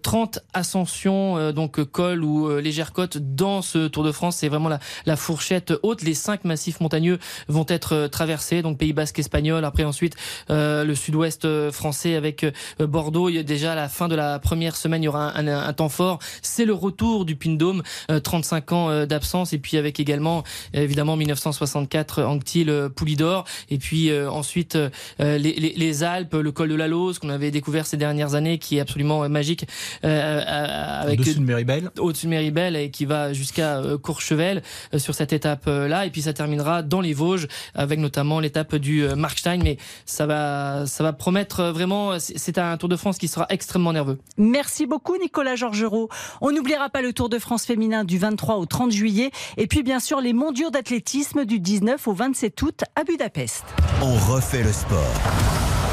30 0.04 0.40
ascensions, 0.54 1.52
donc 1.54 1.84
col 1.86 2.24
ou 2.24 2.58
légère 2.58 2.92
côte 2.92 3.18
dans 3.18 3.62
ce 3.62 3.88
Tour 3.88 4.04
de 4.04 4.12
France. 4.12 4.38
C'est 4.38 4.50
vraiment 4.50 4.70
la, 4.70 4.80
la, 5.06 5.16
fourchette 5.16 5.74
haute. 5.82 6.02
Les 6.02 6.14
cinq 6.14 6.44
massifs 6.44 6.82
montagneux 6.82 7.20
vont 7.48 7.66
être 7.70 8.08
traversés, 8.08 8.62
donc 8.62 8.78
Pays 8.78 8.94
Basque 8.94 9.20
espagnol. 9.20 9.64
Après 9.64 9.84
ensuite 9.84 10.16
le 10.50 10.94
Sud-Ouest 10.94 11.72
français 11.72 12.16
avec 12.16 12.46
Bordeaux. 12.80 13.30
Il 13.30 13.36
y 13.36 13.40
a 13.40 13.44
déjà 13.44 13.76
la 13.76 13.88
fin 13.88 14.08
de 14.08 14.16
la 14.16 14.40
première 14.42 14.76
semaine, 14.76 15.02
il 15.02 15.06
y 15.06 15.10
aura 15.10 15.38
un, 15.38 15.74
temps 15.74 15.90
fort. 15.90 16.20
C'est 16.42 16.66
le 16.66 16.74
retour 16.74 17.26
du 17.26 17.36
Pindôme, 17.36 17.84
35 18.24 18.72
euh, 18.72 18.76
ans 18.76 18.90
euh, 18.90 19.06
d'absence, 19.06 19.54
et 19.54 19.58
puis 19.58 19.78
avec 19.78 20.00
également 20.00 20.44
évidemment 20.74 21.16
1964 21.16 22.24
Anctil 22.24 22.70
euh, 22.70 22.90
Poulidor, 22.90 23.46
et 23.70 23.78
puis 23.78 24.12
ensuite 24.28 24.78
les, 25.20 26.04
Alpes, 26.04 26.34
le 26.34 26.52
col 26.52 26.70
de 26.70 26.76
la 26.76 26.88
Lose 26.88 27.20
qu'on 27.20 27.30
avait 27.30 27.52
découvert 27.52 27.86
ces 27.86 27.98
dernières 27.98 28.36
années, 28.36 28.58
qui 28.58 28.78
est 28.78 28.80
absolument 28.80 29.28
magique, 29.30 29.66
avec 30.04 31.20
au-dessus 31.20 31.40
de 31.40 31.44
Méribel, 31.44 31.92
au-dessus 32.00 32.26
de 32.26 32.32
Méribel 32.32 32.76
et 32.76 32.90
qui 32.90 33.06
va 33.06 33.34
jusqu'à 33.34 33.82
Courchevel 34.02 34.62
sur 34.98 35.16
cette 35.16 35.34
étape-là, 35.34 36.06
et 36.06 36.10
puis 36.10 36.24
ça 36.24 36.34
terminera 36.34 36.82
dans 36.82 37.02
les 37.02 37.14
Vosges 37.14 37.48
avec 37.76 38.00
notamment 38.00 38.40
l'étape 38.40 38.76
du 38.76 39.06
Markstein, 39.16 39.60
mais 39.64 39.78
ça 40.06 40.26
va 40.26 40.86
ça 40.86 41.04
va 41.04 41.14
promettre 41.14 41.64
vraiment, 41.66 42.18
c'est 42.20 42.58
un 42.58 42.78
Tour 42.78 42.90
de 42.90 42.96
France 42.96 43.18
qui 43.18 43.28
sera 43.28 43.46
extrêmement 43.50 43.94
nerveux. 43.94 44.18
Merci 44.38 44.86
beaucoup 44.86 45.18
Nicolas 45.18 45.56
Georgerot. 45.56 46.10
On 46.42 46.52
n'oubliera 46.52 46.90
pas 46.90 47.02
le 47.02 47.14
Tour 47.14 47.30
de 47.30 47.40
France 47.40 47.66
féminin 47.66 48.04
du 48.04 48.18
23 48.18 48.56
au 48.58 48.66
30 48.66 48.92
juillet 48.92 49.32
et 49.58 49.68
puis 49.68 49.84
bien 49.84 50.00
sûr 50.00 50.22
les 50.22 50.34
mondiaux 50.34 50.70
d'athlétisme 50.70 51.46
du 51.46 51.60
19 51.60 52.08
au 52.08 52.14
27 52.14 52.62
août 52.62 52.82
à 52.96 53.04
Budapest. 53.04 53.64
On 54.02 54.14
refait 54.34 54.64
le 54.64 54.72
sport. 54.72 55.14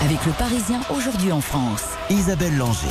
Avec 0.05 0.25
le 0.27 0.33
Parisien 0.33 0.81
aujourd'hui 0.95 1.33
en 1.33 1.41
France. 1.41 1.85
Isabelle 2.11 2.57
Langer. 2.57 2.87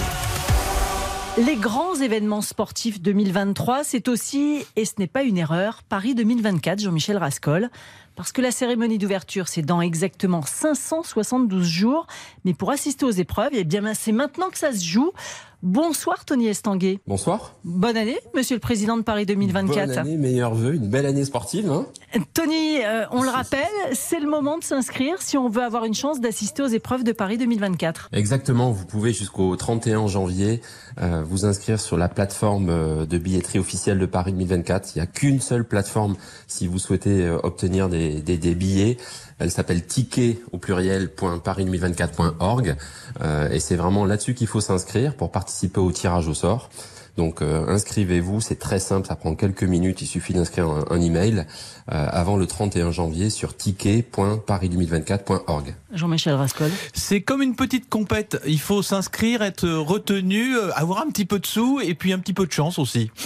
Les 1.38 1.56
grands 1.56 1.94
événements 1.94 2.42
sportifs 2.42 3.00
2023, 3.00 3.84
c'est 3.84 4.08
aussi, 4.08 4.66
et 4.76 4.86
ce 4.86 4.94
n'est 4.98 5.06
pas 5.06 5.22
une 5.22 5.38
erreur, 5.38 5.84
Paris 5.88 6.16
2024, 6.16 6.80
Jean-Michel 6.80 7.18
Rascol. 7.18 7.70
Parce 8.18 8.32
que 8.32 8.42
la 8.42 8.50
cérémonie 8.50 8.98
d'ouverture, 8.98 9.48
c'est 9.48 9.62
dans 9.62 9.80
exactement 9.80 10.42
572 10.42 11.64
jours. 11.64 12.08
Mais 12.46 12.56
pour 12.56 12.72
assister 12.72 13.06
aux 13.06 13.12
épreuves, 13.12 13.52
eh 13.54 13.64
bien, 13.64 13.94
c'est 13.94 14.12
maintenant 14.12 14.50
que 14.50 14.58
ça 14.58 14.74
se 14.74 14.84
joue. 14.84 15.12
Bonsoir 15.64 16.24
Tony 16.24 16.48
Estanguet. 16.48 17.00
Bonsoir. 17.08 17.56
Bonne 17.64 17.98
année, 17.98 18.20
Monsieur 18.36 18.56
le 18.56 18.60
Président 18.60 18.96
de 18.96 19.02
Paris 19.02 19.26
2024. 19.26 19.88
Bonne 19.88 19.98
année, 19.98 20.16
meilleurs 20.16 20.54
vœux, 20.54 20.76
une 20.76 20.88
belle 20.88 21.08
année 21.08 21.26
sportive. 21.26 21.72
Hein 21.72 21.88
Tony, 22.36 22.86
euh, 22.86 23.06
on 23.10 23.24
le 23.24 23.30
rappelle, 23.30 23.66
c'est 23.94 24.20
le 24.20 24.30
moment 24.30 24.60
de 24.60 24.64
s'inscrire 24.64 25.20
si 25.20 25.36
on 25.36 25.50
veut 25.50 25.64
avoir 25.64 25.86
une 25.86 25.96
chance 25.96 26.22
d'assister 26.22 26.62
aux 26.62 26.68
épreuves 26.68 27.04
de 27.04 27.12
Paris 27.12 27.40
2024. 27.40 28.10
Exactement, 28.14 28.70
vous 28.70 28.86
pouvez 28.86 29.14
jusqu'au 29.14 29.56
31 29.56 30.06
janvier 30.06 30.62
euh, 31.02 31.24
vous 31.26 31.46
inscrire 31.46 31.80
sur 31.80 31.98
la 31.98 32.08
plateforme 32.08 32.70
euh, 32.70 33.06
de 33.08 33.18
billetterie 33.18 33.58
officielle 33.58 33.98
de 33.98 34.06
Paris 34.06 34.34
2024. 34.34 34.92
Il 34.94 35.00
n'y 35.00 35.04
a 35.04 35.08
qu'une 35.08 35.42
seule 35.42 35.68
plateforme 35.68 36.18
si 36.46 36.68
vous 36.68 36.78
souhaitez 36.78 37.28
obtenir 37.44 37.90
des, 37.90 38.22
des, 38.22 38.38
des 38.38 38.54
billets. 38.54 38.98
Elle 39.40 39.52
s'appelle 39.52 39.86
ticket 39.86 40.40
au 40.52 40.58
pluriel 40.58 41.10
paris2024.org 41.16 42.76
euh, 43.22 43.50
et 43.50 43.60
c'est 43.60 43.76
vraiment 43.76 44.06
là-dessus 44.06 44.34
qu'il 44.34 44.48
faut 44.48 44.62
s'inscrire 44.62 45.16
pour 45.16 45.32
participer 45.32 45.80
au 45.80 45.92
tirage 45.92 46.28
au 46.28 46.34
sort. 46.34 46.70
Donc 47.18 47.42
euh, 47.42 47.66
inscrivez-vous, 47.68 48.42
c'est 48.42 48.60
très 48.60 48.80
simple, 48.80 49.08
ça 49.08 49.16
prend 49.16 49.36
quelques 49.36 49.64
minutes, 49.64 50.02
il 50.02 50.08
suffit 50.08 50.34
d'inscrire 50.34 50.70
un, 50.90 51.02
email 51.02 51.40
euh, 51.40 51.44
avant 51.88 52.38
le 52.38 52.46
31 52.46 52.92
janvier 52.92 53.30
sur 53.30 53.56
ticket.paris2024.org. 53.56 55.74
Jean-Michel 55.94 56.34
Rascol. 56.34 56.70
C'est 56.94 57.22
comme 57.22 57.42
une 57.42 57.56
petite 57.56 57.88
compète, 57.90 58.38
il 58.46 58.60
faut 58.60 58.82
s'inscrire, 58.82 59.42
être 59.42 59.70
retenu, 59.70 60.58
avoir 60.76 61.02
un 61.02 61.10
petit 61.10 61.26
peu 61.26 61.40
de 61.40 61.46
sous 61.46 61.80
et 61.80 61.94
puis 61.94 62.12
un 62.12 62.20
petit 62.20 62.34
peu 62.34 62.46
de 62.46 62.52
chance 62.52 62.78
aussi. 62.78 63.10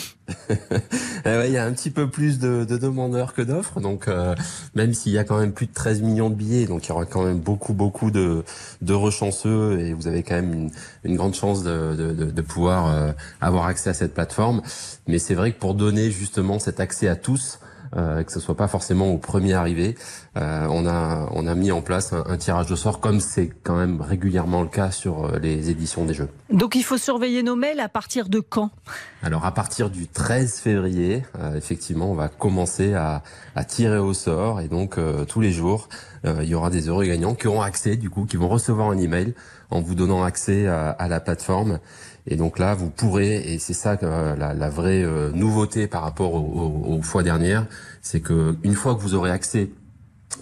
Eh 1.25 1.47
il 1.47 1.53
y 1.53 1.57
a 1.57 1.65
un 1.65 1.71
petit 1.71 1.91
peu 1.91 2.09
plus 2.09 2.39
de, 2.39 2.65
demandeurs 2.65 3.33
que 3.33 3.41
d'offres, 3.41 3.79
donc 3.79 4.07
euh, 4.07 4.35
même 4.75 4.93
s'il 4.93 5.11
y 5.11 5.17
a 5.17 5.23
quand 5.23 5.39
même 5.39 5.53
plus 5.53 5.67
de 5.67 5.73
13 5.73 6.01
millions 6.01 6.29
de 6.29 6.35
billets, 6.35 6.65
donc 6.65 6.85
il 6.85 6.89
y 6.89 6.91
aura 6.91 7.05
quand 7.05 7.23
même 7.23 7.39
beaucoup 7.39 7.73
beaucoup 7.73 8.11
de, 8.11 8.43
de 8.81 8.93
rechanceux 8.93 9.79
et 9.79 9.93
vous 9.93 10.07
avez 10.07 10.23
quand 10.23 10.35
même 10.35 10.69
une, 11.03 11.15
grande 11.15 11.35
chance 11.35 11.63
de, 11.63 12.41
pouvoir 12.41 12.87
euh, 12.87 13.11
avoir 13.39 13.65
accès 13.65 13.89
à 13.89 13.93
cette 13.93 14.13
plateforme. 14.13 14.61
Mais 15.07 15.19
c'est 15.19 15.35
vrai 15.35 15.51
que 15.51 15.59
pour 15.59 15.75
donner 15.75 16.09
justement 16.09 16.59
cet 16.59 16.79
accès 16.79 17.07
à 17.07 17.15
tous, 17.15 17.59
euh, 17.97 18.23
que 18.23 18.31
ce 18.31 18.39
soit 18.39 18.55
pas 18.55 18.69
forcément 18.69 19.11
au 19.11 19.17
premier 19.17 19.53
arrivé. 19.53 19.95
Euh, 20.37 20.65
on 20.69 20.87
a 20.87 21.27
on 21.31 21.45
a 21.45 21.55
mis 21.55 21.71
en 21.71 21.81
place 21.81 22.13
un, 22.13 22.37
tirage 22.37 22.71
au 22.71 22.77
sort 22.77 23.01
comme 23.01 23.19
c'est 23.19 23.49
quand 23.63 23.75
même 23.75 23.99
régulièrement 23.99 24.61
le 24.61 24.69
cas 24.69 24.91
sur 24.91 25.25
euh, 25.25 25.39
les 25.39 25.69
éditions 25.69 26.05
des 26.05 26.13
jeux. 26.13 26.29
Donc 26.51 26.75
il 26.75 26.83
faut 26.83 26.97
surveiller 26.97 27.43
nos 27.43 27.57
mails 27.57 27.81
à 27.81 27.89
partir 27.89 28.29
de 28.29 28.39
quand? 28.39 28.71
Alors 29.23 29.45
à 29.45 29.53
partir 29.53 29.89
du 29.89 30.07
13 30.07 30.59
février, 30.59 31.23
effectivement, 31.55 32.09
on 32.09 32.15
va 32.15 32.29
commencer 32.29 32.93
à, 32.93 33.23
à 33.55 33.63
tirer 33.65 33.97
au 33.97 34.13
sort 34.13 34.61
et 34.61 34.67
donc 34.67 34.97
tous 35.27 35.41
les 35.41 35.51
jours, 35.51 35.89
il 36.23 36.45
y 36.45 36.55
aura 36.55 36.69
des 36.69 36.87
heureux 36.87 37.05
gagnants 37.05 37.35
qui 37.35 37.47
auront 37.47 37.61
accès 37.61 37.97
du 37.97 38.09
coup, 38.09 38.25
qui 38.25 38.37
vont 38.37 38.49
recevoir 38.49 38.89
un 38.89 38.97
email 38.97 39.35
en 39.69 39.81
vous 39.81 39.95
donnant 39.95 40.23
accès 40.23 40.67
à, 40.67 40.89
à 40.89 41.07
la 41.07 41.19
plateforme 41.19 41.79
et 42.27 42.35
donc 42.35 42.59
là, 42.59 42.75
vous 42.75 42.89
pourrez, 42.89 43.53
et 43.53 43.59
c'est 43.59 43.73
ça 43.73 43.97
euh, 44.03 44.35
la, 44.35 44.69
vraie 44.69 45.03
euh, 45.03 45.31
nouveauté 45.31 45.87
par 45.87 46.03
rapport 46.03 46.33
aux, 46.33 47.01
fois 47.01 47.23
dernières, 47.23 47.65
c'est 48.01 48.19
que 48.19 48.55
une 48.63 48.75
fois 48.75 48.95
que 48.95 49.01
vous 49.01 49.15
aurez 49.15 49.31
accès 49.31 49.69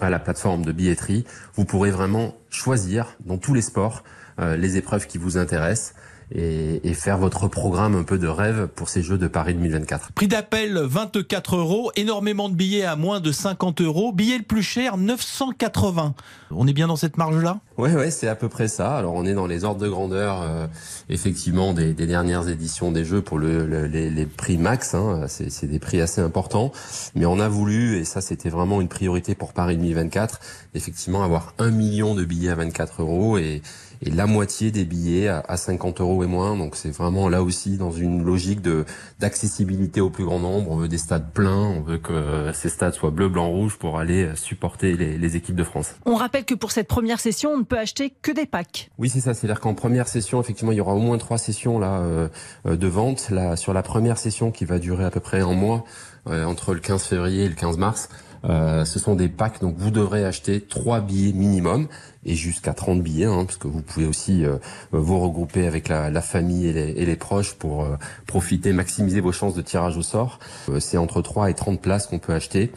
à 0.01 0.09
la 0.09 0.19
plateforme 0.19 0.63
de 0.63 0.71
billetterie, 0.71 1.25
vous 1.55 1.65
pourrez 1.65 1.91
vraiment 1.91 2.35
choisir 2.49 3.15
dans 3.25 3.37
tous 3.37 3.53
les 3.53 3.61
sports 3.61 4.03
euh, 4.39 4.55
les 4.55 4.77
épreuves 4.77 5.07
qui 5.07 5.17
vous 5.17 5.37
intéressent 5.37 5.93
et, 6.31 6.87
et, 6.87 6.93
faire 6.93 7.17
votre 7.17 7.47
programme 7.47 7.95
un 7.95 8.03
peu 8.03 8.17
de 8.17 8.27
rêve 8.27 8.67
pour 8.75 8.89
ces 8.89 9.01
Jeux 9.01 9.17
de 9.17 9.27
Paris 9.27 9.53
2024. 9.53 10.11
Prix 10.13 10.27
d'appel 10.27 10.77
24 10.77 11.55
euros, 11.55 11.91
énormément 11.95 12.49
de 12.49 12.55
billets 12.55 12.85
à 12.85 12.95
moins 12.95 13.19
de 13.19 13.31
50 13.31 13.81
euros, 13.81 14.11
billet 14.11 14.37
le 14.37 14.43
plus 14.43 14.61
cher 14.61 14.97
980. 14.97 16.13
On 16.51 16.67
est 16.67 16.73
bien 16.73 16.87
dans 16.87 16.95
cette 16.95 17.17
marge-là? 17.17 17.59
Ouais, 17.77 17.93
ouais, 17.93 18.11
c'est 18.11 18.27
à 18.27 18.35
peu 18.35 18.49
près 18.49 18.67
ça. 18.67 18.95
Alors 18.97 19.13
on 19.13 19.25
est 19.25 19.33
dans 19.33 19.47
les 19.47 19.63
ordres 19.63 19.81
de 19.81 19.87
grandeur, 19.87 20.41
euh, 20.41 20.67
effectivement, 21.09 21.73
des, 21.73 21.93
des, 21.93 22.07
dernières 22.07 22.47
éditions 22.49 22.91
des 22.91 23.05
Jeux 23.05 23.21
pour 23.21 23.39
le, 23.39 23.85
les, 23.85 24.09
les, 24.09 24.25
prix 24.25 24.57
max. 24.57 24.93
Hein, 24.93 25.25
c'est 25.27 25.67
des 25.67 25.79
prix 25.79 26.01
assez 26.01 26.21
importants, 26.21 26.71
mais 27.15 27.25
on 27.25 27.39
a 27.39 27.47
voulu, 27.47 27.97
et 27.97 28.03
ça 28.03 28.21
c'était 28.21 28.49
vraiment 28.49 28.81
une 28.81 28.87
priorité 28.87 29.35
pour 29.35 29.53
Paris 29.53 29.77
2024, 29.77 30.39
effectivement 30.75 31.23
avoir 31.23 31.53
un 31.57 31.71
million 31.71 32.15
de 32.15 32.25
billets 32.25 32.49
à 32.49 32.55
24 32.55 33.01
euros 33.01 33.37
et 33.37 33.61
et 34.01 34.11
la 34.11 34.25
moitié 34.25 34.71
des 34.71 34.85
billets 34.85 35.27
à, 35.27 35.57
50 35.57 36.01
euros 36.01 36.23
et 36.23 36.27
moins. 36.27 36.55
Donc 36.55 36.75
c'est 36.75 36.91
vraiment 36.91 37.29
là 37.29 37.43
aussi 37.43 37.77
dans 37.77 37.91
une 37.91 38.23
logique 38.23 38.61
de 38.61 38.85
d'accessibilité 39.19 40.01
au 40.01 40.09
plus 40.09 40.25
grand 40.25 40.39
nombre. 40.39 40.71
On 40.71 40.77
veut 40.77 40.87
des 40.87 40.97
stades 40.97 41.31
pleins, 41.33 41.51
on 41.51 41.81
veut 41.81 41.97
que 41.97 42.51
ces 42.53 42.69
stades 42.69 42.93
soient 42.93 43.11
bleu, 43.11 43.29
blanc, 43.29 43.49
rouge 43.49 43.77
pour 43.77 43.99
aller 43.99 44.29
supporter 44.35 44.95
les, 44.95 45.17
les 45.17 45.35
équipes 45.35 45.55
de 45.55 45.63
France. 45.63 45.95
On 46.05 46.15
rappelle 46.15 46.45
que 46.45 46.55
pour 46.55 46.71
cette 46.71 46.87
première 46.87 47.19
session, 47.19 47.51
on 47.51 47.57
ne 47.57 47.63
peut 47.63 47.77
acheter 47.77 48.13
que 48.21 48.31
des 48.31 48.45
packs. 48.45 48.89
Oui, 48.97 49.09
c'est 49.09 49.19
ça. 49.19 49.33
C'est-à-dire 49.33 49.59
qu'en 49.59 49.73
première 49.73 50.07
session, 50.07 50.41
effectivement, 50.41 50.71
il 50.71 50.77
y 50.77 50.81
aura 50.81 50.93
au 50.93 50.99
moins 50.99 51.17
trois 51.17 51.37
sessions 51.37 51.79
là 51.79 51.99
euh, 51.99 52.29
de 52.65 52.87
vente. 52.87 53.29
Là, 53.29 53.55
sur 53.55 53.73
la 53.73 53.83
première 53.83 54.17
session 54.17 54.51
qui 54.51 54.65
va 54.65 54.79
durer 54.79 55.05
à 55.05 55.11
peu 55.11 55.19
près 55.19 55.41
un 55.41 55.53
mois, 55.53 55.83
euh, 56.27 56.43
entre 56.43 56.73
le 56.73 56.79
15 56.79 57.03
février 57.03 57.45
et 57.45 57.49
le 57.49 57.55
15 57.55 57.77
mars. 57.77 58.09
Euh, 58.45 58.85
ce 58.85 58.99
sont 58.99 59.15
des 59.15 59.27
packs, 59.27 59.59
donc 59.61 59.75
vous 59.77 59.91
devrez 59.91 60.25
acheter 60.25 60.61
trois 60.61 61.01
billets 61.01 61.33
minimum 61.33 61.87
et 62.25 62.35
jusqu'à 62.35 62.73
30 62.73 63.01
billets, 63.01 63.25
hein, 63.25 63.45
parce 63.45 63.57
que 63.57 63.67
vous 63.67 63.81
pouvez 63.81 64.05
aussi 64.05 64.45
euh, 64.45 64.57
vous 64.91 65.19
regrouper 65.19 65.67
avec 65.67 65.89
la, 65.89 66.09
la 66.09 66.21
famille 66.21 66.67
et 66.67 66.73
les, 66.73 66.89
et 66.91 67.05
les, 67.05 67.15
proches 67.15 67.53
pour 67.53 67.83
euh, 67.83 67.95
profiter, 68.27 68.73
maximiser 68.73 69.19
vos 69.19 69.31
chances 69.31 69.55
de 69.55 69.61
tirage 69.61 69.97
au 69.97 70.01
sort. 70.01 70.39
C'est 70.79 70.97
entre 70.97 71.21
3 71.21 71.49
et 71.49 71.53
30 71.53 71.81
places 71.81 72.07
qu'on 72.07 72.19
peut 72.19 72.33
acheter. 72.33 72.71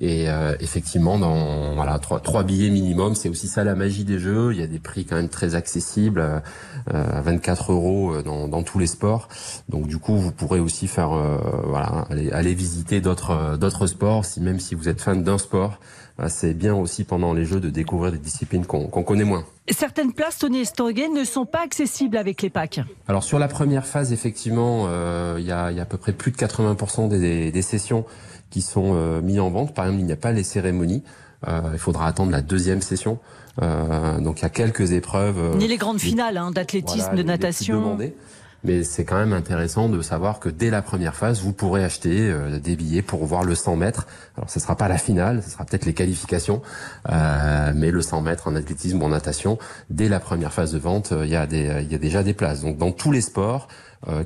Et 0.00 0.26
effectivement, 0.60 1.18
dans 1.18 1.74
voilà 1.74 1.98
trois, 1.98 2.20
trois 2.20 2.42
billets 2.42 2.68
minimum, 2.68 3.14
c'est 3.14 3.30
aussi 3.30 3.48
ça 3.48 3.64
la 3.64 3.74
magie 3.74 4.04
des 4.04 4.18
jeux. 4.18 4.52
Il 4.52 4.60
y 4.60 4.62
a 4.62 4.66
des 4.66 4.78
prix 4.78 5.06
quand 5.06 5.16
même 5.16 5.30
très 5.30 5.54
accessibles, 5.54 6.42
à 6.92 7.20
24 7.22 7.72
euros 7.72 8.20
dans, 8.22 8.46
dans, 8.46 8.62
tous 8.62 8.78
les 8.78 8.86
sports. 8.86 9.28
Donc 9.70 9.86
du 9.86 9.96
coup, 9.96 10.16
vous 10.16 10.32
pourrez 10.32 10.60
aussi 10.60 10.86
faire 10.86 11.10
voilà 11.64 12.06
aller, 12.10 12.30
aller 12.30 12.52
visiter 12.52 13.00
d'autres 13.00 13.56
d'autres 13.56 13.86
sports, 13.86 14.26
si 14.26 14.42
même 14.42 14.60
si 14.60 14.74
vous 14.74 14.88
êtes 14.88 15.00
fan 15.00 15.24
d'un 15.24 15.38
sport 15.38 15.78
bah, 16.18 16.30
c'est 16.30 16.54
bien 16.54 16.74
aussi 16.74 17.04
pendant 17.04 17.34
les 17.34 17.44
Jeux 17.44 17.60
de 17.60 17.68
découvrir 17.68 18.10
des 18.10 18.18
disciplines 18.18 18.64
qu'on 18.64 18.88
connaît 18.88 19.24
moins. 19.24 19.44
Certaines 19.68 20.14
places, 20.14 20.38
Tony 20.38 20.60
Estanguet, 20.60 21.08
ne 21.08 21.24
sont 21.24 21.44
pas 21.44 21.60
accessibles 21.60 22.16
avec 22.16 22.40
les 22.40 22.48
packs. 22.48 22.80
Alors 23.06 23.22
sur 23.22 23.38
la 23.38 23.48
première 23.48 23.86
phase, 23.86 24.12
effectivement, 24.12 24.86
euh, 24.88 25.36
il 25.38 25.44
y, 25.44 25.52
a, 25.52 25.70
y, 25.72 25.78
a, 25.78 25.82
à 25.82 25.84
peu 25.84 25.98
près 25.98 26.12
plus 26.12 26.30
de 26.30 26.36
80% 26.36 27.08
des, 27.08 27.50
des, 27.50 27.62
sessions 27.62 28.06
qui 28.56 28.62
sont 28.62 28.94
euh, 28.94 29.20
mises 29.20 29.38
en 29.38 29.50
vente. 29.50 29.74
Par 29.74 29.84
exemple, 29.84 30.00
il 30.00 30.06
n'y 30.06 30.12
a 30.12 30.16
pas 30.16 30.32
les 30.32 30.42
cérémonies. 30.42 31.02
Euh, 31.46 31.60
il 31.74 31.78
faudra 31.78 32.06
attendre 32.06 32.32
la 32.32 32.40
deuxième 32.40 32.80
session. 32.80 33.18
Euh, 33.60 34.18
donc 34.18 34.40
il 34.40 34.42
y 34.44 34.46
a 34.46 34.48
quelques 34.48 34.92
épreuves. 34.92 35.58
Ni 35.58 35.68
les 35.68 35.76
grandes 35.76 36.00
finales 36.00 36.38
hein, 36.38 36.52
d'athlétisme, 36.52 37.14
de 37.14 37.22
natation 37.22 37.98
mais 38.66 38.82
c'est 38.82 39.04
quand 39.04 39.16
même 39.16 39.32
intéressant 39.32 39.88
de 39.88 40.02
savoir 40.02 40.40
que 40.40 40.48
dès 40.48 40.70
la 40.70 40.82
première 40.82 41.14
phase, 41.14 41.40
vous 41.40 41.52
pourrez 41.52 41.84
acheter 41.84 42.28
euh, 42.28 42.58
des 42.58 42.76
billets 42.76 43.02
pour 43.02 43.24
voir 43.24 43.44
le 43.44 43.54
100 43.54 43.76
mètres. 43.76 44.06
Alors, 44.36 44.50
ce 44.50 44.58
sera 44.60 44.76
pas 44.76 44.88
la 44.88 44.98
finale, 44.98 45.42
ce 45.42 45.50
sera 45.50 45.64
peut-être 45.64 45.86
les 45.86 45.94
qualifications, 45.94 46.62
euh, 47.08 47.72
mais 47.74 47.90
le 47.90 48.02
100 48.02 48.22
mètres 48.22 48.48
en 48.48 48.56
athlétisme 48.56 49.00
ou 49.00 49.06
en 49.06 49.10
natation, 49.10 49.58
dès 49.88 50.08
la 50.08 50.20
première 50.20 50.52
phase 50.52 50.72
de 50.72 50.78
vente, 50.78 51.12
euh, 51.12 51.24
il 51.24 51.30
y 51.30 51.36
a 51.36 51.46
des, 51.46 51.82
il 51.82 51.92
y 51.92 51.94
a 51.94 51.98
déjà 51.98 52.22
des 52.22 52.34
places. 52.34 52.62
Donc, 52.62 52.76
dans 52.76 52.92
tous 52.92 53.12
les 53.12 53.20
sports, 53.20 53.68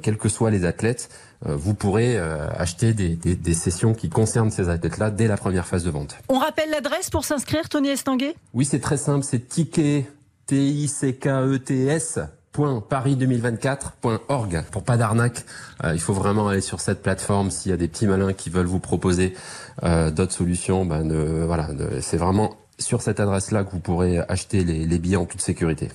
quels 0.03 0.19
que 0.19 0.29
soient 0.29 0.51
les 0.51 0.67
athlètes, 0.67 1.09
vous 1.43 1.75
pourrez 1.75 2.19
acheter 2.19 2.93
des, 2.93 3.17
des, 3.17 3.35
des, 3.35 3.55
sessions 3.55 3.95
qui 3.95 4.11
concernent 4.11 4.51
ces 4.51 4.69
athlètes-là 4.69 5.11
dès 5.11 5.27
la 5.27 5.37
première 5.37 5.67
phase 5.67 5.85
de 5.85 5.91
vente. 5.91 6.17
On 6.29 6.39
rappelle 6.39 6.71
l'adresse 6.71 7.09
pour 7.09 7.25
s'inscrire, 7.25 7.69
Tony 7.69 7.89
Estanguet? 7.89 8.35
Oui, 8.53 8.65
c'est 8.65 8.81
très 8.81 8.99
simple, 8.99 9.25
c'est 9.25 9.49
ticket, 9.49 10.07
T-I-C-K-E-T-S 10.47 12.21
paris2024.org 12.53 14.65
pour 14.71 14.83
pas 14.83 14.97
d'arnaque. 14.97 15.45
Euh, 15.85 15.95
il 15.95 16.01
faut 16.01 16.13
vraiment 16.13 16.49
aller 16.49 16.61
sur 16.61 16.81
cette 16.81 17.03
plateforme 17.03 17.51
s'il 17.51 17.71
y 17.71 17.73
a 17.73 17.77
des 17.77 17.89
petits 17.89 18.07
malins 18.07 18.33
qui 18.33 18.51
veulent 18.51 18.67
vous 18.67 18.81
proposer 18.81 19.35
euh, 19.83 20.11
d'autres 20.11 20.33
solutions. 20.33 20.85
Ben, 20.85 21.47
voilà, 21.47 21.69
c'est 22.01 22.17
vraiment 22.17 22.57
sur 22.81 23.03
cette 23.03 23.21
adresse-là 23.21 23.65
que 23.65 23.71
vous 23.71 23.79
pourrez 23.79 24.19
acheter 24.29 24.65
les, 24.65 24.99
billets 24.99 25.17
en 25.17 25.25
toute 25.25 25.41
sécurité. 25.41 25.89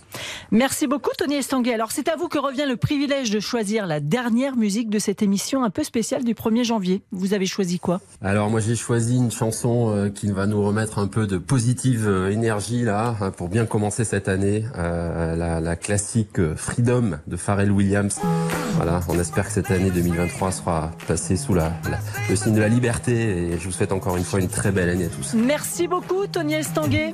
Merci 0.52 0.88
beaucoup 0.88 1.12
Tony 1.18 1.36
Estanguet. 1.36 1.74
Alors 1.74 1.92
c'est 1.92 2.08
à 2.08 2.16
vous 2.16 2.28
que 2.28 2.40
revient 2.40 2.66
le 2.68 2.78
privilège 2.78 3.30
de 3.32 3.40
choisir 3.40 3.86
la 3.86 4.00
dernière 4.00 4.56
musique 4.56 4.90
de 4.90 5.00
cette 5.00 5.22
émission 5.22 5.64
un 5.64 5.70
peu 5.70 5.84
spéciale 5.84 6.24
du 6.24 6.34
1er 6.34 6.64
janvier. 6.64 7.04
Vous 7.12 7.34
avez 7.34 7.46
choisi 7.46 7.80
quoi? 7.80 8.02
Alors 8.22 8.50
moi 8.50 8.60
j'ai 8.60 8.76
choisi 8.76 9.18
une 9.18 9.32
chanson 9.32 9.92
euh, 9.96 10.10
qui 10.10 10.32
va 10.32 10.48
nous 10.48 10.64
remettre 10.64 11.00
un 11.00 11.08
peu 11.08 11.28
de 11.28 11.38
positive 11.38 12.08
euh, 12.08 12.32
énergie 12.32 12.84
là 12.84 13.16
hein, 13.20 13.32
pour 13.32 13.50
bien 13.50 13.66
commencer 13.66 14.04
cette 14.04 14.28
année. 14.28 14.66
Euh, 14.78 15.36
la, 15.36 15.76
classique 15.76 16.40
Freedom 16.56 17.18
de 17.28 17.36
Pharrell 17.36 17.72
Williams. 17.72 18.20
Voilà, 18.76 19.02
on 19.10 19.20
espère 19.20 19.48
que 19.48 19.52
cette 19.52 19.72
année 19.72 19.92
2023 19.92 20.52
sera 20.52 20.92
passée 21.08 21.36
sous 21.36 21.54
la, 21.54 21.74
le 22.30 22.36
signe 22.36 22.56
de 22.56 22.62
la 22.62 22.70
liberté 22.70 23.52
et 23.52 23.60
je 23.60 23.66
vous 23.66 23.72
souhaite 23.72 23.92
encore 23.92 24.16
une 24.16 24.24
fois 24.24 24.40
une 24.40 24.48
très 24.48 24.72
belle 24.72 24.90
année 24.90 25.06
à 25.06 25.10
tous. 25.10 25.34
Merci 25.34 25.88
beaucoup 25.88 26.28
Tony 26.28 26.54
Estanguet. 26.54 26.75
Tanguay. 26.76 27.14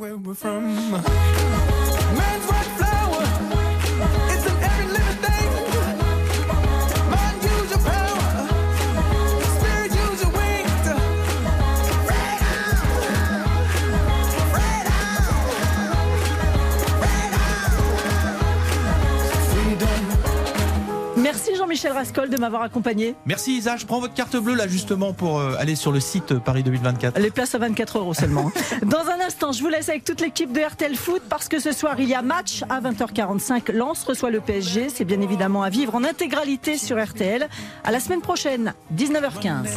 Merci 21.81 21.87
Jean-Michel 21.87 22.05
Rascol 22.05 22.29
de 22.29 22.37
m'avoir 22.37 22.61
accompagné. 22.61 23.15
Merci 23.25 23.57
Isa, 23.57 23.75
je 23.75 23.87
prends 23.87 23.99
votre 23.99 24.13
carte 24.13 24.35
bleue 24.35 24.53
là 24.53 24.67
justement 24.67 25.13
pour 25.13 25.39
euh, 25.39 25.55
aller 25.57 25.75
sur 25.75 25.91
le 25.91 25.99
site 25.99 26.37
Paris 26.37 26.61
2024. 26.61 27.19
Les 27.19 27.31
places 27.31 27.55
à 27.55 27.57
24 27.57 27.97
euros 27.97 28.13
seulement. 28.13 28.51
Hein. 28.55 28.77
Dans 28.85 29.09
un 29.09 29.19
instant, 29.25 29.51
je 29.51 29.63
vous 29.63 29.69
laisse 29.69 29.89
avec 29.89 30.03
toute 30.03 30.21
l'équipe 30.21 30.51
de 30.51 30.61
RTL 30.61 30.95
Foot 30.95 31.23
parce 31.27 31.47
que 31.47 31.59
ce 31.59 31.71
soir 31.71 31.95
il 31.99 32.07
y 32.07 32.13
a 32.13 32.21
match 32.21 32.63
à 32.69 32.81
20h45. 32.81 33.71
Lens 33.71 34.03
reçoit 34.03 34.29
le 34.29 34.41
PSG. 34.41 34.89
C'est 34.89 35.05
bien 35.05 35.21
évidemment 35.21 35.63
à 35.63 35.69
vivre 35.69 35.95
en 35.95 36.03
intégralité 36.03 36.77
sur 36.77 37.03
RTL. 37.03 37.47
À 37.83 37.91
la 37.91 37.99
semaine 37.99 38.21
prochaine, 38.21 38.73
19h15. 38.95 39.67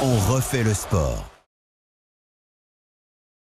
On 0.00 0.32
refait 0.32 0.62
le 0.62 0.74
sport. 0.74 1.33